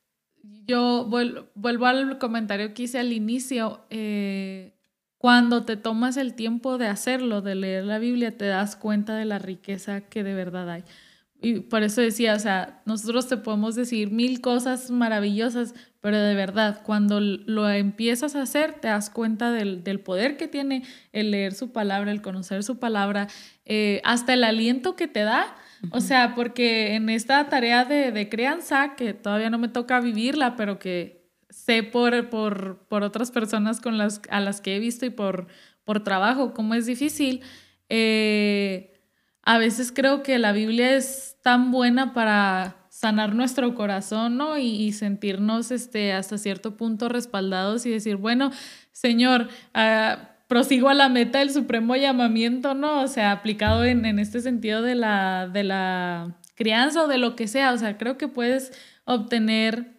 yo 0.67 1.05
vuelvo, 1.09 1.85
al 1.87 2.19
comentario 2.19 2.73
que 2.75 2.83
hice 2.83 2.99
al 2.99 3.11
inicio. 3.13 3.81
Eh, 3.89 4.76
cuando 5.17 5.65
te 5.65 5.77
tomas 5.77 6.17
el 6.17 6.35
tiempo 6.35 6.77
de 6.77 6.87
hacerlo, 6.87 7.41
de 7.41 7.55
leer 7.55 7.85
la 7.85 7.99
Biblia, 7.99 8.37
te 8.37 8.45
das 8.45 8.75
cuenta 8.75 9.15
de 9.15 9.25
la 9.25 9.39
riqueza 9.39 10.01
que 10.01 10.23
de 10.23 10.33
verdad 10.33 10.69
hay. 10.69 10.83
Y 11.39 11.59
por 11.59 11.83
eso 11.83 12.01
decía, 12.01 12.33
o 12.33 12.39
sea, 12.39 12.81
nosotros 12.85 13.27
te 13.27 13.37
podemos 13.37 13.75
decir 13.75 14.11
mil 14.11 14.41
cosas 14.41 14.89
maravillosas, 14.89 15.75
pero 16.01 16.19
de 16.19 16.33
verdad, 16.33 16.81
cuando 16.83 17.19
lo 17.19 17.69
empiezas 17.69 18.35
a 18.35 18.41
hacer, 18.41 18.73
te 18.73 18.87
das 18.87 19.11
cuenta 19.11 19.51
del, 19.51 19.99
poder 19.99 20.37
que 20.37 20.47
tiene 20.47 20.83
el 21.11 21.31
leer 21.31 21.53
su 21.53 21.71
palabra, 21.71 22.11
el 22.11 22.23
conocer 22.23 22.63
su 22.63 22.79
palabra, 22.79 23.27
eh, 23.65 24.01
hasta 24.03 24.33
el 24.33 24.43
aliento 24.43 24.95
que 24.95 25.07
te 25.07 25.21
da. 25.21 25.55
O 25.91 26.01
sea, 26.01 26.33
porque 26.33 26.95
en 26.95 27.09
esta 27.09 27.49
tarea 27.49 27.85
de, 27.85 28.11
de 28.11 28.29
crianza, 28.29 28.95
que 28.95 29.13
todavía 29.13 29.51
no 29.51 29.59
me 29.59 29.67
toca 29.67 29.99
vivirla, 29.99 30.55
pero 30.55 30.79
que 30.79 31.16
sé 31.67 31.83
por, 31.83 32.29
por, 32.29 32.87
por, 32.87 33.03
otras 33.03 33.29
personas 33.29 33.81
con 33.81 33.97
las, 33.97 34.21
a 34.29 34.39
las 34.39 34.61
que 34.61 34.77
he 34.77 34.79
visto 34.79 35.05
y 35.05 35.09
por, 35.09 35.47
por 35.83 36.01
trabajo 36.01 36.53
cómo 36.53 36.75
es 36.75 36.85
difícil, 36.85 37.41
eh, 37.89 39.01
a 39.43 39.57
veces 39.57 39.91
creo 39.91 40.23
que 40.23 40.39
la 40.39 40.53
Biblia 40.53 40.95
es 40.95 41.35
tan 41.43 41.71
buena 41.71 42.13
para 42.13 42.77
sanar 42.87 43.35
nuestro 43.35 43.75
corazón, 43.75 44.37
¿no? 44.37 44.57
Y, 44.57 44.93
sentirnos 44.93 45.71
este, 45.71 46.13
hasta 46.13 46.37
cierto 46.37 46.77
punto 46.77 47.09
respaldados 47.09 47.85
y 47.85 47.89
decir, 47.89 48.15
bueno, 48.15 48.51
Señor, 48.93 49.49
ah, 49.73 50.37
prosigo 50.47 50.87
a 50.87 50.93
la 50.93 51.09
meta 51.09 51.39
del 51.39 51.51
supremo 51.51 51.97
llamamiento, 51.97 52.75
¿no? 52.75 53.01
O 53.01 53.07
sea, 53.07 53.33
aplicado 53.33 53.83
en, 53.83 54.05
en 54.05 54.19
este 54.19 54.39
sentido 54.39 54.81
de 54.81 54.95
la, 54.95 55.49
de 55.51 55.65
la 55.65 56.37
crianza 56.55 57.03
o 57.03 57.07
de 57.07 57.17
lo 57.17 57.35
que 57.35 57.49
sea. 57.49 57.73
O 57.73 57.77
sea, 57.77 57.97
creo 57.97 58.17
que 58.17 58.29
puedes 58.29 58.71
obtener 59.03 59.96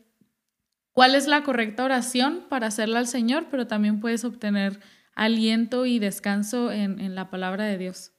cuál 0.98 1.14
es 1.14 1.28
la 1.28 1.44
correcta 1.44 1.84
oración 1.84 2.44
para 2.48 2.66
hacerla 2.66 2.98
al 2.98 3.06
Señor, 3.06 3.46
pero 3.52 3.68
también 3.68 4.00
puedes 4.00 4.24
obtener 4.24 4.80
aliento 5.14 5.86
y 5.86 6.00
descanso 6.00 6.72
en, 6.72 6.98
en 6.98 7.14
la 7.14 7.30
palabra 7.30 7.66
de 7.66 7.78
Dios. 7.78 8.10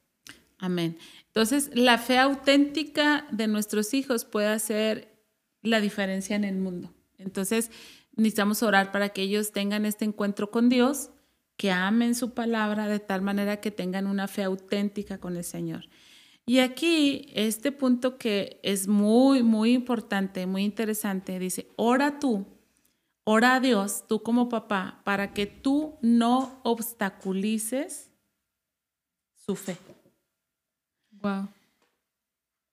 Amén. 0.59 0.97
Entonces, 1.25 1.71
la 1.73 1.97
fe 1.97 2.19
auténtica 2.19 3.27
de 3.31 3.47
nuestros 3.47 3.93
hijos 3.93 4.23
puede 4.23 4.47
hacer 4.47 5.13
la 5.61 5.81
diferencia 5.81 6.37
en 6.37 6.45
el 6.45 6.55
mundo. 6.55 6.93
Entonces, 7.17 7.69
necesitamos 8.15 8.63
orar 8.63 8.93
para 8.93 9.09
que 9.09 9.23
ellos 9.23 9.51
tengan 9.51 9.85
este 9.85 10.05
encuentro 10.05 10.49
con 10.49 10.69
Dios, 10.69 11.09
que 11.57 11.71
amen 11.71 12.15
su 12.15 12.33
palabra 12.33 12.87
de 12.87 12.99
tal 12.99 13.21
manera 13.21 13.59
que 13.59 13.71
tengan 13.71 14.07
una 14.07 14.29
fe 14.29 14.43
auténtica 14.43 15.17
con 15.17 15.35
el 15.35 15.43
Señor. 15.43 15.89
Y 16.45 16.59
aquí, 16.59 17.25
este 17.33 17.73
punto 17.73 18.17
que 18.17 18.61
es 18.63 18.87
muy, 18.87 19.43
muy 19.43 19.73
importante, 19.73 20.45
muy 20.45 20.63
interesante, 20.63 21.39
dice, 21.39 21.67
ora 21.75 22.21
tú, 22.21 22.47
ora 23.31 23.53
a 23.53 23.59
Dios, 23.59 24.05
tú 24.07 24.23
como 24.23 24.49
papá, 24.49 25.01
para 25.03 25.33
que 25.33 25.45
tú 25.45 25.99
no 26.01 26.59
obstaculices 26.63 28.09
su 29.35 29.55
fe. 29.55 29.77
Wow. 31.11 31.47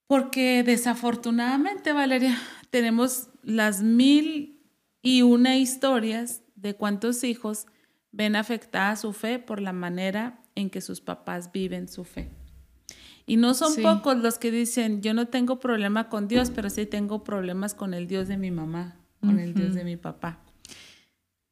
Porque 0.07 0.63
desafortunadamente, 0.63 1.93
Valeria, 1.93 2.35
tenemos 2.71 3.29
las 3.43 3.83
mil 3.83 4.63
y 5.03 5.21
una 5.21 5.57
historias 5.57 6.41
de 6.55 6.75
cuántos 6.75 7.23
hijos 7.23 7.67
ven 8.11 8.35
afectada 8.35 8.95
su 8.95 9.13
fe 9.13 9.37
por 9.37 9.61
la 9.61 9.73
manera 9.73 10.41
en 10.55 10.71
que 10.71 10.81
sus 10.81 11.01
papás 11.01 11.51
viven 11.51 11.87
su 11.87 12.03
fe. 12.03 12.31
Y 13.27 13.37
no 13.37 13.53
son 13.53 13.75
pocos 13.83 14.17
los 14.17 14.39
que 14.39 14.49
dicen, 14.49 15.03
yo 15.03 15.13
no 15.13 15.27
tengo 15.27 15.59
problema 15.59 16.09
con 16.09 16.27
Dios, 16.27 16.49
pero 16.49 16.71
sí 16.71 16.87
tengo 16.87 17.23
problemas 17.23 17.75
con 17.75 17.93
el 17.93 18.07
Dios 18.07 18.27
de 18.27 18.37
mi 18.37 18.49
mamá, 18.49 18.95
con 19.21 19.37
el 19.37 19.53
Dios 19.53 19.75
de 19.75 19.83
mi 19.83 19.97
papá. 19.97 20.46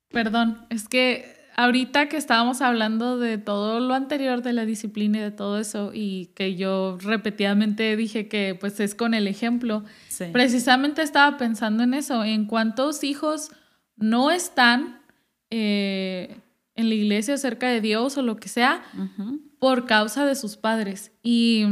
Perdón, 0.09 0.65
es 0.69 0.87
que 0.87 1.35
ahorita 1.55 2.09
que 2.09 2.17
estábamos 2.17 2.61
hablando 2.61 3.17
de 3.17 3.37
todo 3.37 3.79
lo 3.79 3.93
anterior 3.93 4.41
de 4.41 4.53
la 4.53 4.65
disciplina 4.65 5.19
y 5.19 5.21
de 5.21 5.31
todo 5.31 5.57
eso 5.57 5.91
y 5.93 6.27
que 6.35 6.55
yo 6.55 6.97
repetidamente 7.01 7.95
dije 7.95 8.27
que 8.27 8.57
pues 8.59 8.79
es 8.79 8.93
con 8.93 9.13
el 9.13 9.27
ejemplo, 9.27 9.83
precisamente 10.31 11.01
estaba 11.01 11.37
pensando 11.37 11.83
en 11.83 11.93
eso, 11.93 12.23
en 12.23 12.45
cuántos 12.45 13.03
hijos 13.03 13.51
no 13.95 14.31
están 14.31 15.01
eh, 15.49 16.41
en 16.75 16.89
la 16.89 16.95
iglesia 16.95 17.37
cerca 17.37 17.69
de 17.69 17.79
Dios 17.81 18.17
o 18.17 18.21
lo 18.21 18.35
que 18.35 18.49
sea 18.49 18.83
por 19.59 19.85
causa 19.85 20.25
de 20.25 20.35
sus 20.35 20.57
padres. 20.57 21.11
Y 21.23 21.65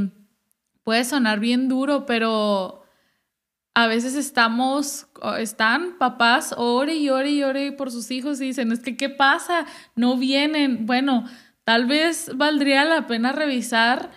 puede 0.84 1.04
sonar 1.04 1.40
bien 1.40 1.68
duro, 1.68 2.06
pero 2.06 2.83
a 3.76 3.88
veces 3.88 4.16
estamos, 4.16 5.08
están 5.40 5.98
papás, 5.98 6.54
ore 6.58 6.96
y 6.96 7.10
ore 7.10 7.32
y 7.32 7.44
ore 7.44 7.72
por 7.72 7.92
sus 7.92 8.12
hijos 8.12 8.40
y 8.40 8.46
dicen, 8.46 8.72
es 8.72 8.80
que, 8.80 8.96
¿qué 8.96 9.10
pasa? 9.10 9.66
No 9.96 10.18
vienen. 10.18 10.86
Bueno, 10.86 11.26
tal 11.64 11.88
vez 11.88 12.32
valdría 12.36 12.86
la 12.86 13.08
pena 13.08 13.32
revisar 13.32 14.12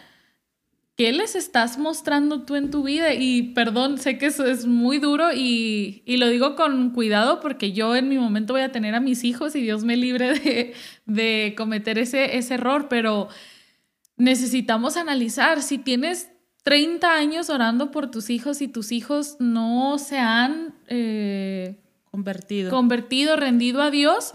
qué 0.96 1.12
les 1.12 1.36
estás 1.36 1.78
mostrando 1.78 2.42
tú 2.42 2.54
en 2.54 2.70
tu 2.70 2.82
vida. 2.82 3.14
Y 3.14 3.54
perdón, 3.54 3.96
sé 3.96 4.18
que 4.18 4.26
eso 4.26 4.46
es 4.46 4.66
muy 4.66 4.98
duro 4.98 5.30
y, 5.34 6.02
lo 6.06 6.28
digo 6.28 6.54
con 6.54 6.90
cuidado 6.90 7.40
porque 7.40 7.72
yo 7.72 7.96
en 7.96 8.10
mi 8.10 8.18
momento 8.18 8.52
voy 8.52 8.62
a 8.62 8.72
tener 8.72 8.94
a 8.94 9.00
mis 9.00 9.24
hijos 9.24 9.56
y 9.56 9.62
Dios 9.62 9.84
me 9.84 9.96
libre 9.96 10.38
de, 10.38 10.74
de 11.06 11.54
cometer 11.56 11.98
ese, 11.98 12.36
ese 12.36 12.54
error, 12.54 12.88
pero 12.88 13.28
necesitamos 14.18 14.98
analizar 14.98 15.62
si 15.62 15.78
tienes 15.78 16.30
30 16.66 17.14
años 17.14 17.48
orando 17.48 17.92
por 17.92 18.10
tus 18.10 18.28
hijos 18.28 18.60
y 18.60 18.66
tus 18.66 18.90
hijos 18.90 19.36
no 19.38 19.98
se 19.98 20.18
han 20.18 20.74
eh, 20.88 21.76
convertido. 22.10 22.72
convertido, 22.72 23.36
rendido 23.36 23.82
a 23.82 23.92
Dios, 23.92 24.32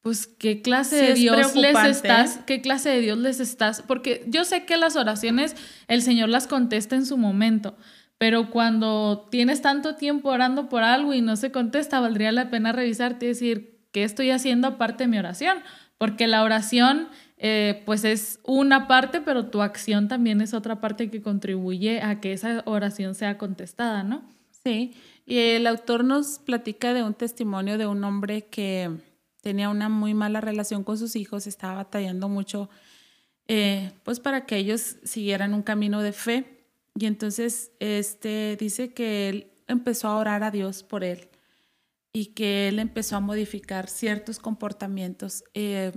pues 0.00 0.26
qué 0.26 0.62
clase 0.62 0.96
de 0.96 1.12
Dios 1.12 1.54
les 1.54 1.76
estás, 1.84 2.40
qué 2.46 2.62
clase 2.62 2.88
de 2.88 3.02
Dios 3.02 3.18
les 3.18 3.38
estás, 3.38 3.82
porque 3.82 4.24
yo 4.28 4.46
sé 4.46 4.64
que 4.64 4.78
las 4.78 4.96
oraciones 4.96 5.56
el 5.88 6.00
Señor 6.00 6.30
las 6.30 6.46
contesta 6.46 6.96
en 6.96 7.04
su 7.04 7.18
momento, 7.18 7.76
pero 8.16 8.48
cuando 8.48 9.28
tienes 9.30 9.60
tanto 9.60 9.94
tiempo 9.94 10.30
orando 10.30 10.70
por 10.70 10.82
algo 10.82 11.12
y 11.12 11.20
no 11.20 11.36
se 11.36 11.52
contesta, 11.52 12.00
valdría 12.00 12.32
la 12.32 12.48
pena 12.48 12.72
revisarte 12.72 13.26
y 13.26 13.28
decir, 13.28 13.78
¿qué 13.92 14.04
estoy 14.04 14.30
haciendo 14.30 14.68
aparte 14.68 15.04
de 15.04 15.08
mi 15.08 15.18
oración? 15.18 15.58
Porque 15.98 16.28
la 16.28 16.44
oración 16.44 17.08
eh, 17.38 17.82
pues 17.86 18.04
es 18.04 18.40
una 18.42 18.88
parte, 18.88 19.20
pero 19.20 19.46
tu 19.46 19.62
acción 19.62 20.08
también 20.08 20.40
es 20.40 20.54
otra 20.54 20.80
parte 20.80 21.08
que 21.08 21.22
contribuye 21.22 22.02
a 22.02 22.20
que 22.20 22.32
esa 22.32 22.62
oración 22.66 23.14
sea 23.14 23.38
contestada, 23.38 24.02
¿no? 24.02 24.22
Sí, 24.64 24.94
y 25.24 25.38
el 25.38 25.66
autor 25.66 26.02
nos 26.04 26.40
platica 26.40 26.92
de 26.94 27.04
un 27.04 27.14
testimonio 27.14 27.78
de 27.78 27.86
un 27.86 28.02
hombre 28.02 28.46
que 28.46 28.90
tenía 29.40 29.68
una 29.68 29.88
muy 29.88 30.14
mala 30.14 30.40
relación 30.40 30.82
con 30.82 30.98
sus 30.98 31.14
hijos, 31.14 31.46
estaba 31.46 31.74
batallando 31.74 32.28
mucho, 32.28 32.68
eh, 33.46 33.92
pues 34.02 34.18
para 34.18 34.44
que 34.44 34.56
ellos 34.56 34.96
siguieran 35.04 35.54
un 35.54 35.62
camino 35.62 36.02
de 36.02 36.12
fe. 36.12 36.64
Y 36.98 37.06
entonces 37.06 37.70
este, 37.78 38.56
dice 38.58 38.92
que 38.92 39.28
él 39.28 39.46
empezó 39.68 40.08
a 40.08 40.16
orar 40.16 40.42
a 40.42 40.50
Dios 40.50 40.82
por 40.82 41.04
él 41.04 41.28
y 42.12 42.26
que 42.26 42.66
él 42.68 42.80
empezó 42.80 43.16
a 43.16 43.20
modificar 43.20 43.88
ciertos 43.88 44.40
comportamientos. 44.40 45.44
Eh, 45.54 45.92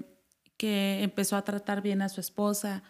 que 0.62 1.01
empezó 1.01 1.38
a 1.38 1.43
tratar 1.43 1.82
bien 1.82 2.03
a 2.03 2.09
su 2.09 2.22
esposa, 2.22 2.84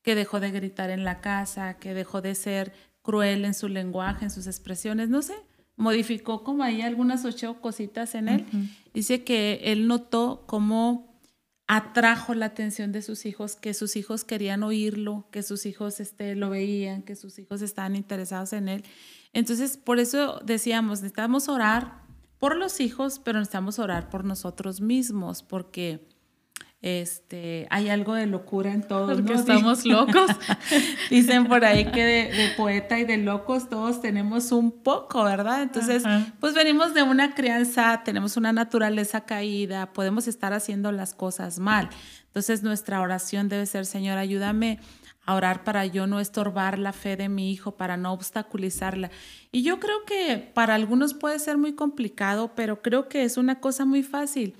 que 0.00 0.14
dejó 0.14 0.38
de 0.38 0.52
gritar 0.52 0.90
en 0.90 1.02
la 1.02 1.20
casa, 1.20 1.76
que 1.76 1.92
dejó 1.92 2.20
de 2.20 2.36
ser 2.36 2.72
cruel 3.02 3.44
en 3.44 3.52
su 3.52 3.68
lenguaje, 3.68 4.26
en 4.26 4.30
sus 4.30 4.46
expresiones, 4.46 5.08
no 5.08 5.22
sé, 5.22 5.34
modificó 5.74 6.44
como 6.44 6.62
ahí 6.62 6.82
algunas 6.82 7.24
ocho 7.24 7.60
cositas 7.60 8.14
en 8.14 8.28
él. 8.28 8.46
Dice 8.94 9.24
que 9.24 9.58
él 9.64 9.88
notó 9.88 10.44
cómo 10.46 11.20
atrajo 11.66 12.32
la 12.34 12.46
atención 12.46 12.92
de 12.92 13.02
sus 13.02 13.26
hijos, 13.26 13.56
que 13.56 13.74
sus 13.74 13.96
hijos 13.96 14.22
querían 14.22 14.62
oírlo, 14.62 15.26
que 15.32 15.42
sus 15.42 15.66
hijos 15.66 15.98
este, 15.98 16.36
lo 16.36 16.50
veían, 16.50 17.02
que 17.02 17.16
sus 17.16 17.40
hijos 17.40 17.60
estaban 17.60 17.96
interesados 17.96 18.52
en 18.52 18.68
él. 18.68 18.84
Entonces, 19.32 19.76
por 19.76 19.98
eso 19.98 20.40
decíamos, 20.44 21.00
necesitamos 21.00 21.48
orar 21.48 22.04
por 22.38 22.54
los 22.54 22.78
hijos, 22.78 23.18
pero 23.18 23.40
necesitamos 23.40 23.80
orar 23.80 24.10
por 24.10 24.24
nosotros 24.24 24.80
mismos, 24.80 25.42
porque 25.42 26.15
este, 26.82 27.66
hay 27.70 27.88
algo 27.88 28.14
de 28.14 28.26
locura 28.26 28.72
en 28.72 28.86
todos. 28.86 29.14
Porque 29.14 29.32
estamos 29.32 29.84
locos. 29.84 30.30
Dicen 31.10 31.46
por 31.46 31.64
ahí 31.64 31.86
que 31.86 32.04
de, 32.04 32.52
poeta 32.56 32.98
y 32.98 33.04
de 33.04 33.16
locos 33.16 33.68
todos 33.68 34.00
tenemos 34.00 34.52
un 34.52 34.70
poco, 34.70 35.24
¿verdad? 35.24 35.62
Entonces, 35.62 36.04
pues 36.38 36.54
venimos 36.54 36.94
de 36.94 37.02
una 37.02 37.34
crianza, 37.34 38.02
tenemos 38.04 38.36
una 38.36 38.52
naturaleza 38.52 39.22
caída, 39.22 39.92
podemos 39.92 40.28
estar 40.28 40.52
haciendo 40.52 40.92
las 40.92 41.14
cosas 41.14 41.58
mal. 41.58 41.88
Entonces, 42.26 42.62
nuestra 42.62 43.00
oración 43.00 43.48
debe 43.48 43.66
ser, 43.66 43.86
Señor, 43.86 44.18
ayúdame 44.18 44.78
a 45.24 45.34
orar 45.34 45.64
para 45.64 45.86
yo 45.86 46.06
no 46.06 46.20
estorbar 46.20 46.78
la 46.78 46.92
fe 46.92 47.16
de 47.16 47.28
mi 47.28 47.50
hijo, 47.50 47.76
para 47.76 47.96
no 47.96 48.12
obstaculizarla. 48.12 49.10
Y 49.50 49.62
yo 49.62 49.80
creo 49.80 50.04
que 50.04 50.52
para 50.54 50.74
algunos 50.74 51.14
puede 51.14 51.38
ser 51.40 51.58
muy 51.58 51.72
complicado, 51.74 52.52
pero 52.54 52.80
creo 52.80 53.08
que 53.08 53.24
es 53.24 53.36
una 53.36 53.58
cosa 53.58 53.84
muy 53.84 54.04
fácil 54.04 54.54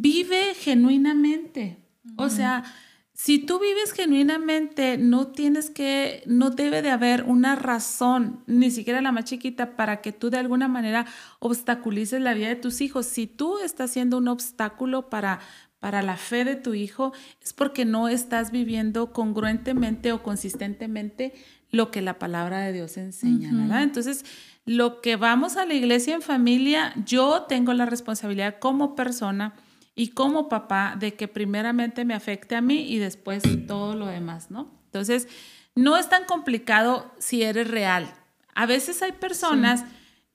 vive 0.00 0.54
genuinamente. 0.54 1.78
O 2.16 2.28
sea, 2.28 2.64
si 3.12 3.38
tú 3.38 3.58
vives 3.58 3.92
genuinamente, 3.92 4.98
no 4.98 5.28
tienes 5.28 5.70
que, 5.70 6.22
no 6.26 6.50
debe 6.50 6.82
de 6.82 6.90
haber 6.90 7.24
una 7.24 7.56
razón, 7.56 8.42
ni 8.46 8.70
siquiera 8.70 9.00
la 9.00 9.12
más 9.12 9.24
chiquita, 9.24 9.74
para 9.74 10.02
que 10.02 10.12
tú 10.12 10.28
de 10.30 10.38
alguna 10.38 10.68
manera 10.68 11.06
obstaculices 11.38 12.20
la 12.20 12.34
vida 12.34 12.48
de 12.48 12.56
tus 12.56 12.80
hijos. 12.80 13.06
Si 13.06 13.26
tú 13.26 13.58
estás 13.58 13.90
siendo 13.90 14.18
un 14.18 14.28
obstáculo 14.28 15.08
para, 15.08 15.40
para 15.80 16.02
la 16.02 16.16
fe 16.16 16.44
de 16.44 16.56
tu 16.56 16.74
hijo, 16.74 17.12
es 17.42 17.52
porque 17.52 17.84
no 17.84 18.08
estás 18.08 18.50
viviendo 18.50 19.12
congruentemente 19.12 20.12
o 20.12 20.22
consistentemente 20.22 21.32
lo 21.70 21.90
que 21.90 22.02
la 22.02 22.18
palabra 22.18 22.60
de 22.60 22.72
Dios 22.72 22.96
enseña, 22.98 23.50
¿verdad? 23.52 23.82
Entonces, 23.82 24.24
lo 24.66 25.00
que 25.00 25.16
vamos 25.16 25.56
a 25.56 25.64
la 25.64 25.74
iglesia 25.74 26.14
en 26.14 26.22
familia, 26.22 26.92
yo 27.04 27.46
tengo 27.48 27.72
la 27.72 27.86
responsabilidad 27.86 28.58
como 28.58 28.94
persona 28.94 29.54
y 29.96 30.08
como 30.08 30.48
papá 30.48 30.94
de 30.96 31.14
que 31.14 31.26
primeramente 31.26 32.04
me 32.04 32.14
afecte 32.14 32.54
a 32.54 32.60
mí 32.60 32.92
y 32.92 32.98
después 32.98 33.42
todo 33.66 33.96
lo 33.96 34.06
demás, 34.06 34.50
¿no? 34.50 34.70
Entonces, 34.84 35.26
no 35.74 35.96
es 35.96 36.08
tan 36.08 36.26
complicado 36.26 37.12
si 37.18 37.42
eres 37.42 37.68
real. 37.68 38.14
A 38.54 38.66
veces 38.66 39.02
hay 39.02 39.12
personas 39.12 39.84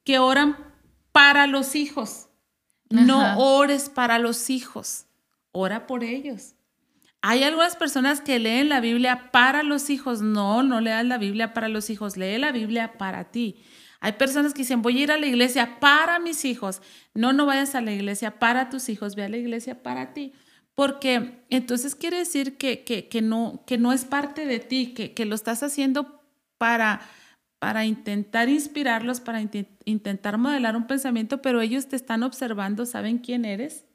que 0.04 0.20
oran 0.20 0.58
para 1.12 1.46
los 1.46 1.76
hijos. 1.76 2.28
No 2.90 3.40
ores 3.40 3.90
para 3.90 4.20
los 4.20 4.50
hijos, 4.50 5.06
ora 5.54 5.88
por 5.88 6.04
ellos. 6.04 6.56
Hay 7.22 7.44
algunas 7.44 7.76
personas 7.76 8.20
que 8.20 8.40
leen 8.40 8.68
la 8.68 8.82
Biblia 8.82 9.30
para 9.32 9.64
los 9.64 9.90
hijos. 9.90 10.22
No, 10.22 10.64
no 10.64 10.82
leas 10.82 11.06
la 11.06 11.18
Biblia 11.18 11.54
para 11.54 11.70
los 11.70 11.90
hijos, 11.90 12.18
lee 12.18 12.38
la 12.40 12.52
Biblia 12.52 12.98
para 12.98 13.26
ti. 13.26 13.64
Hay 14.02 14.14
personas 14.14 14.54
que 14.54 14.64
dicen, 14.64 14.82
voy 14.82 15.00
a 15.00 15.04
ir 15.04 15.12
a 15.12 15.18
la 15.18 15.28
iglesia 15.28 15.80
para 15.80 16.20
mis 16.20 16.44
hijos. 16.44 16.82
No, 17.14 17.32
no 17.32 17.46
vayas 17.46 17.76
a 17.76 17.82
la 17.82 17.94
iglesia 17.94 18.40
para 18.40 18.70
tus 18.70 18.90
hijos, 18.90 19.16
ve 19.16 19.24
a 19.24 19.30
la 19.30 19.38
iglesia 19.38 19.82
para 19.82 20.14
ti. 20.14 20.34
porque 20.74 21.44
entonces 21.50 21.96
quiere 21.96 22.18
decir 22.18 22.58
que, 22.58 22.84
que, 22.84 23.22
no, 23.22 23.64
que 23.68 23.78
no 23.78 23.94
es 23.94 24.06
parte 24.06 24.46
de 24.46 24.60
ti, 24.60 24.94
que, 24.96 25.14
que 25.14 25.26
lo 25.26 25.36
estás 25.36 25.62
haciendo 25.64 26.24
para, 26.58 27.02
para 27.60 27.86
intentar 27.86 28.50
inspirarlos, 28.50 29.20
para 29.20 29.42
intentar 29.86 30.38
modelar 30.40 30.76
un 30.76 30.88
pensamiento, 30.88 31.42
pero 31.42 31.62
ellos 31.62 31.88
te 31.88 31.96
están 31.96 32.24
observando, 32.24 32.88
saben 32.88 33.20
quién 33.20 33.46
eres 33.46 33.86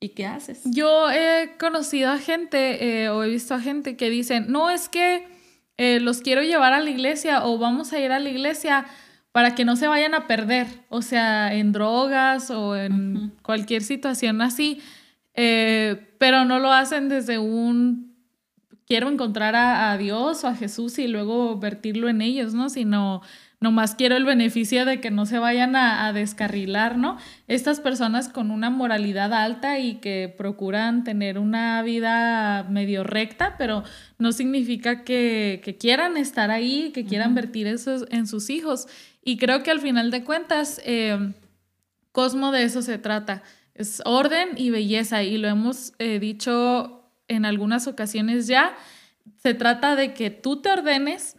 y 0.00 0.10
qué 0.10 0.26
haces. 0.26 0.62
Yo 0.64 1.10
he 1.10 1.56
conocido 1.58 2.10
a 2.10 2.18
gente 2.18 3.04
eh, 3.04 3.10
o 3.10 3.22
he 3.22 3.28
visto 3.28 3.54
a 3.54 3.60
gente 3.60 3.96
que 3.96 4.10
dicen, 4.10 4.46
no, 4.48 4.70
es 4.70 4.88
que 4.88 5.28
eh, 5.76 6.00
los 6.00 6.22
quiero 6.22 6.42
llevar 6.42 6.72
a 6.72 6.80
la 6.80 6.90
iglesia 6.90 7.44
o 7.46 7.58
vamos 7.58 7.92
a 7.92 8.00
ir 8.00 8.10
a 8.10 8.18
la 8.18 8.30
iglesia 8.30 8.86
para 9.32 9.54
que 9.54 9.64
no 9.64 9.76
se 9.76 9.88
vayan 9.88 10.14
a 10.14 10.26
perder, 10.26 10.66
o 10.88 11.02
sea, 11.02 11.54
en 11.54 11.72
drogas 11.72 12.50
o 12.50 12.76
en 12.76 13.32
cualquier 13.42 13.82
situación 13.82 14.42
así, 14.42 14.80
eh, 15.34 16.14
pero 16.18 16.44
no 16.44 16.58
lo 16.58 16.72
hacen 16.72 17.08
desde 17.08 17.38
un 17.38 18.08
quiero 18.88 19.10
encontrar 19.10 19.54
a, 19.54 19.96
Dios 19.98 20.42
o 20.44 20.48
a 20.48 20.54
Jesús 20.54 20.98
y 20.98 21.06
luego 21.06 21.58
vertirlo 21.58 22.08
en 22.08 22.22
ellos, 22.22 22.54
¿no? 22.54 22.70
Sino 22.70 23.20
nomás 23.60 23.94
quiero 23.94 24.16
el 24.16 24.24
beneficio 24.24 24.86
de 24.86 25.00
que 25.00 25.10
no 25.10 25.26
se 25.26 25.38
vayan 25.38 25.76
a, 25.76 26.10
descarrilar, 26.14 26.96
¿no? 26.96 27.18
Estas 27.48 27.80
personas 27.80 28.30
con 28.30 28.50
una 28.50 28.70
moralidad 28.70 29.34
alta 29.34 29.78
y 29.78 29.96
que 29.96 30.34
procuran 30.36 31.04
tener 31.04 31.38
una 31.38 31.82
vida 31.82 32.66
medio 32.70 33.04
recta, 33.04 33.56
pero 33.58 33.84
no 34.18 34.32
significa 34.32 35.04
que, 35.04 35.76
quieran 35.78 36.16
estar 36.16 36.50
ahí, 36.50 36.90
que 36.94 37.04
quieran 37.04 37.34
vertir 37.34 37.66
eso 37.66 38.06
en 38.10 38.26
sus 38.26 38.48
hijos. 38.48 38.86
Y 39.28 39.36
creo 39.36 39.62
que 39.62 39.70
al 39.70 39.80
final 39.80 40.10
de 40.10 40.24
cuentas, 40.24 40.80
eh, 40.86 41.34
Cosmo 42.12 42.50
de 42.50 42.62
eso 42.62 42.80
se 42.80 42.96
trata. 42.96 43.42
Es 43.74 44.00
orden 44.06 44.48
y 44.56 44.70
belleza 44.70 45.22
y 45.22 45.36
lo 45.36 45.48
hemos 45.48 45.92
eh, 45.98 46.18
dicho 46.18 47.12
en 47.28 47.44
algunas 47.44 47.86
ocasiones 47.86 48.46
ya. 48.46 48.74
Se 49.36 49.52
trata 49.52 49.96
de 49.96 50.14
que 50.14 50.30
tú 50.30 50.62
te 50.62 50.70
ordenes 50.70 51.36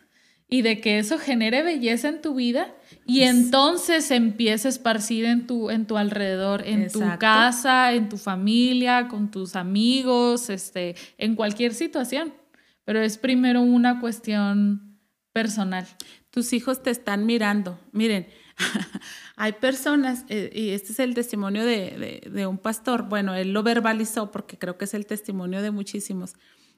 y 0.47 0.61
de 0.61 0.79
que 0.81 0.99
eso 0.99 1.17
genere 1.17 1.63
belleza 1.63 2.09
en 2.09 2.21
tu 2.21 2.35
vida 2.35 2.75
y 3.07 3.21
entonces 3.21 4.05
se 4.05 4.17
empiece 4.17 4.67
a 4.67 4.69
esparcir 4.69 5.25
en 5.25 5.47
tu, 5.47 5.71
en 5.71 5.87
tu 5.87 5.97
alrededor, 5.97 6.61
en 6.67 6.91
tu 6.91 7.01
casa, 7.17 7.93
en 7.93 8.07
tu 8.07 8.17
familia, 8.17 9.07
con 9.07 9.31
tus 9.31 9.55
amigos, 9.55 10.51
este, 10.51 10.95
en 11.17 11.35
cualquier 11.35 11.73
situación. 11.73 12.35
Pero 12.85 13.01
es 13.01 13.17
primero 13.17 13.61
una 13.61 13.99
cuestión 13.99 14.99
personal 15.33 15.87
tus 16.31 16.53
hijos 16.53 16.83
te 16.83 16.89
están 16.89 17.25
mirando. 17.25 17.79
Miren, 17.91 18.27
hay 19.35 19.53
personas, 19.53 20.25
eh, 20.29 20.49
y 20.53 20.69
este 20.69 20.91
es 20.91 20.99
el 20.99 21.13
testimonio 21.13 21.63
de, 21.65 22.47
un 22.47 22.57
pastor, 22.57 23.03
bueno, 23.03 23.35
él 23.35 23.53
lo 23.53 23.63
verbalizó 23.63 24.31
porque 24.31 24.57
creo 24.57 24.77
que 24.77 24.85
es 24.85 24.93
el 24.93 25.05
testimonio 25.05 25.61
de 25.61 25.71
muchísimos. 25.71 26.35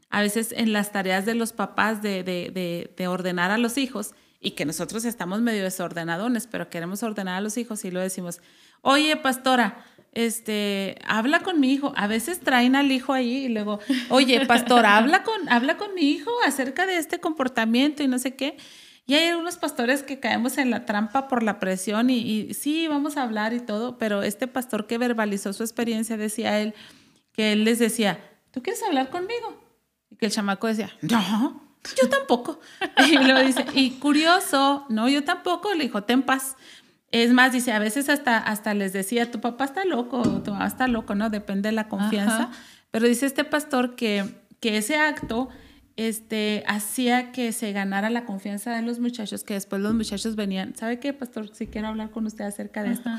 A 0.10 0.22
veces 0.22 0.54
en 0.56 0.74
las 0.74 0.92
tareas 0.92 1.26
de 1.26 1.36
los 1.36 1.54
papás 1.54 2.02
de, 2.02 2.24
de 2.24 3.08
ordenar 3.08 3.52
a 3.52 3.58
los 3.58 3.78
hijos, 3.78 4.14
y 4.42 4.52
que 4.52 4.66
nosotros 4.66 5.06
estamos 5.06 5.40
medio 5.42 5.64
desordenadones, 5.64 6.48
pero 6.48 6.70
queremos 6.70 7.04
ordenar 7.04 7.36
a 7.36 7.42
los 7.42 7.58
hijos 7.58 7.86
y 7.86 7.92
lo 7.92 8.00
decimos, 8.00 8.42
oye, 8.82 9.16
pastora, 9.16 9.86
este, 10.14 10.98
habla 11.06 11.42
con 11.42 11.60
mi 11.60 11.72
hijo. 11.72 11.94
A 11.96 12.08
veces 12.08 12.40
traen 12.40 12.76
al 12.76 12.92
hijo 12.92 13.14
ahí 13.14 13.46
y 13.46 13.50
luego, 13.50 13.80
oye, 14.10 14.46
pastora, 14.48 14.98
habla 14.98 15.24
con, 15.24 15.48
habla 15.48 15.78
con 15.78 15.94
mi 15.94 16.10
hijo 16.10 16.32
acerca 16.46 16.88
de 16.88 16.98
este 16.98 17.20
comportamiento 17.20 18.02
y 18.02 18.08
no 18.08 18.18
sé 18.18 18.36
qué. 18.36 18.58
Y 19.06 19.16
hay 19.16 19.28
algunos 19.28 19.58
pastores 19.58 20.04
que 20.04 20.20
caemos 20.20 20.58
en 20.58 20.70
la 20.70 20.86
trampa 20.86 21.28
por 21.28 21.44
la 21.44 21.60
presión 21.60 22.10
y, 22.10 22.54
sí, 22.54 22.88
vamos 22.88 23.18
a 23.18 23.24
hablar 23.24 23.54
y 23.54 23.60
todo, 23.60 23.98
pero 23.98 24.24
este 24.24 24.48
pastor 24.48 24.88
que 24.88 24.98
verbalizó 24.98 25.54
su 25.54 25.64
experiencia 25.64 26.18
decía 26.18 26.60
él 26.60 26.74
que 27.34 27.54
él 27.54 27.64
les 27.64 27.80
decía, 27.80 28.20
¿tú 28.52 28.62
quieres 28.62 28.84
hablar 28.84 29.10
conmigo? 29.10 29.62
Y 30.10 30.18
que 30.18 30.28
el 30.28 30.32
chamaco 30.32 30.68
decía, 30.68 30.92
no, 31.02 31.62
yo 32.02 32.10
tampoco. 32.10 32.60
y 32.98 33.18
dice, 33.46 33.66
y 33.74 33.92
curioso, 33.92 34.86
no, 34.90 35.10
yo 35.10 35.24
tampoco, 35.24 35.74
le 35.74 35.86
dijo, 35.86 36.04
ten 36.04 36.24
paz. 36.24 36.56
Es 37.12 37.34
más, 37.34 37.52
dice, 37.52 37.74
a 37.74 37.80
veces 37.80 38.08
hasta, 38.08 38.38
hasta 38.38 38.74
les 38.74 38.94
decía, 38.94 39.32
tu 39.32 39.42
papá 39.42 39.66
está 39.66 39.84
loco, 39.84 40.22
tu 40.44 40.52
mamá 40.52 40.68
está 40.68 40.88
loco, 40.88 41.16
¿no? 41.16 41.30
Depende 41.30 41.70
de 41.70 41.74
la 41.76 41.90
confianza. 41.90 42.50
Pero 42.92 43.08
dice 43.08 43.26
este 43.26 43.44
pastor 43.44 43.96
que, 43.96 44.42
que 44.62 44.78
ese 44.78 44.96
acto 44.96 45.50
este, 46.08 46.64
hacía 46.66 47.32
que 47.32 47.52
se 47.52 47.72
ganara 47.74 48.10
la 48.10 48.26
confianza 48.26 48.76
de 48.76 48.82
los 48.82 49.00
muchachos, 49.00 49.44
que 49.44 49.54
después 49.54 49.82
los 49.82 49.94
muchachos 49.94 50.36
venían, 50.36 50.76
¿sabe 50.76 51.00
qué, 51.00 51.14
pastor? 51.14 51.54
Si 51.54 51.68
quiero 51.68 51.90
hablar 51.90 52.10
con 52.10 52.26
usted 52.26 52.46
acerca 52.46 52.82
de 52.82 52.94
esto. 52.94 53.10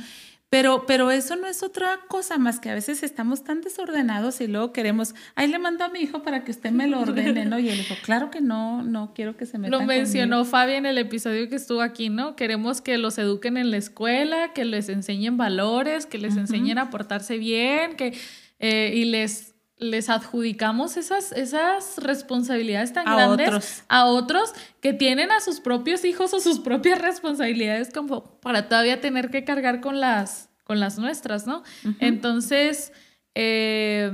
Pero, 0.51 0.85
pero 0.85 1.11
eso 1.11 1.37
no 1.37 1.47
es 1.47 1.62
otra 1.62 2.01
cosa 2.09 2.37
más 2.39 2.61
que 2.61 2.68
a 2.68 2.74
veces 2.74 3.03
estamos 3.03 3.43
tan 3.45 3.62
desordenados 3.62 4.41
y 4.41 4.49
luego 4.49 4.72
queremos, 4.72 5.14
ahí 5.35 5.47
le 5.47 5.59
mando 5.59 5.85
a 5.85 5.89
mi 5.89 6.01
hijo 6.01 6.22
para 6.22 6.45
que 6.45 6.51
usted 6.51 6.72
me 6.72 6.89
lo 6.89 7.01
ordene, 7.01 7.47
¿no? 7.47 7.59
Y 7.59 7.70
él 7.70 7.78
dijo, 7.78 7.95
claro 8.03 8.30
que 8.30 8.41
no, 8.41 8.83
no 8.83 9.12
quiero 9.14 9.37
que 9.37 9.47
se 9.47 9.57
me 9.59 9.70
Lo 9.70 9.83
mencionó 9.83 10.45
Fabi 10.45 10.72
en 10.72 10.85
el 10.85 10.99
episodio 10.99 11.49
que 11.49 11.55
estuvo 11.55 11.80
aquí, 11.80 12.11
¿no? 12.11 12.37
Queremos 12.37 12.83
que 12.83 12.99
los 12.99 13.16
eduquen 13.16 13.57
en 13.57 13.70
la 13.70 13.78
escuela, 13.78 14.53
que 14.53 14.66
les 14.66 14.89
enseñen 14.89 15.39
valores, 15.39 16.05
que 16.05 16.18
les 16.18 16.37
enseñen 16.37 16.78
a 16.78 16.91
portarse 16.91 17.39
bien, 17.39 17.97
que, 17.97 18.18
eh, 18.59 18.93
y 18.95 19.07
les 19.07 19.51
les 19.83 20.09
adjudicamos 20.09 20.97
esas, 20.97 21.33
esas 21.33 21.99
responsabilidades 21.99 22.93
tan 22.93 23.05
grandes 23.05 23.85
a 23.89 24.07
otros 24.07 24.53
que 24.80 24.93
tienen 24.93 25.33
a 25.33 25.41
sus 25.41 25.61
propios 25.61 26.05
hijos 26.05 26.33
o 26.33 26.41
sus 26.41 26.61
propias 26.61 27.01
responsabilidades 27.01 27.93
como 27.93 28.24
para 28.41 28.68
todavía 28.68 29.01
tener 29.01 29.30
que 29.30 29.45
cargar 29.45 29.80
con 29.80 30.01
las, 30.01 30.51
con 30.64 30.78
las 30.78 30.99
nuestras, 30.99 31.47
¿no? 31.47 31.64
Entonces, 31.99 32.93
eh, 33.35 34.12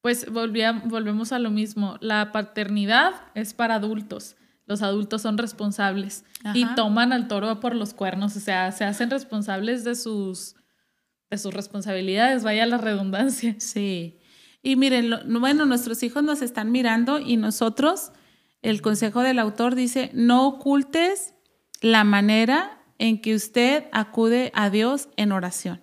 pues 0.00 0.30
volvemos 0.30 1.32
a 1.32 1.38
lo 1.38 1.50
mismo. 1.50 1.96
La 2.00 2.32
paternidad 2.32 3.12
es 3.34 3.54
para 3.54 3.76
adultos. 3.76 4.36
Los 4.66 4.82
adultos 4.82 5.22
son 5.22 5.38
responsables 5.38 6.24
y 6.52 6.66
toman 6.74 7.12
al 7.12 7.26
toro 7.28 7.58
por 7.58 7.74
los 7.74 7.94
cuernos, 7.94 8.36
o 8.36 8.40
sea, 8.40 8.70
se 8.70 8.84
hacen 8.84 9.08
responsables 9.08 9.82
de 9.82 9.94
sus, 9.94 10.56
de 11.30 11.38
sus 11.38 11.54
responsabilidades, 11.54 12.44
vaya 12.44 12.66
la 12.66 12.76
redundancia. 12.76 13.56
Sí. 13.58 14.17
Y 14.62 14.76
miren, 14.76 15.12
bueno, 15.40 15.66
nuestros 15.66 16.02
hijos 16.02 16.22
nos 16.22 16.42
están 16.42 16.72
mirando 16.72 17.18
y 17.18 17.36
nosotros, 17.36 18.12
el 18.62 18.82
consejo 18.82 19.22
del 19.22 19.38
autor 19.38 19.74
dice, 19.74 20.10
no 20.14 20.46
ocultes 20.46 21.34
la 21.80 22.04
manera 22.04 22.82
en 22.98 23.20
que 23.20 23.34
usted 23.34 23.84
acude 23.92 24.50
a 24.54 24.70
Dios 24.70 25.08
en 25.16 25.32
oración. 25.32 25.82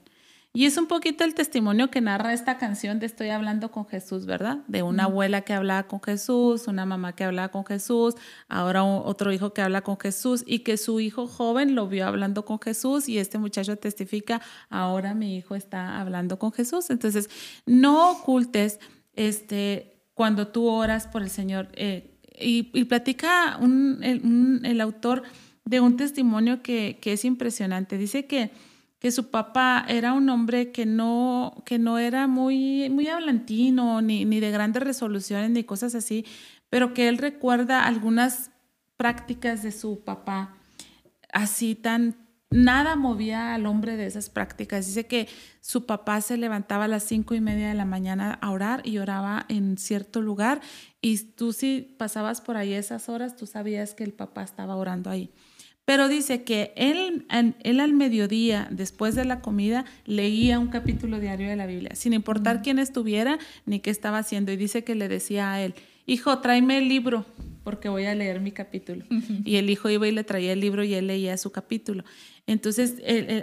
Y 0.56 0.66
es 0.66 0.78
un 0.78 0.88
poquito 0.88 1.26
el 1.26 1.34
testimonio 1.34 1.92
que 1.92 2.00
narra 2.00 2.32
esta 2.32 2.58
canción 2.58 2.98
de 2.98 3.08
Estoy 3.08 3.28
hablando 3.28 3.72
con 3.72 3.86
Jesús, 3.86 4.26
¿verdad? 4.26 4.60
De 4.68 4.84
una 4.84 5.04
abuela 5.04 5.42
que 5.42 5.52
hablaba 5.52 5.84
con 5.84 6.02
Jesús, 6.02 6.68
una 6.68 6.86
mamá 6.86 7.14
que 7.14 7.26
hablaba 7.26 7.50
con 7.50 7.66
Jesús, 7.66 8.16
ahora 8.48 8.86
otro 8.86 9.34
hijo 9.34 9.54
que 9.54 9.62
habla 9.62 9.82
con 9.82 10.00
Jesús 10.00 10.46
y 10.48 10.60
que 10.60 10.78
su 10.78 11.02
hijo 11.02 11.28
joven 11.28 11.76
lo 11.76 11.90
vio 11.90 12.08
hablando 12.08 12.46
con 12.46 12.62
Jesús 12.62 13.10
y 13.10 13.18
este 13.18 13.38
muchacho 13.38 13.76
testifica, 13.76 14.42
ahora 14.70 15.14
mi 15.14 15.36
hijo 15.36 15.56
está 15.56 16.00
hablando 16.00 16.40
con 16.40 16.54
Jesús. 16.54 16.90
Entonces, 16.90 17.30
no 17.66 18.12
ocultes 18.12 18.80
este, 19.14 20.00
cuando 20.14 20.48
tú 20.48 20.68
oras 20.68 21.06
por 21.06 21.22
el 21.22 21.30
Señor. 21.30 21.68
Eh, 21.74 22.18
y, 22.40 22.64
platica 22.86 23.60
el, 23.62 24.82
autor 24.82 25.24
de 25.66 25.82
un 25.82 25.98
testimonio 25.98 26.62
que, 26.62 26.98
que 27.02 27.12
es 27.12 27.26
impresionante. 27.26 27.98
Dice 27.98 28.26
que 28.26 28.52
que 29.06 29.12
su 29.12 29.30
papá 29.30 29.86
era 29.88 30.14
un 30.14 30.28
hombre 30.30 30.72
que 30.72 30.88
no, 30.88 31.62
que 31.64 31.78
no 31.78 32.00
era 32.00 32.26
muy, 32.26 32.90
muy 32.90 33.08
hablantino, 33.08 34.02
ni, 34.02 34.26
ni 34.26 34.40
de 34.40 34.50
grandes 34.50 34.82
resoluciones, 34.82 35.52
ni 35.52 35.64
cosas 35.64 35.94
así, 35.94 36.26
pero 36.72 36.96
que 36.96 37.08
él 37.08 37.20
recuerda 37.20 37.86
algunas 37.86 38.50
prácticas 38.98 39.62
de 39.62 39.72
su 39.72 40.04
papá, 40.04 40.56
así 41.32 41.76
tan, 41.76 42.16
nada 42.50 42.96
movía 42.96 43.54
al 43.54 43.68
hombre 43.68 43.96
de 43.96 44.08
esas 44.08 44.32
prácticas. 44.32 44.88
Dice 44.88 45.06
que 45.06 45.28
su 45.62 45.86
papá 45.86 46.20
se 46.22 46.36
levantaba 46.36 46.86
a 46.86 46.88
las 46.88 47.04
cinco 47.04 47.36
y 47.36 47.42
media 47.42 47.68
de 47.68 47.76
la 47.76 47.86
mañana 47.86 48.40
a 48.42 48.50
orar 48.50 48.82
y 48.88 48.98
oraba 48.98 49.46
en 49.50 49.78
cierto 49.78 50.20
lugar 50.20 50.62
y 51.00 51.20
tú 51.20 51.54
si 51.54 51.96
pasabas 52.00 52.42
por 52.42 52.58
ahí 52.58 52.74
esas 52.74 53.08
horas, 53.08 53.36
tú 53.36 53.46
sabías 53.46 53.94
que 53.94 54.04
el 54.04 54.14
papá 54.14 54.42
estaba 54.42 54.76
orando 54.76 55.12
ahí. 55.12 55.32
Pero 55.86 56.08
dice 56.08 56.44
que 56.44 56.74
él, 56.76 57.28
él 57.64 57.80
al 57.80 57.94
mediodía, 57.94 58.68
después 58.72 59.14
de 59.14 59.24
la 59.24 59.42
comida, 59.42 59.86
leía 60.06 60.58
un 60.60 60.68
capítulo 60.68 61.20
diario 61.20 61.48
de 61.48 61.56
la 61.56 61.68
Biblia, 61.68 61.92
sin 61.94 62.14
importar 62.14 62.64
quién 62.64 62.80
estuviera 62.80 63.38
ni 63.68 63.80
qué 63.80 63.92
estaba 63.92 64.18
haciendo. 64.18 64.52
Y 64.52 64.58
dice 64.58 64.84
que 64.84 64.96
le 64.96 65.08
decía 65.08 65.54
a 65.54 65.62
él, 65.62 65.76
hijo, 66.08 66.40
tráeme 66.40 66.80
el 66.80 66.90
libro, 66.90 67.26
porque 67.64 67.88
voy 67.88 68.06
a 68.06 68.16
leer 68.16 68.40
mi 68.40 68.52
capítulo. 68.52 69.06
Y 69.44 69.58
el 69.58 69.70
hijo 69.70 69.90
iba 69.90 70.08
y 70.08 70.12
le 70.12 70.24
traía 70.24 70.54
el 70.54 70.60
libro 70.60 70.84
y 70.84 70.96
él 70.96 71.06
leía 71.06 71.38
su 71.38 71.52
capítulo. 71.52 72.04
Entonces, 72.48 72.96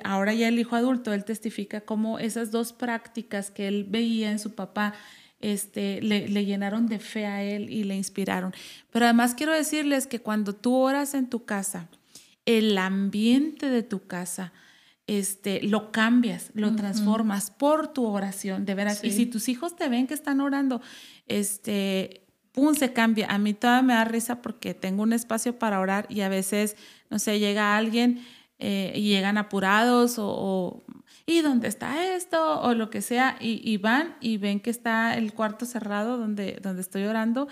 ahora 0.02 0.34
ya 0.34 0.48
el 0.48 0.58
hijo 0.58 0.74
adulto, 0.74 1.12
él 1.12 1.24
testifica 1.24 1.82
cómo 1.82 2.18
esas 2.18 2.50
dos 2.50 2.72
prácticas 2.72 3.52
que 3.52 3.68
él 3.68 3.86
veía 3.88 4.32
en 4.32 4.40
su 4.40 4.54
papá, 4.54 4.94
este, 5.40 6.00
le, 6.02 6.28
le, 6.28 6.44
llenaron 6.44 6.86
de 6.86 7.00
fe 7.00 7.26
a 7.26 7.42
él 7.42 7.68
y 7.68 7.82
le 7.82 7.96
inspiraron. 7.96 8.52
Pero 8.92 9.06
además 9.06 9.34
quiero 9.34 9.52
decirles 9.52 10.06
que 10.06 10.20
cuando 10.20 10.54
tú 10.54 10.76
oras 10.76 11.14
en 11.14 11.28
tu 11.28 11.44
casa, 11.44 11.88
el 12.46 12.76
ambiente 12.78 13.68
de 13.68 13.82
tu 13.82 14.06
casa, 14.06 14.52
este, 15.06 15.62
lo 15.62 15.92
cambias, 15.92 16.50
lo 16.54 16.74
transformas 16.74 17.50
por 17.50 17.88
tu 17.88 18.06
oración, 18.06 18.64
de 18.64 18.74
veras. 18.74 19.02
Y 19.04 19.12
si 19.12 19.26
tus 19.26 19.48
hijos 19.48 19.76
te 19.76 19.88
ven 19.88 20.06
que 20.06 20.14
están 20.14 20.40
orando, 20.40 20.80
este, 21.26 22.22
pum, 22.52 22.74
se 22.74 22.92
cambia. 22.92 23.26
A 23.28 23.38
mí 23.38 23.54
todavía 23.54 23.82
me 23.82 23.94
da 23.94 24.04
risa 24.04 24.42
porque 24.42 24.74
tengo 24.74 25.02
un 25.02 25.12
espacio 25.12 25.58
para 25.58 25.80
orar 25.80 26.06
y 26.08 26.20
a 26.20 26.28
veces, 26.28 26.76
no 27.10 27.18
sé, 27.18 27.38
llega 27.38 27.76
alguien 27.76 28.24
eh, 28.58 28.92
y 28.94 29.08
llegan 29.08 29.38
apurados 29.38 30.16
o, 30.18 30.84
¿y 31.26 31.40
dónde 31.40 31.68
está 31.68 32.14
esto? 32.14 32.60
O 32.60 32.74
lo 32.74 32.90
que 32.90 33.02
sea, 33.02 33.36
y, 33.40 33.76
van 33.78 34.16
y 34.20 34.36
ven 34.36 34.60
que 34.60 34.70
está 34.70 35.16
el 35.16 35.32
cuarto 35.32 35.66
cerrado 35.66 36.16
donde, 36.16 36.58
donde 36.62 36.82
estoy 36.82 37.04
orando 37.04 37.48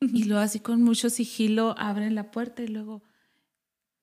y 0.00 0.24
luego 0.24 0.42
así 0.42 0.60
con 0.60 0.82
mucho 0.82 1.10
sigilo 1.10 1.74
abren 1.76 2.14
la 2.14 2.30
puerta 2.30 2.62
y 2.62 2.68
luego, 2.68 3.02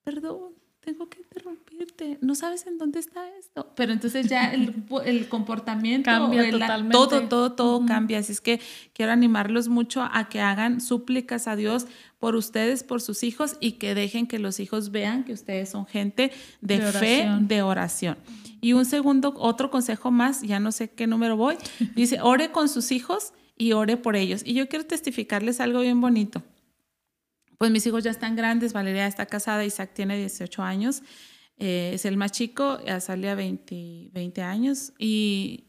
perdón, 0.06 0.52
tengo 0.78 1.08
que 1.08 1.18
interrumpirte, 1.18 2.16
no 2.20 2.36
sabes 2.36 2.64
en 2.68 2.78
dónde 2.78 3.00
está 3.00 3.28
esto. 3.40 3.72
Pero 3.74 3.92
entonces 3.92 4.28
ya 4.28 4.52
el, 4.52 4.84
el 5.04 5.28
comportamiento 5.28 6.08
cambia 6.08 6.48
totalmente. 6.48 6.92
todo, 6.92 7.22
todo, 7.28 7.52
todo 7.54 7.84
cambia. 7.86 8.20
Así 8.20 8.30
es 8.30 8.40
que 8.40 8.60
quiero 8.92 9.10
animarlos 9.10 9.66
mucho 9.66 10.02
a 10.08 10.28
que 10.28 10.40
hagan 10.40 10.80
súplicas 10.80 11.48
a 11.48 11.56
Dios 11.56 11.88
por 12.20 12.36
ustedes, 12.36 12.84
por 12.84 13.02
sus 13.02 13.24
hijos 13.24 13.56
y 13.58 13.72
que 13.72 13.96
dejen 13.96 14.28
que 14.28 14.38
los 14.38 14.60
hijos 14.60 14.92
vean 14.92 15.24
que 15.24 15.32
ustedes 15.32 15.70
son 15.70 15.86
gente 15.86 16.30
de, 16.60 16.80
fe, 16.80 17.28
de 17.40 17.62
oración. 17.62 18.16
Y 18.60 18.74
un 18.74 18.84
segundo, 18.84 19.34
otro 19.36 19.72
consejo 19.72 20.12
más, 20.12 20.42
ya 20.42 20.60
no 20.60 20.70
sé 20.70 20.88
qué 20.88 21.08
número 21.08 21.36
voy, 21.36 21.56
dice, 21.96 22.20
ore 22.22 22.52
con 22.52 22.68
sus 22.68 22.92
hijos 22.92 23.32
y 23.58 23.72
ore 23.72 23.96
por 23.96 24.14
ellos. 24.14 24.42
Y 24.44 24.54
yo 24.54 24.68
quiero 24.68 24.86
testificarles 24.86 25.58
algo 25.58 25.80
bien 25.80 26.00
bonito 26.00 26.44
pues 27.58 27.70
mis 27.70 27.86
hijos 27.86 28.04
ya 28.04 28.10
están 28.10 28.36
grandes, 28.36 28.72
Valeria 28.72 29.06
está 29.06 29.26
casada, 29.26 29.64
Isaac 29.64 29.90
tiene 29.94 30.16
18 30.16 30.62
años, 30.62 31.02
eh, 31.58 31.92
es 31.94 32.04
el 32.04 32.16
más 32.16 32.32
chico, 32.32 32.78
ya 32.84 33.00
sale 33.00 33.30
a 33.30 33.34
20, 33.34 34.10
20 34.12 34.42
años 34.42 34.92
y 34.98 35.66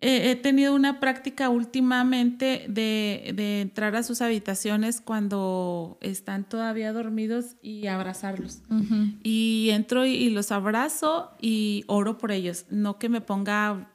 he 0.00 0.36
tenido 0.36 0.74
una 0.74 1.00
práctica 1.00 1.48
últimamente 1.48 2.66
de, 2.68 3.32
de, 3.34 3.62
entrar 3.62 3.96
a 3.96 4.02
sus 4.02 4.20
habitaciones 4.20 5.00
cuando 5.00 5.98
están 6.02 6.48
todavía 6.48 6.92
dormidos 6.92 7.56
y 7.62 7.86
abrazarlos. 7.86 8.60
Y 9.22 9.70
entro 9.70 10.04
y, 10.04 10.30
los 10.30 10.52
abrazo 10.52 11.32
y 11.40 11.84
oro 11.86 12.18
por 12.18 12.30
ellos, 12.30 12.66
no 12.70 12.98
que 12.98 13.08
me 13.08 13.20
ponga, 13.20 13.90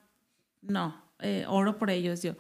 no, 0.61 0.95
eh, 1.19 1.45
oro 1.47 1.77
por 1.77 1.91
ellos 1.91 2.23
yo. 2.23 2.33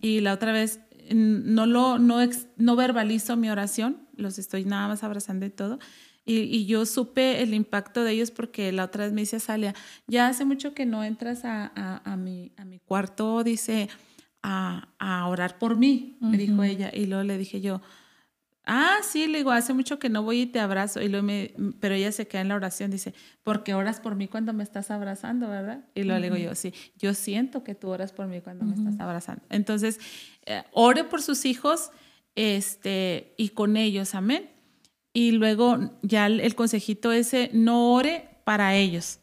Y 0.00 0.20
la 0.20 0.32
otra 0.32 0.52
vez 0.52 0.80
no, 1.10 1.66
lo, 1.66 1.98
no, 1.98 2.18
no 2.56 2.76
verbalizo 2.76 3.36
mi 3.36 3.50
oración, 3.50 4.08
los 4.16 4.38
estoy 4.38 4.64
nada 4.64 4.88
más 4.88 5.02
abrazando 5.02 5.46
y 5.46 5.50
todo. 5.50 5.78
Y, 6.24 6.66
yo 6.66 6.86
supe 6.86 7.42
el 7.42 7.52
impacto 7.52 8.04
de 8.04 8.12
ellos 8.12 8.30
porque 8.30 8.70
la 8.70 8.84
otra 8.84 9.04
vez 9.04 9.12
me 9.12 9.22
dice 9.22 9.40
Salia, 9.40 9.74
ya 10.06 10.28
hace 10.28 10.44
mucho 10.44 10.72
que 10.72 10.86
no 10.86 11.02
entras 11.02 11.44
a, 11.44 11.72
a, 12.04 12.16
mi, 12.16 12.52
a 12.56 12.64
mi, 12.64 12.78
cuarto, 12.78 13.42
dice, 13.42 13.88
a, 14.40 14.88
a 15.00 15.26
orar 15.26 15.58
por 15.58 15.76
mí, 15.76 16.16
me 16.20 16.38
dijo 16.38 16.62
ella. 16.62 16.92
Y 16.94 17.06
luego 17.06 17.24
le 17.24 17.38
dije 17.38 17.60
yo, 17.60 17.82
Ah, 18.64 18.98
sí, 19.02 19.26
le 19.26 19.38
digo, 19.38 19.50
hace 19.50 19.74
mucho 19.74 19.98
que 19.98 20.08
no 20.08 20.22
voy 20.22 20.42
y 20.42 20.46
te 20.46 20.60
abrazo. 20.60 21.00
Y 21.00 21.08
luego 21.08 21.26
me, 21.26 21.52
pero 21.80 21.94
ella 21.94 22.12
se 22.12 22.28
queda 22.28 22.42
en 22.42 22.48
la 22.48 22.54
oración, 22.54 22.90
dice, 22.90 23.12
porque 23.42 23.74
oras 23.74 23.98
por 23.98 24.14
mí 24.14 24.28
cuando 24.28 24.52
me 24.52 24.62
estás 24.62 24.90
abrazando, 24.90 25.48
¿verdad? 25.48 25.84
Y 25.94 26.04
luego 26.04 26.20
le 26.20 26.30
digo 26.30 26.36
yo, 26.36 26.54
sí, 26.54 26.72
yo 26.96 27.12
siento 27.14 27.64
que 27.64 27.74
tú 27.74 27.88
oras 27.88 28.12
por 28.12 28.28
mí 28.28 28.40
cuando 28.40 28.64
me 28.64 28.74
estás 28.74 29.00
abrazando. 29.00 29.42
Entonces, 29.50 29.98
eh, 30.46 30.62
ore 30.72 31.02
por 31.04 31.22
sus 31.22 31.44
hijos 31.44 31.90
este, 32.36 33.34
y 33.36 33.48
con 33.50 33.76
ellos, 33.76 34.14
amén. 34.14 34.48
Y 35.12 35.32
luego 35.32 35.98
ya 36.02 36.26
el 36.26 36.54
consejito 36.54 37.10
ese, 37.10 37.50
no 37.52 37.92
ore 37.92 38.28
para 38.44 38.76
ellos, 38.76 39.18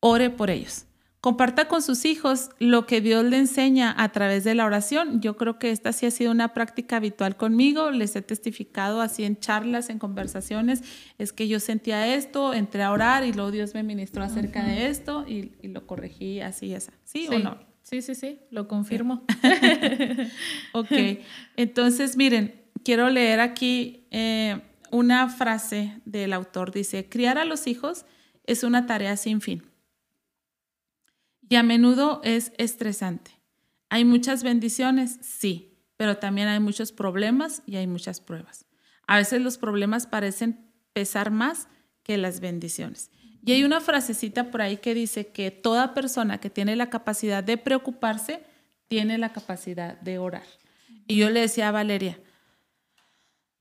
ore 0.00 0.30
por 0.30 0.50
ellos. 0.50 0.85
Comparta 1.26 1.66
con 1.66 1.82
sus 1.82 2.04
hijos 2.04 2.50
lo 2.60 2.86
que 2.86 3.00
Dios 3.00 3.24
le 3.24 3.36
enseña 3.36 3.92
a 3.98 4.12
través 4.12 4.44
de 4.44 4.54
la 4.54 4.64
oración. 4.64 5.20
Yo 5.20 5.36
creo 5.36 5.58
que 5.58 5.72
esta 5.72 5.92
sí 5.92 6.06
ha 6.06 6.12
sido 6.12 6.30
una 6.30 6.54
práctica 6.54 6.98
habitual 6.98 7.36
conmigo. 7.36 7.90
Les 7.90 8.14
he 8.14 8.22
testificado 8.22 9.00
así 9.00 9.24
en 9.24 9.36
charlas, 9.40 9.90
en 9.90 9.98
conversaciones. 9.98 10.84
Es 11.18 11.32
que 11.32 11.48
yo 11.48 11.58
sentía 11.58 12.14
esto, 12.14 12.54
entré 12.54 12.84
a 12.84 12.92
orar 12.92 13.24
y 13.24 13.32
luego 13.32 13.50
Dios 13.50 13.74
me 13.74 13.82
ministró 13.82 14.22
acerca 14.22 14.62
de 14.64 14.86
esto 14.86 15.26
y, 15.26 15.50
lo 15.66 15.84
corregí 15.84 16.40
así 16.40 16.66
y 16.66 16.74
así. 16.74 16.92
¿Sí, 17.02 17.26
o 17.26 17.40
no? 17.40 17.58
Sí, 17.82 18.02
sí, 18.02 18.14
sí, 18.14 18.38
lo 18.52 18.68
confirmo. 18.68 19.24
ok, 20.74 20.92
entonces 21.56 22.16
miren, 22.16 22.54
quiero 22.84 23.10
leer 23.10 23.40
aquí 23.40 24.06
eh, 24.12 24.60
una 24.92 25.28
frase 25.28 26.00
del 26.04 26.32
autor. 26.32 26.70
Dice, 26.70 27.08
criar 27.08 27.36
a 27.36 27.44
los 27.44 27.66
hijos 27.66 28.06
es 28.44 28.62
una 28.62 28.86
tarea 28.86 29.16
sin 29.16 29.40
fin 29.40 29.64
y 31.48 31.56
a 31.56 31.62
menudo 31.62 32.20
es 32.24 32.52
estresante. 32.58 33.30
¿Hay 33.88 34.04
muchas 34.04 34.42
bendiciones? 34.42 35.18
Sí, 35.22 35.78
pero 35.96 36.18
también 36.18 36.48
hay 36.48 36.60
muchos 36.60 36.92
problemas 36.92 37.62
y 37.66 37.76
hay 37.76 37.86
muchas 37.86 38.20
pruebas. 38.20 38.66
A 39.06 39.18
veces 39.18 39.40
los 39.40 39.58
problemas 39.58 40.06
parecen 40.06 40.70
pesar 40.92 41.30
más 41.30 41.68
que 42.02 42.16
las 42.16 42.40
bendiciones. 42.40 43.10
Y 43.44 43.52
hay 43.52 43.62
una 43.62 43.80
frasecita 43.80 44.50
por 44.50 44.60
ahí 44.60 44.78
que 44.78 44.94
dice 44.94 45.28
que 45.28 45.52
toda 45.52 45.94
persona 45.94 46.38
que 46.38 46.50
tiene 46.50 46.74
la 46.74 46.90
capacidad 46.90 47.44
de 47.44 47.58
preocuparse 47.58 48.42
tiene 48.88 49.18
la 49.18 49.32
capacidad 49.32 50.00
de 50.00 50.18
orar. 50.18 50.46
Y 51.06 51.16
yo 51.16 51.30
le 51.30 51.40
decía 51.40 51.68
a 51.68 51.72
Valeria, 51.72 52.18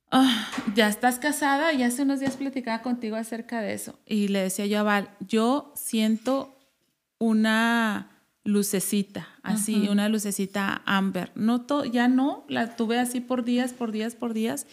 ah, 0.09 0.49
ya 0.73 0.87
estás 0.87 1.19
casada, 1.19 1.71
ya 1.73 1.87
hace 1.87 2.01
unos 2.01 2.19
días 2.19 2.35
platicaba 2.35 2.81
contigo 2.81 3.15
acerca 3.15 3.61
de 3.61 3.73
eso. 3.73 3.99
Y 4.07 4.29
le 4.29 4.39
decía 4.39 4.65
yo 4.65 4.79
a 4.79 4.83
Val, 4.83 5.09
yo 5.19 5.71
siento 5.75 6.54
una 7.25 8.11
lucecita, 8.43 9.27
así, 9.41 9.87
una 9.89 10.07
lucecita 10.07 10.81
amber. 10.85 11.31
No 11.35 11.65
ya 11.85 12.07
no, 12.07 12.45
la 12.47 12.75
tuve 12.75 12.99
así 12.99 13.19
por 13.19 13.43
días, 13.43 13.73
por 13.73 13.91
días, 13.91 14.15
por 14.15 14.33
días. 14.33 14.67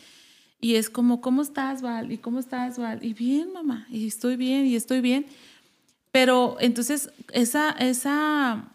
Y 0.60 0.76
es 0.76 0.90
como, 0.90 1.20
¿cómo 1.20 1.42
estás, 1.42 1.82
Val? 1.82 2.12
¿Y 2.12 2.18
cómo 2.18 2.38
estás, 2.38 2.78
Val? 2.78 3.02
Y 3.02 3.14
bien, 3.14 3.52
mamá, 3.52 3.86
y 3.90 4.06
estoy 4.06 4.36
bien, 4.36 4.66
y 4.66 4.76
estoy 4.76 5.00
bien. 5.00 5.26
Pero 6.12 6.56
entonces, 6.60 7.10
esa, 7.32 7.70
esa, 7.70 8.68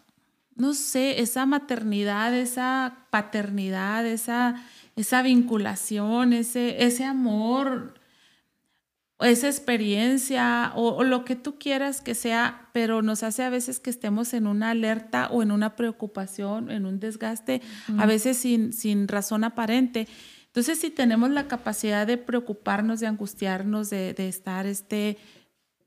no 0.56 0.74
sé, 0.74 1.22
esa 1.22 1.46
maternidad, 1.46 2.36
esa 2.36 3.06
paternidad, 3.12 4.06
esa, 4.06 4.62
esa 4.96 5.22
vinculación, 5.22 6.34
ese, 6.34 6.84
ese 6.84 7.06
amor, 7.06 7.94
esa 9.20 9.48
experiencia 9.48 10.72
o, 10.76 11.04
lo 11.04 11.26
que 11.26 11.36
tú 11.36 11.58
quieras 11.58 12.02
que 12.02 12.14
sea, 12.14 12.70
pero 12.72 13.02
nos 13.02 13.24
hace 13.24 13.44
a 13.44 13.50
veces 13.50 13.80
que 13.80 13.90
estemos 13.90 14.34
en 14.34 14.46
una 14.46 14.72
alerta 14.72 15.28
o 15.32 15.42
en 15.42 15.52
una 15.52 15.76
preocupación, 15.76 16.70
en 16.70 16.86
un 16.86 17.00
desgaste, 17.00 17.62
a 17.98 18.06
veces 18.06 18.38
sin, 18.38 18.74
sin 18.74 19.08
razón 19.08 19.44
aparente. 19.44 20.08
Entonces, 20.46 20.80
si 20.80 20.92
tenemos 20.92 21.32
la 21.32 21.48
capacidad 21.48 22.06
de 22.06 22.18
preocuparnos, 22.18 23.00
de 23.00 23.08
angustiarnos, 23.08 23.90
de, 23.90 24.14
estar 24.28 24.68
este, 24.68 25.18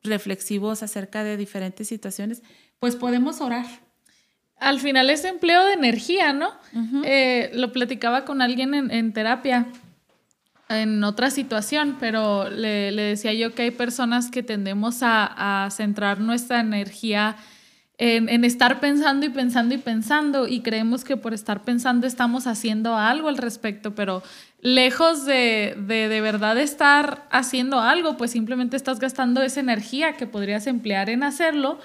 reflexivos 0.03 0.83
acerca 0.83 1.22
de 1.22 1.37
diferentes 1.37 1.87
situaciones, 1.87 2.43
pues 2.81 2.97
podemos 2.97 3.41
orar. 3.41 3.66
Al 4.57 4.81
final 4.81 5.09
es 5.09 5.24
empleo 5.24 5.64
de 5.66 5.74
energía, 5.74 6.33
¿no? 6.33 6.51
Eh, 7.05 7.51
lo 7.55 7.72
platicaba 7.72 8.24
con 8.24 8.43
alguien 8.43 8.74
en, 8.74 8.91
en 8.91 9.12
terapia 9.12 9.68
en 10.71 11.03
otra 11.03 11.31
situación, 11.31 11.97
pero 11.99 12.49
le, 12.49 12.93
decía 12.93 13.35
yo 13.35 13.55
que 13.55 13.62
hay 13.62 13.71
personas 13.73 14.31
que 14.31 14.43
tendemos 14.43 15.01
a, 15.03 15.68
centrar 15.71 16.21
nuestra 16.21 16.61
energía 16.61 17.37
en, 17.99 18.45
estar 18.45 18.81
pensando 18.81 19.27
y 19.27 19.29
pensando 19.29 19.75
y 19.75 19.79
pensando 19.79 20.49
y 20.49 20.61
creemos 20.61 21.05
que 21.05 21.18
por 21.18 21.35
estar 21.35 21.64
pensando 21.64 22.07
estamos 22.07 22.47
haciendo 22.47 22.97
algo 22.97 23.29
al 23.29 23.37
respecto, 23.37 23.95
pero 23.95 24.23
lejos 24.62 25.27
de 25.27 25.77
de, 25.77 26.09
de 26.09 26.21
verdad 26.21 26.57
estar 26.59 27.27
haciendo 27.31 27.81
algo, 27.81 28.16
pues 28.16 28.31
simplemente 28.31 28.77
estás 28.77 29.01
gastando 29.01 29.43
esa 29.43 29.61
energía 29.61 30.16
que 30.16 30.27
podrías 30.27 30.66
emplear 30.66 31.11
en 31.11 31.25
hacerlo 31.25 31.79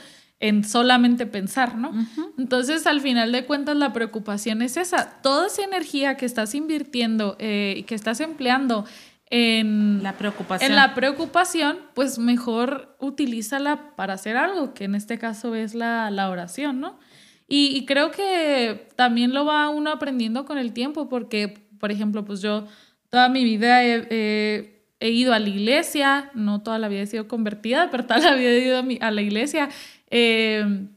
en 0.48 0.64
solamente 0.64 1.26
pensar, 1.26 1.76
¿no? 1.76 1.92
Entonces, 2.38 2.86
al 2.86 3.02
final 3.02 3.32
de 3.32 3.46
cuentas, 3.46 3.76
la 3.76 3.94
preocupación 3.94 4.62
es 4.62 4.78
esa. 4.78 5.22
Toda 5.22 5.48
esa 5.48 5.64
energía 5.64 6.18
que 6.18 6.26
estás 6.28 6.54
invirtiendo 6.54 7.36
y 7.40 7.44
eh, 7.44 7.86
que 7.88 7.96
estás 7.96 8.20
empleando 8.20 8.86
en 9.32 10.04
la 10.04 10.14
preocupación. 10.14 10.70
En 10.70 10.76
la 10.76 10.94
preocupación, 10.94 11.80
pues 11.96 12.20
mejor 12.20 12.96
utilízala 13.00 13.96
para 13.96 14.14
hacer 14.14 14.38
algo, 14.38 14.76
que 14.76 14.84
en 14.84 14.94
este 14.94 15.18
caso 15.18 15.56
es 15.56 15.74
la, 15.74 16.30
oración, 16.30 16.80
¿no? 16.80 17.00
Y, 17.48 17.86
creo 17.86 18.12
que 18.12 18.88
también 18.96 19.34
lo 19.34 19.46
va 19.46 19.70
uno 19.70 19.92
aprendiendo 19.92 20.46
con 20.46 20.60
el 20.60 20.74
tiempo, 20.74 21.10
porque, 21.10 21.68
por 21.80 21.92
ejemplo, 21.92 22.24
pues 22.24 22.42
yo 22.42 22.68
toda 23.10 23.30
mi 23.30 23.44
vida 23.44 23.84
he, 23.84 24.72
ido 25.00 25.34
a 25.34 25.40
la 25.40 25.50
iglesia, 25.50 26.32
no 26.34 26.62
toda 26.62 26.80
la 26.80 26.88
vida 26.88 27.02
he 27.02 27.08
sido 27.08 27.28
convertida, 27.28 27.88
pero 27.92 28.06
toda 28.06 28.20
la 28.20 28.36
vida 28.36 28.50
he 28.50 28.60
ido 28.60 28.84
a 29.02 29.12
la 29.12 29.22
iglesia 29.22 29.70
Em, 30.18 30.88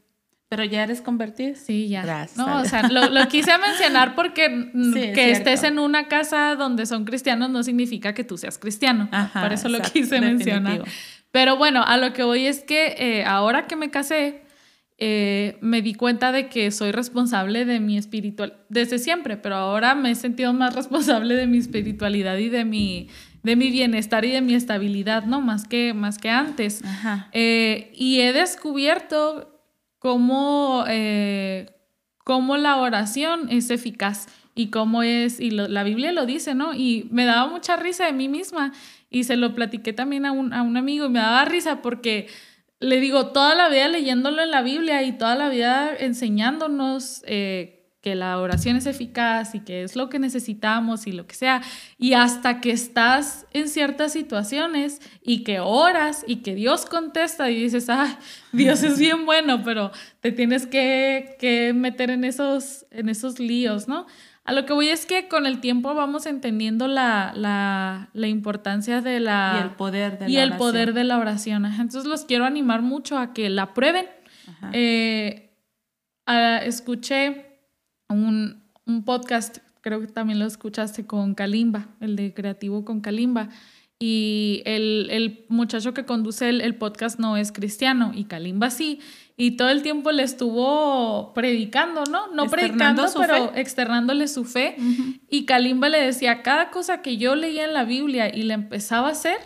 pero 0.47 0.63
ya 0.63 0.83
eres 0.83 1.01
convertida. 1.01 1.55
Sí, 1.55 1.89
ya. 1.89 2.27
No, 2.37 2.61
o 2.61 2.65
sea, 2.65 2.87
lo, 2.87 3.27
quise 3.27 3.51
mencionar 3.57 4.15
porque 4.15 4.71
que 5.13 5.31
estés 5.31 5.63
en 5.63 5.77
una 5.77 6.07
casa 6.07 6.55
donde 6.55 6.85
son 6.85 7.03
cristianos 7.03 7.49
no 7.49 7.61
significa 7.61 8.13
que 8.13 8.23
tú 8.23 8.37
seas 8.37 8.57
cristiano. 8.57 9.09
Por 9.33 9.51
eso 9.51 9.67
lo 9.67 9.79
quise 9.81 10.21
mencionar. 10.21 10.83
Pero 11.31 11.57
bueno, 11.57 11.83
a 11.85 11.97
lo 11.97 12.13
que 12.13 12.23
voy 12.23 12.47
es 12.47 12.63
que 12.63 12.95
eh, 12.97 13.25
ahora 13.25 13.67
que 13.67 13.75
me 13.75 13.91
casé, 13.91 14.41
eh, 14.97 15.57
me 15.61 15.81
di 15.81 15.93
cuenta 15.93 16.31
de 16.31 16.47
que 16.47 16.71
soy 16.71 16.91
responsable 16.91 17.65
de 17.65 17.79
mi 17.79 17.97
espiritual, 17.97 18.57
desde 18.69 18.99
siempre, 18.99 19.37
pero 19.37 19.55
ahora 19.55 19.95
me 19.95 20.11
he 20.11 20.15
sentido 20.15 20.51
más 20.53 20.73
responsable 20.81 21.35
de 21.35 21.45
mi 21.45 21.57
espiritualidad 21.57 22.37
y 22.37 22.49
de 22.49 22.65
mi, 22.65 23.09
de 23.43 23.55
mi 23.55 23.71
bienestar 23.71 24.25
y 24.25 24.31
de 24.31 24.41
mi 24.41 24.53
estabilidad, 24.53 25.25
¿no? 25.25 25.41
Más 25.41 25.67
que, 25.67 25.93
más 25.93 26.17
que 26.17 26.29
antes. 26.29 26.81
Eh, 27.31 27.91
y 27.95 28.21
he 28.21 28.33
descubierto 28.33 29.61
cómo, 29.97 30.83
eh, 30.87 31.71
cómo 32.23 32.57
la 32.57 32.77
oración 32.77 33.49
es 33.49 33.69
eficaz 33.69 34.27
y 34.55 34.69
cómo 34.69 35.03
es, 35.03 35.39
y 35.39 35.51
la 35.51 35.83
Biblia 35.83 36.11
lo 36.11 36.25
dice, 36.25 36.53
¿no? 36.55 36.73
Y 36.73 37.07
me 37.11 37.25
daba 37.25 37.49
mucha 37.49 37.77
risa 37.77 38.05
de 38.05 38.13
mí 38.13 38.27
misma 38.27 38.73
y 39.09 39.23
se 39.23 39.37
lo 39.37 39.55
platiqué 39.55 39.93
también 39.93 40.25
a 40.25 40.31
un, 40.31 40.53
a 40.53 40.61
un 40.61 40.75
amigo 40.77 41.05
y 41.05 41.09
me 41.09 41.19
daba 41.19 41.45
risa 41.45 41.81
porque 41.81 42.27
le 42.79 42.99
digo, 42.99 43.27
toda 43.27 43.55
la 43.55 43.69
vida 43.69 43.87
leyéndolo 43.87 44.41
en 44.41 44.51
la 44.51 44.61
Biblia 44.61 45.03
y 45.03 45.17
toda 45.17 45.35
la 45.35 45.49
vida 45.49 45.93
enseñándonos 45.97 47.23
eh, 47.25 47.78
que 48.01 48.15
la 48.15 48.39
oración 48.39 48.77
es 48.77 48.85
eficaz 48.85 49.55
y 49.55 49.59
que 49.59 49.83
es 49.83 49.95
lo 49.95 50.09
que 50.09 50.19
necesitamos 50.19 51.05
y 51.05 51.11
lo 51.11 51.27
que 51.27 51.35
sea. 51.35 51.61
Y 51.97 52.13
hasta 52.13 52.61
que 52.61 52.71
estás 52.71 53.45
en 53.51 53.67
ciertas 53.67 54.13
situaciones 54.13 55.01
y 55.21 55.43
que 55.43 55.59
oras 55.59 56.23
y 56.25 56.37
que 56.37 56.55
Dios 56.55 56.85
contesta 56.85 57.49
y 57.49 57.61
dices, 57.61 57.89
ah, 57.89 58.19
Dios 58.53 58.83
es 58.83 58.99
bien 58.99 59.25
bueno, 59.25 59.63
pero 59.63 59.91
te 60.21 60.31
tienes 60.31 60.65
que, 60.65 61.35
que 61.39 61.73
meter 61.73 62.09
en 62.09 62.23
esos, 62.23 62.85
en 62.91 63.09
esos 63.09 63.39
líos, 63.39 63.87
¿no? 63.87 64.05
A 64.45 64.53
lo 64.53 64.65
que 64.65 64.73
voy 64.73 64.89
es 64.89 65.05
que 65.05 65.27
con 65.27 65.45
el 65.45 65.59
tiempo 65.59 65.93
vamos 65.93 66.25
entendiendo 66.25 66.87
la, 66.87 67.33
la, 67.35 68.27
importancia 68.27 68.99
de 69.01 69.19
la... 69.19 69.57
Y 69.59 69.63
el 69.63 69.75
poder 69.75 70.17
de 70.17 70.29
y 70.29 70.33
la 70.33 70.41
el 70.41 70.49
oración. 70.49 70.57
poder 70.57 70.93
de 70.93 71.03
la 71.03 71.17
oración. 71.19 71.65
Entonces 71.65 72.05
los 72.05 72.25
quiero 72.25 72.45
animar 72.45 72.81
mucho 72.81 73.19
a 73.19 73.33
que 73.33 73.49
la 73.49 73.75
prueben. 73.75 74.07
Eh, 74.73 75.51
escuché 76.63 77.48
un, 78.09 78.61
un, 78.85 79.03
podcast, 79.03 79.59
creo 79.81 80.01
que 80.01 80.07
también 80.07 80.39
lo 80.39 80.45
escuchaste 80.45 81.05
con 81.05 81.35
Kalimba, 81.35 81.87
el 82.01 82.15
de 82.15 82.33
Creativo 82.33 82.83
con 82.83 83.01
Kalimba. 83.01 83.49
Y 84.01 84.61
el, 84.65 85.07
el 85.11 85.45
muchacho 85.49 85.93
que 85.93 86.05
conduce 86.05 86.47
el, 86.47 86.61
el, 86.61 86.75
podcast 86.75 87.19
no 87.19 87.35
es 87.35 87.51
cristiano 87.51 88.13
y 88.15 88.23
Kalimba 88.25 88.69
sí 88.69 89.01
y 89.41 89.51
todo 89.51 89.69
el 89.69 89.83
tiempo 89.83 90.11
le 90.11 90.23
estuvo 90.23 91.33
predicando, 91.33 92.03
¿no? 92.03 92.27
No 92.33 92.47
predicando, 92.47 93.05
pero 93.17 93.53
externándole 93.55 94.27
su 94.27 94.43
fe. 94.43 94.75
Y 95.29 95.45
Kalimba 95.45 95.87
le 95.87 95.97
decía, 96.01 96.43
cada 96.43 96.71
cosa 96.71 97.01
que 97.01 97.15
yo 97.15 97.35
leía 97.35 97.63
en 97.63 97.73
la 97.73 97.85
Biblia 97.85 98.35
y 98.35 98.43
le 98.43 98.53
empezaba 98.53 99.07
a 99.07 99.11
hacer, 99.11 99.37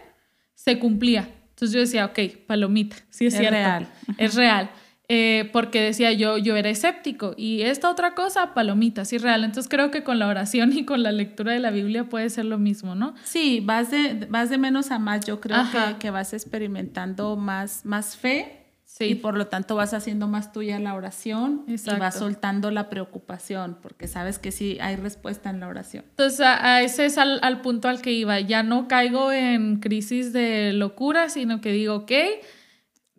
se 0.55 0.79
cumplía. 0.79 1.29
Entonces 1.49 1.75
yo 1.75 1.79
decía, 1.79 2.05
ok, 2.05 2.19
palomita, 2.47 2.95
sí 3.11 3.27
es, 3.27 3.37
cierto. 3.37 3.51
Real. 3.51 3.87
Es 4.17 4.33
real. 4.33 4.71
Eh, 5.15 5.47
porque 5.53 5.79
decía 5.79 6.11
yo, 6.11 6.39
yo 6.39 6.55
era 6.55 6.71
escéptico. 6.71 7.35
Y 7.37 7.61
esta 7.61 7.91
otra 7.91 8.15
cosa, 8.15 8.55
palomita, 8.55 9.05
sí 9.05 9.17
es 9.17 9.21
real. 9.21 9.43
Entonces 9.43 9.69
creo 9.69 9.91
que 9.91 10.03
con 10.03 10.17
la 10.17 10.27
oración 10.27 10.73
y 10.75 10.85
con 10.85 11.03
la 11.03 11.11
lectura 11.11 11.53
de 11.53 11.59
la 11.59 11.69
Biblia 11.69 12.05
puede 12.05 12.31
ser 12.31 12.45
lo 12.45 12.57
mismo, 12.57 12.95
¿no? 12.95 13.13
Sí, 13.23 13.59
vas 13.63 13.91
de, 13.91 14.25
vas 14.27 14.49
de 14.49 14.57
menos 14.57 14.89
a 14.89 14.97
más. 14.97 15.23
Yo 15.23 15.39
creo 15.39 15.59
que, 15.71 15.99
que, 15.99 16.09
vas 16.09 16.33
experimentando 16.33 17.35
más, 17.35 17.85
más 17.85 18.17
fe 18.17 18.65
y 19.01 19.13
por 19.15 19.37
lo 19.37 19.45
tanto 19.45 19.75
vas 19.75 19.93
haciendo 19.93 20.27
más 20.27 20.51
tuya 20.51 20.79
la 20.79 20.95
oración 20.95 21.63
y 21.67 21.75
vas 21.99 22.17
soltando 22.17 22.71
la 22.71 22.89
preocupación, 22.89 23.77
porque 23.83 24.07
sabes 24.07 24.39
que 24.39 24.51
sí 24.51 24.79
hay 24.81 24.95
respuesta 24.95 25.51
en 25.51 25.59
la 25.59 25.67
oración. 25.67 26.05
Entonces, 26.09 26.39
a, 26.41 26.81
ese 26.81 27.05
es 27.05 27.19
al, 27.19 27.37
al, 27.43 27.61
punto 27.61 27.87
al 27.87 28.01
que 28.01 28.13
iba. 28.13 28.39
Ya 28.39 28.63
no 28.63 28.87
caigo 28.87 29.31
en 29.31 29.79
crisis 29.79 30.33
de 30.33 30.73
locura, 30.73 31.29
sino 31.29 31.61
que 31.61 31.71
digo, 31.71 31.97
ok, 31.97 32.11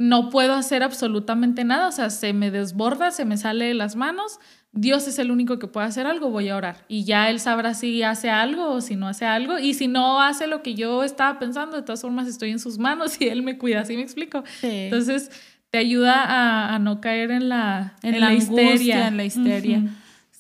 no 0.09 0.29
puedo 0.29 0.53
hacer 0.53 0.83
absolutamente 0.83 1.65
nada, 1.65 1.89
o 1.89 1.93
sea, 1.93 2.11
se 2.11 2.33
me 2.33 2.51
desborda, 2.51 3.11
se 3.11 3.25
me 3.25 3.37
sale 3.37 3.67
de 3.67 3.75
las 3.75 3.97
manos. 3.97 4.39
Dios 4.73 5.09
es 5.09 5.19
el 5.19 5.31
único 5.31 5.59
que 5.59 5.67
puede 5.67 5.87
hacer 5.87 6.07
algo, 6.07 6.31
voy 6.31 6.49
a 6.51 6.57
orar. 6.57 6.85
Y 6.89 7.05
ya 7.05 7.31
Él 7.31 7.41
sabrá 7.41 7.75
si 7.75 8.03
hace 8.03 8.29
algo 8.29 8.71
o 8.71 8.81
si 8.81 8.97
no 8.97 9.09
hace 9.09 9.25
algo. 9.25 9.59
Y 9.59 9.73
si 9.73 9.89
no 9.89 10.21
hace 10.21 10.47
lo 10.47 10.63
que 10.63 10.75
yo 10.75 11.05
estaba 11.05 11.39
pensando, 11.39 11.77
de 11.77 11.83
todas 11.83 12.03
formas 12.03 12.29
estoy 12.29 12.51
en 12.51 12.59
sus 12.59 12.77
manos 12.77 13.21
y 13.21 13.29
Él 13.29 13.43
me 13.43 13.57
cuida, 13.57 13.85
¿sí 13.85 13.97
me 13.97 14.03
explico? 14.03 14.45
Entonces, 14.63 15.31
te 15.71 15.79
ayuda 15.79 16.75
a, 16.75 16.79
no 16.81 17.01
caer 17.01 17.31
en 17.31 17.49
la, 17.49 17.97
en, 18.03 18.21
la, 18.21 18.35
histeria. 18.35 19.09
En 19.09 19.17
la 19.17 19.25
histeria. 19.25 19.83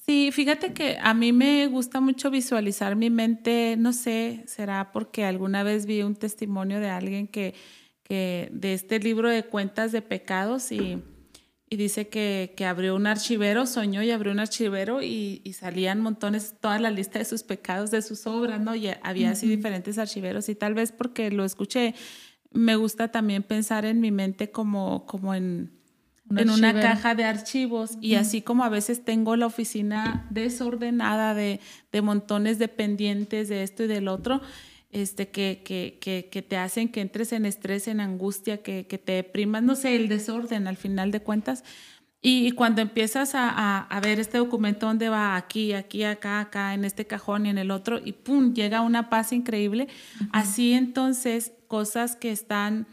Sí, 0.04 0.30
fíjate 0.30 0.74
que 0.74 0.98
a 1.00 1.14
mí 1.14 1.32
me 1.32 1.66
gusta 1.68 2.00
mucho 2.00 2.30
visualizar 2.30 2.96
mi 2.96 3.08
mente, 3.08 3.76
no 3.78 3.94
sé, 3.94 4.44
será 4.46 4.92
porque 4.92 5.24
alguna 5.24 5.62
vez 5.62 5.86
vi 5.86 6.02
un 6.02 6.16
testimonio 6.16 6.80
de 6.80 6.90
alguien 6.90 7.26
que, 7.26 7.54
que 8.04 8.48
de 8.52 8.74
este 8.74 9.00
libro 9.00 9.28
de 9.28 9.42
cuentas 9.42 9.90
de 9.90 10.00
pecados 10.00 10.70
y, 10.70 11.02
y 11.68 11.76
dice 11.76 12.08
que, 12.08 12.54
que, 12.56 12.64
abrió 12.64 12.94
un 12.94 13.08
archivero, 13.08 13.66
soñó 13.66 14.02
y 14.02 14.12
abrió 14.12 14.30
un 14.30 14.38
archivero 14.38 15.02
y, 15.02 15.42
y, 15.42 15.54
salían 15.54 16.00
montones, 16.00 16.54
toda 16.60 16.78
la 16.78 16.90
lista 16.90 17.18
de 17.18 17.24
sus 17.24 17.42
pecados, 17.42 17.90
de 17.90 18.02
sus 18.02 18.26
obras, 18.26 18.60
¿no? 18.60 18.76
Y 18.76 18.90
había 19.02 19.30
así 19.30 19.48
diferentes 19.48 19.98
archiveros 19.98 20.48
y 20.48 20.54
tal 20.54 20.74
vez 20.74 20.92
porque 20.92 21.30
lo 21.30 21.44
escuché 21.44 21.94
me 22.54 22.76
gusta 22.76 23.08
también 23.08 23.42
pensar 23.42 23.84
en 23.84 24.00
mi 24.00 24.12
mente 24.12 24.50
como, 24.50 25.04
como 25.06 25.34
en, 25.34 25.72
en 26.34 26.50
una 26.50 26.72
caja 26.72 27.14
de 27.14 27.24
archivos 27.24 27.98
y 28.00 28.14
así 28.14 28.40
como 28.40 28.64
a 28.64 28.68
veces 28.68 29.04
tengo 29.04 29.36
la 29.36 29.46
oficina 29.46 30.26
desordenada 30.30 31.34
de, 31.34 31.60
de, 31.92 32.02
montones 32.02 32.58
de 32.58 32.68
pendientes 32.68 33.48
de 33.48 33.64
esto 33.64 33.82
y 33.82 33.86
del 33.88 34.08
otro, 34.08 34.40
este, 34.94 35.28
que, 35.28 35.60
que, 35.64 35.98
que, 36.00 36.28
que, 36.30 36.40
te 36.40 36.56
hacen 36.56 36.88
que 36.88 37.00
entres 37.00 37.32
en 37.32 37.46
estrés, 37.46 37.88
en 37.88 37.98
angustia, 37.98 38.62
que, 38.62 38.84
te 38.84 39.12
deprimas, 39.12 39.64
no 39.64 39.74
sé, 39.74 39.96
el 39.96 40.08
desorden 40.08 40.68
al 40.68 40.76
final 40.76 41.10
de 41.10 41.20
cuentas. 41.20 41.64
Y, 42.22 42.52
cuando 42.52 42.80
empiezas 42.80 43.34
a, 43.34 43.80
a, 43.80 44.00
ver 44.00 44.20
este 44.20 44.38
documento, 44.38 44.86
¿dónde 44.86 45.08
va? 45.08 45.34
Aquí, 45.34 45.72
aquí, 45.72 46.04
acá, 46.04 46.38
acá, 46.38 46.74
en 46.74 46.84
este 46.84 47.06
cajón 47.06 47.44
y 47.44 47.50
en 47.50 47.58
el 47.58 47.72
otro, 47.72 48.00
y 48.02 48.12
¡pum! 48.12 48.54
llega 48.54 48.82
una 48.82 49.10
paz 49.10 49.32
increíble. 49.32 49.88
Así 50.32 50.72
entonces 50.72 51.52
cosas 51.66 52.14
que 52.14 52.30
están, 52.30 52.86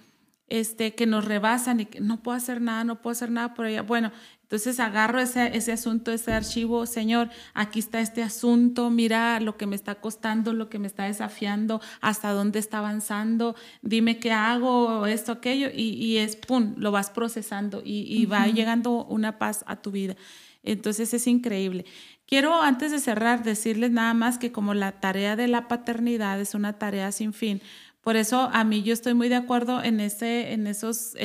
este, 0.47 0.95
que 0.95 1.05
nos 1.05 1.23
rebasan 1.25 1.81
y 1.81 1.85
que 1.85 2.01
no 2.01 2.23
puedo 2.23 2.35
hacer 2.35 2.61
nada, 2.61 2.83
no 2.83 2.99
puedo 2.99 3.11
hacer 3.11 3.29
nada 3.29 3.53
por 3.53 3.67
ella. 3.67 3.83
Bueno, 3.83 4.11
entonces 4.51 4.81
agarro 4.81 5.21
ese, 5.21 5.55
ese 5.55 5.71
asunto, 5.71 6.11
ese 6.11 6.33
archivo, 6.33 6.85
Señor, 6.85 7.29
aquí 7.53 7.79
está 7.79 8.01
este 8.01 8.21
asunto, 8.21 8.89
mira 8.89 9.39
lo 9.39 9.55
que 9.55 9.65
me 9.65 9.77
está 9.77 9.95
costando, 9.95 10.51
lo 10.51 10.69
que 10.69 10.77
me 10.77 10.87
está 10.87 11.05
desafiando, 11.05 11.79
hasta 12.01 12.31
dónde 12.31 12.59
está 12.59 12.79
avanzando, 12.79 13.55
dime 13.81 14.19
qué 14.19 14.33
hago, 14.33 15.07
esto, 15.07 15.31
aquello, 15.31 15.69
y, 15.73 16.17
es, 16.17 16.35
¡pum!, 16.35 16.73
lo 16.75 16.91
vas 16.91 17.11
procesando 17.11 17.81
y, 17.85 18.25
va 18.25 18.45
llegando 18.47 19.05
una 19.05 19.39
paz 19.39 19.63
a 19.67 19.77
tu 19.77 19.89
vida. 19.91 20.17
Entonces 20.63 21.13
es 21.13 21.27
increíble. 21.27 21.85
Quiero 22.25 22.61
antes 22.61 22.91
de 22.91 22.99
cerrar 22.99 23.43
decirles 23.43 23.91
nada 23.91 24.13
más 24.13 24.37
que 24.37 24.51
como 24.51 24.73
la 24.73 24.99
tarea 24.99 25.37
de 25.37 25.47
la 25.47 25.69
paternidad 25.69 26.41
es 26.41 26.55
una 26.55 26.77
tarea 26.77 27.13
sin 27.13 27.31
fin, 27.31 27.61
por 28.01 28.17
eso 28.17 28.49
a 28.51 28.65
mí 28.65 28.83
yo 28.83 28.91
estoy 28.91 29.13
muy 29.13 29.29
de 29.29 29.35
acuerdo 29.35 29.81
en, 29.81 30.01
ese, 30.01 30.51
en 30.51 30.67
esos 30.67 31.15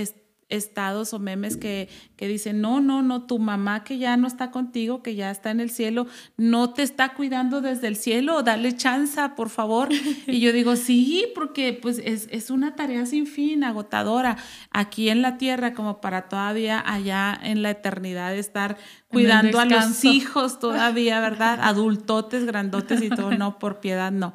estados 0.49 1.13
o 1.13 1.19
memes 1.19 1.57
que, 1.57 1.89
que 2.17 2.29
dicen, 2.29 2.61
no, 2.61 2.81
no, 2.81 3.03
no, 3.03 3.27
tu 3.27 3.39
mamá 3.39 3.83
que 3.83 3.99
ya 3.99 4.17
no 4.17 4.29
está 4.29 4.51
contigo, 4.51 5.03
que 5.03 5.17
ya 5.17 5.31
está 5.31 5.51
en 5.51 5.61
el 5.61 5.71
cielo, 5.71 6.07
no 6.37 6.73
te 6.73 6.83
está 6.83 7.15
cuidando 7.15 7.61
desde 7.61 7.89
el 7.89 7.97
cielo, 7.97 8.43
dale 8.43 8.77
chance, 8.77 9.21
por 9.37 9.49
favor. 9.49 9.89
Y 10.27 10.41
yo 10.41 10.53
digo, 10.53 10.77
sí, 10.77 11.27
porque 11.35 11.73
pues 11.73 12.01
es, 12.05 12.29
es 12.31 12.51
una 12.51 12.75
tarea 12.75 13.07
sin 13.07 13.27
fin, 13.27 13.65
agotadora, 13.65 14.37
aquí 14.71 15.09
en 15.09 15.23
la 15.23 15.39
tierra 15.39 15.73
como 15.73 16.01
para 16.01 16.29
todavía 16.29 16.83
allá 16.85 17.39
en 17.43 17.63
la 17.63 17.71
eternidad 17.71 18.37
estar 18.37 18.77
cuidando 19.09 19.59
a 19.59 19.65
los 19.65 20.05
hijos 20.05 20.59
todavía, 20.59 21.21
¿verdad? 21.21 21.59
Adultotes, 21.63 22.45
grandotes 22.45 23.03
y 23.03 23.09
todo, 23.09 23.33
no, 23.33 23.59
por 23.59 23.81
piedad, 23.81 24.13
no. 24.13 24.35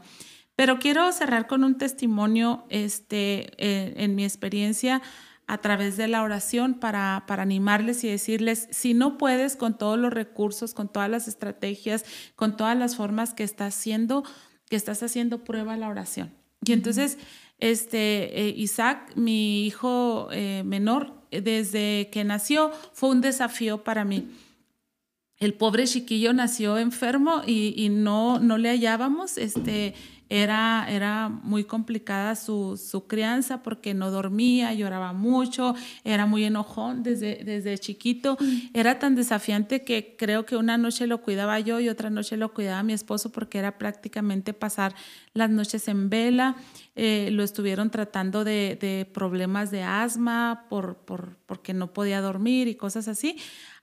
Pero 0.56 0.80
quiero 0.80 1.12
cerrar 1.12 1.48
con 1.48 1.64
un 1.64 1.78
testimonio 1.78 2.66
este, 2.70 3.52
eh, 3.58 3.94
en 3.98 4.16
mi 4.16 4.24
experiencia 4.24 5.02
a 5.52 5.58
través 5.58 5.98
de 5.98 6.08
la 6.08 6.24
oración 6.24 6.76
para, 6.76 7.26
para 7.28 7.44
animarles 7.44 8.06
y 8.06 8.08
decirles, 8.08 8.70
si 8.72 8.94
no 8.94 9.18
puedes 9.18 9.58
con 9.58 9.78
todos 9.78 10.00
los 10.00 10.14
recursos, 10.14 10.74
con 10.74 10.88
todas 10.88 11.10
las 11.10 11.28
estrategias, 11.28 12.06
con 12.38 12.56
todas 12.56 12.78
las 12.78 12.96
formas 12.96 13.34
que 13.34 13.44
estás 13.44 13.76
haciendo, 13.76 14.24
que 14.70 14.78
estás 14.78 15.04
haciendo 15.04 15.44
prueba 15.44 15.76
la 15.76 15.90
oración. 15.90 16.32
Y 16.64 16.72
entonces, 16.72 17.18
este, 17.60 18.48
eh, 18.48 18.54
Isaac, 18.56 19.12
mi 19.18 19.68
hijo 19.68 20.30
eh, 20.32 20.64
menor, 20.66 21.12
desde 21.32 22.10
que 22.14 22.24
nació, 22.24 22.72
fue 22.94 23.10
un 23.10 23.20
desafío 23.20 23.84
para 23.84 24.06
mí. 24.06 24.30
El 25.38 25.54
pobre 25.54 25.84
chiquillo 25.86 26.32
nació 26.32 26.78
enfermo 26.78 27.42
y, 27.46 27.74
y 27.76 27.90
no, 27.90 28.40
no 28.40 28.58
le 28.58 28.70
hallábamos 28.70 29.38
este, 29.38 29.96
era, 30.32 30.86
era 30.90 31.28
muy 31.28 31.66
complicada 31.66 32.38
su, 32.38 32.82
su, 32.82 33.06
crianza 33.06 33.62
porque 33.64 33.94
no 33.94 34.12
dormía, 34.12 34.74
lloraba 34.74 35.12
mucho, 35.12 35.76
era 36.06 36.26
muy 36.26 36.46
enojón 36.46 37.04
desde, 37.04 37.44
desde 37.44 37.78
chiquito. 37.78 38.38
Mm. 38.40 38.60
Era 38.74 38.98
tan 38.98 39.16
desafiante 39.16 39.84
que 39.84 40.16
creo 40.18 40.46
que 40.46 40.56
una 40.56 40.78
noche 40.78 41.06
lo 41.06 41.22
cuidaba 41.22 41.60
yo 41.60 41.82
y 41.82 41.90
otra 41.90 42.10
noche 42.10 42.38
lo 42.38 42.54
cuidaba 42.54 42.82
mi 42.82 42.94
esposo 42.94 43.30
porque 43.30 43.60
era 43.60 43.78
prácticamente 43.78 44.54
pasar 44.54 44.96
las 45.34 45.50
noches 45.50 45.88
en 45.88 46.10
vela. 46.10 46.56
Eh, 46.96 47.30
lo 47.32 47.44
estuvieron 47.44 47.90
tratando 47.90 48.44
de, 48.44 49.10
problemas 49.14 49.72
de 49.72 49.84
asma 49.84 50.66
por, 50.70 50.98
por, 50.98 51.38
porque 51.46 51.74
no 51.74 51.94
podía 51.94 52.22
dormir 52.22 52.68
y 52.68 52.76
cosas 52.76 53.08
así 53.08 53.38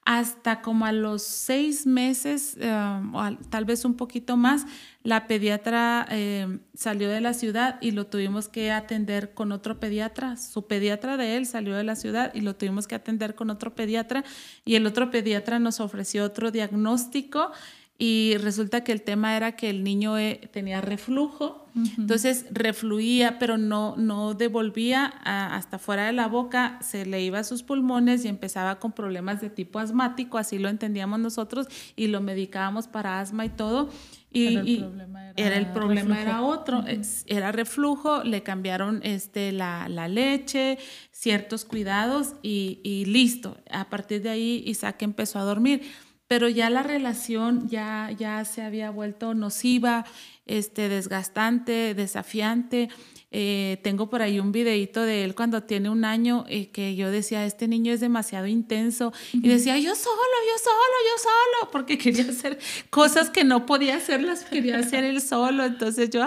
hasta 0.08 0.62
como 0.62 0.86
a 0.86 0.92
los 0.92 1.20
seis 1.20 1.86
meses, 1.86 2.56
eh, 2.58 2.72
o 3.12 3.36
tal 3.50 3.66
vez 3.66 3.84
un 3.84 3.94
poquito 3.94 4.38
más, 4.38 4.64
la 5.02 5.26
pediatra 5.26 6.06
eh, 6.10 6.60
salió 6.72 7.10
de 7.10 7.20
la 7.20 7.34
ciudad 7.34 7.76
y 7.82 7.90
lo 7.90 8.06
tuvimos 8.06 8.48
que 8.48 8.72
atender 8.72 9.34
con 9.34 9.52
otro 9.52 9.78
pediatra. 9.78 10.38
Su 10.38 10.66
pediatra 10.66 11.18
de 11.18 11.36
él 11.36 11.44
salió 11.44 11.76
de 11.76 11.84
la 11.84 11.94
ciudad 11.94 12.32
y 12.34 12.40
lo 12.40 12.56
tuvimos 12.56 12.86
que 12.86 12.94
atender 12.94 13.34
con 13.34 13.50
otro 13.50 13.74
pediatra 13.74 14.24
y 14.64 14.76
el 14.76 14.86
otro 14.86 15.10
pediatra 15.10 15.58
nos 15.58 15.78
ofreció 15.78 16.24
otro 16.24 16.50
diagnóstico 16.50 17.52
y 18.00 18.36
resulta 18.36 18.84
que 18.84 18.92
el 18.92 19.02
tema 19.02 19.36
era 19.36 19.56
que 19.56 19.68
el 19.68 19.82
niño 19.82 20.16
eh, 20.18 20.48
tenía 20.52 20.80
reflujo, 20.80 21.66
entonces 21.96 22.46
refluía, 22.50 23.38
pero 23.40 23.58
no, 23.58 23.96
no 23.96 24.34
devolvía 24.34 25.06
hasta 25.06 25.78
fuera 25.78 26.06
de 26.06 26.12
la 26.12 26.28
boca, 26.28 26.78
se 26.80 27.06
le 27.06 27.22
iba 27.22 27.40
a 27.40 27.44
sus 27.44 27.64
pulmones 27.64 28.24
y 28.24 28.28
empezaba 28.28 28.78
con 28.78 28.92
problemas 28.92 29.40
de 29.40 29.50
tipo 29.50 29.80
asmático, 29.80 30.38
así 30.38 30.58
lo 30.58 30.68
entendíamos 30.68 31.18
nosotros 31.18 31.66
y 31.96 32.06
lo 32.06 32.20
medicábamos 32.20 32.86
para 32.86 33.20
asma 33.20 33.44
y 33.44 33.50
todo. 33.50 33.90
Y, 34.30 34.46
el 34.46 34.80
problema 34.80 35.30
era, 35.36 35.56
el 35.56 35.72
problema 35.72 36.22
era 36.22 36.42
otro, 36.42 36.84
era 37.26 37.50
reflujo, 37.50 38.22
le 38.22 38.42
cambiaron 38.42 39.00
este, 39.02 39.52
la, 39.52 39.88
la 39.88 40.06
leche, 40.06 40.78
ciertos 41.10 41.64
cuidados 41.64 42.34
y, 42.42 42.80
y 42.84 43.06
listo. 43.06 43.56
A 43.70 43.88
partir 43.88 44.22
de 44.22 44.30
ahí 44.30 44.62
Isaac 44.66 45.02
empezó 45.02 45.38
a 45.38 45.42
dormir 45.42 45.82
pero 46.28 46.50
ya 46.50 46.68
la 46.68 46.82
relación 46.82 47.68
ya, 47.68 48.10
ya 48.16 48.44
se 48.44 48.62
había 48.62 48.90
vuelto 48.90 49.32
nociva, 49.32 50.04
este, 50.46 50.90
desgastante, 50.90 51.94
desafiante. 51.94 52.90
Eh, 53.30 53.78
tengo 53.82 54.08
por 54.08 54.22
ahí 54.22 54.40
un 54.40 54.52
videito 54.52 55.02
de 55.02 55.22
él 55.24 55.34
cuando 55.34 55.62
tiene 55.62 55.90
un 55.90 56.06
año 56.06 56.46
eh, 56.48 56.70
que 56.70 56.96
yo 56.96 57.10
decía, 57.10 57.44
este 57.44 57.68
niño 57.68 57.92
es 57.92 58.00
demasiado 58.00 58.46
intenso. 58.46 59.12
Y 59.32 59.48
decía, 59.48 59.78
yo 59.78 59.94
solo, 59.94 60.16
yo 60.16 60.58
solo, 60.62 60.96
yo 61.04 61.22
solo, 61.22 61.72
porque 61.72 61.96
quería 61.98 62.24
hacer 62.30 62.58
cosas 62.90 63.30
que 63.30 63.44
no 63.44 63.64
podía 63.66 63.96
hacer, 63.96 64.22
las 64.22 64.44
quería 64.44 64.78
hacer 64.78 65.04
él 65.04 65.22
solo. 65.22 65.64
Entonces 65.64 66.10
yo, 66.10 66.26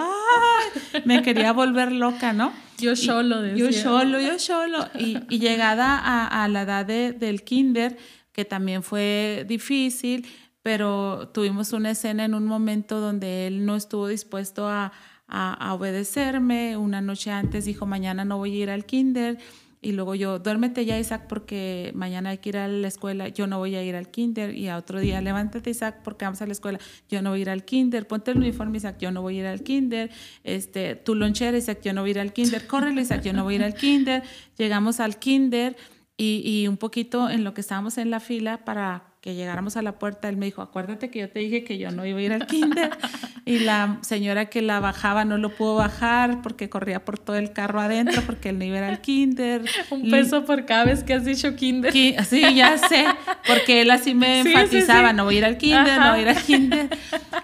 me 1.04 1.22
quería 1.22 1.52
volver 1.52 1.92
loca, 1.92 2.32
¿no? 2.32 2.52
Yo 2.78 2.96
solo, 2.96 3.40
decía. 3.42 3.70
Yo 3.70 3.72
solo, 3.72 4.20
yo 4.20 4.38
solo. 4.40 4.88
Y, 4.98 5.16
y 5.28 5.38
llegada 5.38 5.96
a, 5.98 6.44
a 6.44 6.48
la 6.48 6.62
edad 6.62 6.86
de, 6.86 7.12
del 7.12 7.42
kinder, 7.44 7.96
que 8.32 8.44
también 8.44 8.82
fue 8.82 9.44
difícil, 9.48 10.26
pero 10.62 11.28
tuvimos 11.34 11.72
una 11.72 11.90
escena 11.90 12.24
en 12.24 12.34
un 12.34 12.46
momento 12.46 13.00
donde 13.00 13.46
él 13.46 13.66
no 13.66 13.76
estuvo 13.76 14.08
dispuesto 14.08 14.68
a, 14.68 14.92
a, 15.26 15.74
obedecerme. 15.74 16.76
Una 16.76 17.00
noche 17.00 17.30
antes 17.30 17.64
dijo, 17.64 17.86
mañana 17.86 18.24
no 18.24 18.38
voy 18.38 18.54
a 18.54 18.62
ir 18.62 18.70
al 18.70 18.84
kinder. 18.84 19.38
Y 19.84 19.90
luego 19.92 20.14
yo, 20.14 20.38
duérmete 20.38 20.84
ya, 20.84 20.96
Isaac, 20.96 21.26
porque 21.28 21.90
mañana 21.96 22.30
hay 22.30 22.38
que 22.38 22.50
ir 22.50 22.56
a 22.56 22.68
la 22.68 22.86
escuela. 22.86 23.26
Yo 23.26 23.48
no 23.48 23.58
voy 23.58 23.74
a 23.74 23.82
ir 23.82 23.96
al 23.96 24.08
kinder. 24.12 24.54
Y 24.54 24.68
a 24.68 24.76
otro 24.76 25.00
día, 25.00 25.20
levántate, 25.20 25.70
Isaac, 25.70 26.02
porque 26.04 26.24
vamos 26.24 26.40
a 26.40 26.46
la 26.46 26.52
escuela. 26.52 26.78
Yo 27.08 27.20
no 27.20 27.30
voy 27.30 27.40
a 27.40 27.42
ir 27.42 27.50
al 27.50 27.64
kinder. 27.64 28.06
Ponte 28.06 28.30
el 28.30 28.36
uniforme, 28.36 28.76
Isaac. 28.76 28.98
Yo 29.00 29.10
no 29.10 29.22
voy 29.22 29.38
a 29.38 29.40
ir 29.40 29.46
al 29.46 29.62
kinder. 29.64 30.10
Este, 30.44 30.94
tu 30.94 31.16
lonchera, 31.16 31.58
Isaac. 31.58 31.80
Yo 31.82 31.92
no 31.94 32.02
voy 32.02 32.10
a 32.10 32.12
ir 32.12 32.20
al 32.20 32.32
kinder. 32.32 32.64
Córrele, 32.68 33.00
Isaac. 33.00 33.22
Yo 33.22 33.32
no 33.32 33.42
voy 33.42 33.54
a 33.54 33.56
ir 33.56 33.64
al 33.64 33.74
kinder. 33.74 34.22
Llegamos 34.56 35.00
al 35.00 35.18
kinder 35.18 35.76
y, 36.16 36.66
un 36.68 36.76
poquito 36.76 37.30
en 37.30 37.44
lo 37.44 37.54
que 37.54 37.60
estábamos 37.60 37.98
en 37.98 38.10
la 38.10 38.20
fila 38.20 38.64
para 38.64 39.11
que 39.22 39.36
llegáramos 39.36 39.76
a 39.76 39.82
la 39.82 40.00
puerta, 40.00 40.28
él 40.28 40.36
me 40.36 40.46
dijo, 40.46 40.62
acuérdate 40.62 41.08
que 41.08 41.20
yo 41.20 41.30
te 41.30 41.38
dije 41.38 41.62
que 41.62 41.78
yo 41.78 41.92
no 41.92 42.04
iba 42.04 42.18
a 42.18 42.22
ir 42.22 42.32
al 42.32 42.44
kinder. 42.48 42.90
y 43.44 43.60
la 43.60 43.98
señora 44.00 44.46
que 44.46 44.62
la 44.62 44.80
bajaba 44.80 45.24
no 45.24 45.38
lo 45.38 45.54
pudo 45.54 45.76
bajar 45.76 46.42
porque 46.42 46.68
corría 46.68 47.04
por 47.04 47.20
todo 47.20 47.36
el 47.36 47.52
carro 47.52 47.80
adentro 47.80 48.22
porque 48.26 48.48
él 48.48 48.58
no 48.58 48.64
iba 48.64 48.78
a 48.78 48.80
ir 48.80 48.84
al 48.84 49.00
kinder. 49.00 49.62
Un 49.90 50.10
peso 50.10 50.44
por 50.44 50.66
cada 50.66 50.86
vez 50.86 51.04
que 51.04 51.14
has 51.14 51.24
dicho 51.24 51.54
kinder. 51.54 51.92
Sí, 51.92 52.16
ya 52.52 52.76
sé, 52.78 53.04
porque 53.46 53.82
él 53.82 53.92
así 53.92 54.12
me 54.12 54.40
enfatizaba, 54.44 55.12
no 55.12 55.22
voy 55.24 55.36
a 55.36 55.38
ir 55.38 55.44
al 55.44 55.56
kinder, 55.56 56.00
no 56.00 56.10
voy 56.10 56.18
a 56.18 56.22
ir 56.22 56.28
al 56.28 56.42
kinder. 56.42 56.88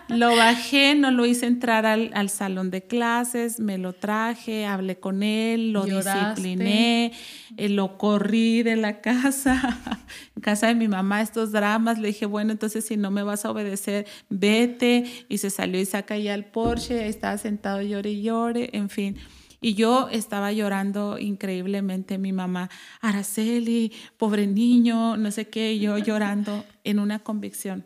Lo 0.09 0.35
bajé, 0.35 0.97
no 0.97 1.13
lo 1.13 1.27
hice 1.27 1.47
entrar 1.47 1.87
al, 1.87 2.11
al 2.13 2.29
salón 2.29 2.73
de 2.73 2.83
clases, 2.83 3.61
me 3.61 3.79
lo 3.79 3.93
traje, 3.93 4.67
hablé 4.67 4.99
con 4.99 5.23
él, 5.23 5.73
lo 5.73 5.85
discipliné, 5.85 7.13
eh, 7.57 7.69
lo 7.69 7.99
corrí 7.99 8.65
de 8.65 8.75
la 8.75 9.01
casa, 9.01 9.79
en 10.35 10.43
casa 10.43 10.67
de 10.67 10.75
mi 10.75 10.89
mamá, 10.89 11.21
estos 11.21 11.53
dramas 11.53 11.68
le 11.99 12.09
dije, 12.09 12.27
bueno, 12.27 12.53
entonces 12.53 12.85
si 12.85 12.97
no 12.97 13.11
me 13.11 13.23
vas 13.23 13.45
a 13.45 13.51
obedecer, 13.51 14.07
vete. 14.29 15.05
Y 15.29 15.39
se 15.39 15.51
salió 15.51 15.81
y 15.81 15.85
saca 15.85 16.17
ya 16.17 16.35
al 16.35 16.47
Porsche, 16.47 17.09
estaba 17.09 17.37
sentado 17.39 17.83
llore 17.83 18.11
y 18.11 18.23
llore, 18.23 18.71
en 18.73 18.89
fin. 18.89 19.17
Y 19.61 19.75
yo 19.75 20.09
estaba 20.11 20.53
llorando 20.53 21.19
increíblemente, 21.19 22.17
mi 22.19 22.33
mamá, 22.33 22.71
Araceli, 23.01 23.93
pobre 24.17 24.47
niño, 24.47 25.17
no 25.17 25.31
sé 25.33 25.49
qué, 25.49 25.79
yo 25.79 25.99
llorando 25.99 26.65
en 26.85 27.01
una 27.01 27.19
convicción. 27.19 27.85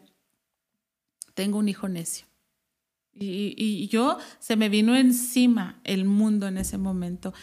Tengo 1.34 1.58
un 1.58 1.68
hijo 1.68 1.88
necio. 1.88 2.31
Y, 3.14 3.88
yo 3.88 4.16
se 4.38 4.56
me 4.56 4.70
vino 4.70 4.96
encima 4.96 5.78
el 5.84 6.06
mundo 6.06 6.48
en 6.48 6.56
ese 6.56 6.78
momento. 6.78 7.34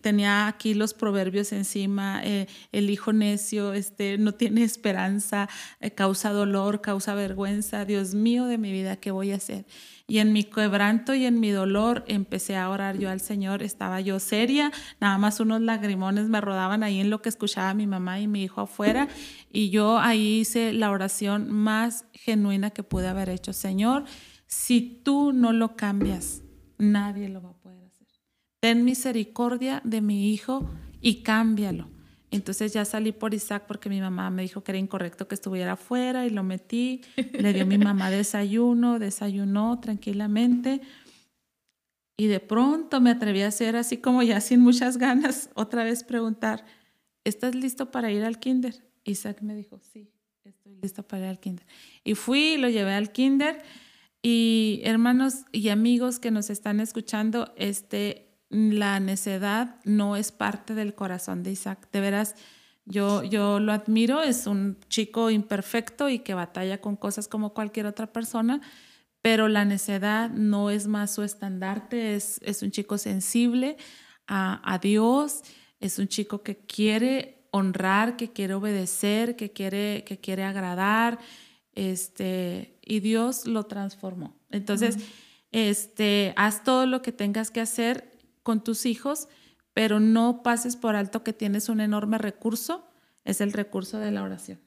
tenía 0.00 0.46
aquí 0.46 0.74
los 0.74 0.92
proverbios 0.92 1.52
encima, 1.52 2.20
eh, 2.24 2.46
el 2.72 2.90
hijo 2.90 3.12
necio 3.12 3.72
este, 3.72 4.18
no 4.18 4.32
tiene 4.32 4.64
esperanza, 4.64 5.48
eh, 5.80 5.90
causa 5.92 6.30
dolor, 6.30 6.82
causa 6.82 7.14
vergüenza. 7.14 7.84
Dios 7.84 8.14
mío 8.14 8.44
de 8.46 8.58
mi 8.58 8.70
vida, 8.70 8.96
¿qué 8.96 9.10
voy 9.10 9.32
a 9.32 9.36
hacer? 9.36 9.64
Y 10.06 10.18
en 10.18 10.32
mi 10.32 10.44
quebranto 10.44 11.14
y 11.14 11.24
en 11.24 11.40
mi 11.40 11.50
dolor 11.50 12.04
empecé 12.06 12.56
a 12.56 12.68
orar 12.68 12.98
yo 12.98 13.08
al 13.08 13.20
Señor. 13.20 13.62
Estaba 13.62 14.00
yo 14.02 14.18
seria, 14.18 14.72
nada 15.00 15.16
más 15.16 15.40
unos 15.40 15.62
lagrimones 15.62 16.28
me 16.28 16.40
rodaban 16.40 16.82
ahí 16.82 17.00
en 17.00 17.08
lo 17.08 17.22
que 17.22 17.30
escuchaba 17.30 17.72
mi 17.72 17.86
mamá 17.86 18.20
y 18.20 18.28
mi 18.28 18.42
hijo 18.42 18.60
afuera. 18.60 19.08
Y 19.50 19.70
yo 19.70 19.98
ahí 19.98 20.40
hice 20.40 20.74
la 20.74 20.90
oración 20.90 21.50
más 21.50 22.04
genuina 22.12 22.70
que 22.70 22.82
pude 22.82 23.08
haber 23.08 23.30
hecho. 23.30 23.52
Señor, 23.52 24.04
si 24.52 25.00
tú 25.02 25.32
no 25.32 25.54
lo 25.54 25.76
cambias, 25.76 26.42
nadie 26.76 27.30
lo 27.30 27.40
va 27.40 27.48
a 27.48 27.54
poder 27.54 27.82
hacer. 27.84 28.06
Ten 28.60 28.84
misericordia 28.84 29.80
de 29.82 30.02
mi 30.02 30.30
hijo 30.30 30.68
y 31.00 31.22
cámbialo. 31.22 31.88
Entonces 32.30 32.74
ya 32.74 32.84
salí 32.84 33.12
por 33.12 33.32
Isaac 33.32 33.64
porque 33.66 33.88
mi 33.88 33.98
mamá 34.02 34.28
me 34.28 34.42
dijo 34.42 34.62
que 34.62 34.72
era 34.72 34.78
incorrecto 34.78 35.26
que 35.26 35.36
estuviera 35.36 35.72
afuera 35.72 36.26
y 36.26 36.30
lo 36.30 36.42
metí. 36.42 37.00
Le 37.32 37.54
dio 37.54 37.64
mi 37.64 37.78
mamá 37.78 38.10
desayuno, 38.10 38.98
desayunó 38.98 39.80
tranquilamente. 39.80 40.82
Y 42.18 42.26
de 42.26 42.40
pronto 42.40 43.00
me 43.00 43.08
atreví 43.08 43.40
a 43.40 43.48
hacer 43.48 43.74
así 43.74 43.96
como 43.96 44.22
ya 44.22 44.42
sin 44.42 44.60
muchas 44.60 44.98
ganas, 44.98 45.48
otra 45.54 45.82
vez 45.82 46.04
preguntar, 46.04 46.66
¿estás 47.24 47.54
listo 47.54 47.90
para 47.90 48.12
ir 48.12 48.22
al 48.22 48.38
kinder? 48.38 48.84
Isaac 49.04 49.40
me 49.40 49.54
dijo, 49.54 49.80
sí, 49.80 50.12
estoy 50.44 50.76
listo 50.76 51.02
para 51.04 51.22
ir 51.22 51.28
al 51.30 51.40
kinder. 51.40 51.66
Y 52.04 52.16
fui, 52.16 52.58
lo 52.58 52.68
llevé 52.68 52.92
al 52.92 53.12
kinder 53.12 53.62
y 54.22 54.80
hermanos 54.84 55.44
y 55.50 55.68
amigos 55.68 56.20
que 56.20 56.30
nos 56.30 56.48
están 56.48 56.78
escuchando, 56.78 57.52
este, 57.56 58.32
la 58.50 59.00
necedad 59.00 59.76
no 59.84 60.16
es 60.16 60.30
parte 60.30 60.74
del 60.74 60.94
corazón 60.94 61.42
de 61.42 61.50
Isaac. 61.50 61.88
De 61.90 62.00
veras, 62.00 62.36
yo, 62.84 63.24
yo 63.24 63.58
lo 63.58 63.72
admiro, 63.72 64.22
es 64.22 64.46
un 64.46 64.78
chico 64.88 65.30
imperfecto 65.30 66.08
y 66.08 66.20
que 66.20 66.34
batalla 66.34 66.80
con 66.80 66.96
cosas 66.96 67.26
como 67.26 67.52
cualquier 67.52 67.86
otra 67.86 68.12
persona, 68.12 68.60
pero 69.22 69.48
la 69.48 69.64
necedad 69.64 70.30
no 70.30 70.70
es 70.70 70.86
más 70.86 71.14
su 71.14 71.22
estandarte, 71.22 72.14
es, 72.14 72.40
es 72.42 72.62
un 72.62 72.70
chico 72.70 72.98
sensible 72.98 73.76
a, 74.28 74.60
a 74.72 74.78
Dios, 74.78 75.42
es 75.80 75.98
un 75.98 76.06
chico 76.06 76.42
que 76.42 76.56
quiere 76.56 77.46
honrar, 77.50 78.16
que 78.16 78.32
quiere 78.32 78.54
obedecer, 78.54 79.36
que 79.36 79.52
quiere, 79.52 80.04
que 80.04 80.18
quiere 80.18 80.44
agradar, 80.44 81.18
este, 81.74 82.78
y 82.82 83.00
Dios 83.00 83.46
lo 83.46 83.64
transformó. 83.64 84.36
Entonces, 84.50 84.96
este, 85.52 86.34
haz 86.36 86.64
todo 86.64 86.86
lo 86.86 87.02
que 87.02 87.12
tengas 87.12 87.50
que 87.50 87.60
hacer 87.60 88.10
con 88.42 88.62
tus 88.62 88.86
hijos, 88.86 89.28
pero 89.74 90.00
no 90.00 90.42
pases 90.42 90.76
por 90.76 90.96
alto 90.96 91.22
que 91.24 91.32
tienes 91.32 91.68
un 91.68 91.80
enorme 91.80 92.18
recurso, 92.18 92.88
es 93.24 93.40
el 93.40 93.52
recurso 93.52 93.98
de 93.98 94.10
la 94.10 94.22
oración. 94.22 94.60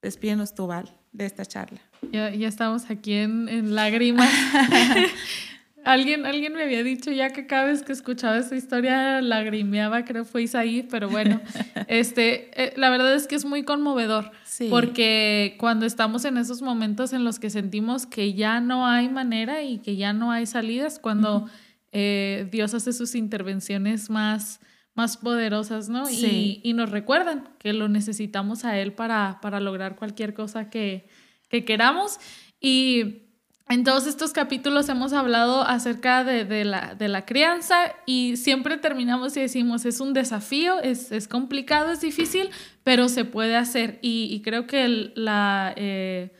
Despídenos 0.00 0.54
tú, 0.54 0.66
Val, 0.66 0.96
de 1.12 1.26
esta 1.26 1.44
charla. 1.44 1.80
Ya, 2.10 2.34
ya 2.34 2.48
estamos 2.48 2.90
aquí 2.90 3.12
en, 3.12 3.48
en 3.48 3.74
lágrimas. 3.74 4.28
Alguien, 5.84 6.26
alguien 6.26 6.54
me 6.54 6.62
había 6.62 6.82
dicho 6.82 7.10
ya 7.10 7.30
que 7.30 7.46
cada 7.46 7.64
vez 7.64 7.82
que 7.82 7.92
escuchaba 7.92 8.38
esa 8.38 8.54
historia 8.54 9.20
lagrimeaba, 9.20 10.04
creo 10.04 10.24
fue 10.24 10.42
Isaí, 10.44 10.82
pero 10.82 11.08
bueno, 11.08 11.40
este, 11.88 12.50
eh, 12.54 12.72
la 12.76 12.88
verdad 12.90 13.14
es 13.14 13.26
que 13.26 13.34
es 13.34 13.44
muy 13.44 13.64
conmovedor, 13.64 14.30
porque 14.70 15.56
cuando 15.58 15.84
estamos 15.84 16.24
en 16.24 16.36
esos 16.36 16.62
momentos 16.62 17.12
en 17.12 17.24
los 17.24 17.38
que 17.38 17.50
sentimos 17.50 18.06
que 18.06 18.34
ya 18.34 18.60
no 18.60 18.86
hay 18.86 19.08
manera 19.08 19.62
y 19.62 19.78
que 19.78 19.96
ya 19.96 20.12
no 20.12 20.30
hay 20.30 20.46
salidas, 20.46 20.98
cuando 21.00 21.48
eh, 21.90 22.48
Dios 22.50 22.74
hace 22.74 22.92
sus 22.92 23.14
intervenciones 23.14 24.08
más, 24.08 24.60
más 24.94 25.16
poderosas, 25.16 25.88
¿no? 25.88 26.08
Y, 26.08 26.60
y, 26.62 26.72
nos 26.74 26.90
recuerdan 26.90 27.48
que 27.58 27.72
lo 27.72 27.88
necesitamos 27.88 28.64
a 28.64 28.78
Él 28.78 28.92
para, 28.92 29.40
para 29.42 29.58
lograr 29.58 29.96
cualquier 29.96 30.32
cosa 30.32 30.70
que, 30.70 31.08
que 31.48 31.64
queramos. 31.64 32.18
Y 32.60 33.22
en 33.68 33.84
todos 33.84 34.06
estos 34.06 34.32
capítulos 34.32 34.88
hemos 34.88 35.12
hablado 35.12 35.62
acerca 35.62 36.24
de, 36.24 36.64
la, 36.64 36.94
de, 36.94 37.08
la, 37.08 37.24
crianza 37.24 37.94
y 38.06 38.36
siempre 38.36 38.76
terminamos 38.76 39.36
y 39.36 39.40
decimos, 39.40 39.84
es 39.84 40.00
un 40.00 40.12
desafío, 40.12 40.80
es, 40.80 41.12
es 41.12 41.28
complicado, 41.28 41.92
es 41.92 42.00
difícil, 42.00 42.50
pero 42.82 43.08
se 43.08 43.24
puede 43.24 43.56
hacer. 43.56 43.98
Y, 44.02 44.42
creo 44.42 44.66
que 44.66 45.12
la, 45.14 45.72
eh, 45.76 46.32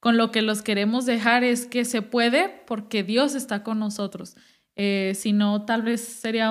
con 0.00 0.16
lo 0.16 0.30
que 0.30 0.42
los 0.42 0.62
queremos 0.62 1.06
dejar 1.06 1.44
es 1.44 1.66
que 1.66 1.84
se 1.84 2.02
puede 2.02 2.62
porque 2.66 3.02
Dios 3.02 3.34
está 3.34 3.62
con 3.62 3.78
nosotros. 3.78 4.36
Eh, 4.76 5.12
si 5.14 5.32
no, 5.32 5.64
tal 5.64 5.82
vez 5.82 6.00
sería 6.00 6.50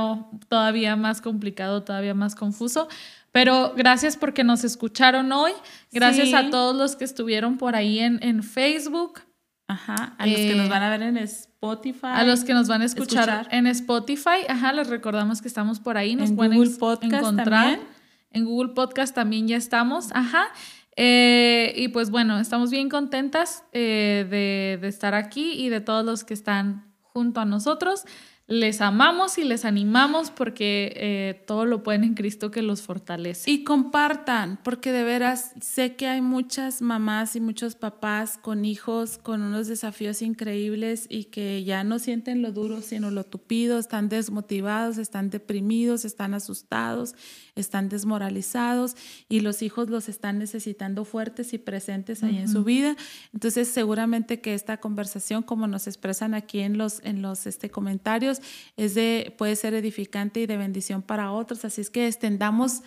todavía 0.49 0.95
más 0.95 1.21
complicado, 1.21 1.83
todavía 1.83 2.13
más 2.13 2.35
confuso. 2.35 2.89
Pero 3.31 3.73
gracias 3.75 4.17
porque 4.17 4.43
nos 4.43 4.63
escucharon 4.63 5.31
hoy. 5.31 5.51
Gracias 5.91 6.33
a 6.33 6.49
todos 6.49 6.75
los 6.75 6.95
que 6.95 7.05
estuvieron 7.05 7.57
por 7.57 7.75
ahí 7.75 7.99
en, 7.99 8.21
en 8.23 8.43
Facebook. 8.43 9.21
Ajá, 9.69 10.15
a 10.17 10.25
los 10.25 10.35
que 10.35 10.55
nos 10.55 10.65
eh, 10.65 10.69
van 10.69 10.81
a 10.81 10.89
ver 10.89 11.03
en 11.03 11.15
Spotify. 11.17 12.07
A 12.07 12.23
los 12.23 12.43
que 12.43 12.55
nos 12.55 12.67
van 12.67 12.81
a 12.81 12.85
escuchar, 12.85 13.47
en 13.51 13.67
Spotify. 13.67 14.47
Ajá, 14.47 14.73
les 14.73 14.87
recordamos 14.87 15.43
que 15.43 15.47
estamos 15.47 15.79
por 15.79 15.95
ahí. 15.95 16.15
Nos 16.15 16.31
en 16.31 16.35
pueden 16.35 16.57
Google 16.57 16.71
Podcast 16.71 17.13
encontrar. 17.13 17.47
También. 17.47 17.87
En 18.31 18.45
Google 18.45 18.73
Podcast 18.73 19.13
también 19.13 19.47
ya 19.47 19.57
estamos. 19.57 20.09
Ajá. 20.15 20.47
Eh, 20.95 21.71
y 21.75 21.89
pues 21.89 22.09
bueno, 22.09 22.39
estamos 22.39 22.71
bien 22.71 22.89
contentas 22.89 23.63
eh, 23.71 24.25
de, 24.27 24.79
de 24.81 24.87
estar 24.87 25.13
aquí 25.13 25.51
y 25.51 25.69
de 25.69 25.81
todos 25.81 26.03
los 26.03 26.23
que 26.23 26.33
están 26.33 26.91
junto 27.03 27.39
a 27.39 27.45
nosotros 27.45 28.05
les 28.49 28.81
amamos 28.81 29.37
y 29.37 29.43
les 29.43 29.63
animamos 29.63 30.31
porque 30.31 30.91
eh, 30.95 31.43
todo 31.45 31.65
lo 31.65 31.83
pueden 31.83 32.03
en 32.03 32.15
Cristo 32.15 32.49
que 32.49 32.63
los 32.63 32.81
fortalece. 32.81 33.49
Y 33.49 33.63
compartan, 33.63 34.59
porque 34.63 34.91
de 34.91 35.03
veras 35.03 35.53
sé 35.61 35.95
que 35.95 36.07
hay 36.07 36.21
muchas 36.21 36.81
mamás 36.81 37.35
y 37.35 37.41
muchos 37.41 37.75
papás 37.75 38.39
con 38.41 38.65
hijos 38.65 39.19
con 39.19 39.43
unos 39.43 39.67
desafíos 39.67 40.23
increíbles 40.23 41.05
y 41.09 41.25
que 41.25 41.63
ya 41.63 41.83
no 41.83 41.99
sienten 41.99 42.41
lo 42.41 42.51
duro, 42.51 42.81
sino 42.81 43.11
lo 43.11 43.23
tupido, 43.23 43.77
están 43.77 44.09
desmotivados, 44.09 44.97
están 44.97 45.29
deprimidos, 45.29 46.03
están 46.03 46.33
asustados, 46.33 47.13
están 47.61 47.89
desmoralizados 47.89 48.95
y 49.27 49.41
los 49.41 49.61
hijos 49.61 49.89
los 49.89 50.09
están 50.09 50.39
necesitando 50.39 51.05
fuertes 51.05 51.53
y 51.53 51.57
presentes 51.57 52.23
ahí 52.23 52.37
en 52.37 52.49
su 52.49 52.63
vida. 52.63 52.95
Entonces, 53.33 53.67
seguramente 53.67 54.41
que 54.41 54.53
esta 54.53 54.77
conversación, 54.77 55.43
como 55.43 55.67
nos 55.67 55.87
expresan 55.87 56.33
aquí 56.33 56.59
en 56.59 56.77
los, 56.77 57.01
en 57.03 57.21
los 57.21 57.47
este, 57.47 57.69
comentarios, 57.69 58.41
es 58.77 58.95
de, 58.95 59.33
puede 59.37 59.55
ser 59.55 59.73
edificante 59.73 60.41
y 60.41 60.45
de 60.45 60.57
bendición 60.57 61.01
para 61.01 61.31
otros. 61.31 61.65
Así 61.65 61.81
es 61.81 61.89
que 61.89 62.07
extendamos 62.07 62.81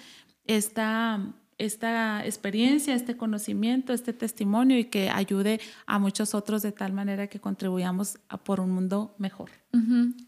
esta, 0.47 1.21
esta 1.65 2.25
experiencia, 2.25 2.95
este 2.95 3.17
conocimiento, 3.17 3.93
este 3.93 4.13
testimonio 4.13 4.79
y 4.79 4.85
que 4.85 5.11
ayude 5.11 5.61
a 5.87 5.99
muchos 5.99 6.35
otros 6.35 6.63
de 6.63 6.73
tal 6.73 6.93
manera 6.93 7.27
que 7.27 7.41
contribuyamos 7.41 8.19
a 8.29 8.39
por 8.39 8.61
un 8.61 8.71
mundo 8.71 9.15
mejor. 9.19 9.51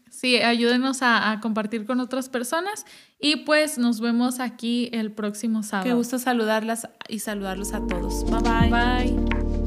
Sí, 0.09 0.37
ayúdenos 0.37 1.01
a, 1.01 1.31
a, 1.31 1.39
compartir 1.39 1.85
con 1.85 1.99
otras 1.99 2.29
personas 2.29 2.85
y 3.19 3.37
pues 3.37 3.77
nos 3.77 3.99
vemos 3.99 4.39
aquí 4.39 4.89
el 4.91 5.11
próximo 5.11 5.61
sábado. 5.61 5.89
Qué 5.89 5.93
gusto 5.93 6.17
saludarlas 6.17 6.87
y 7.09 7.19
saludarlos 7.19 7.73
a 7.73 7.85
todos. 7.85 8.23
Bye 8.25 8.41
bye. 8.41 8.69
Bye. 8.69 9.64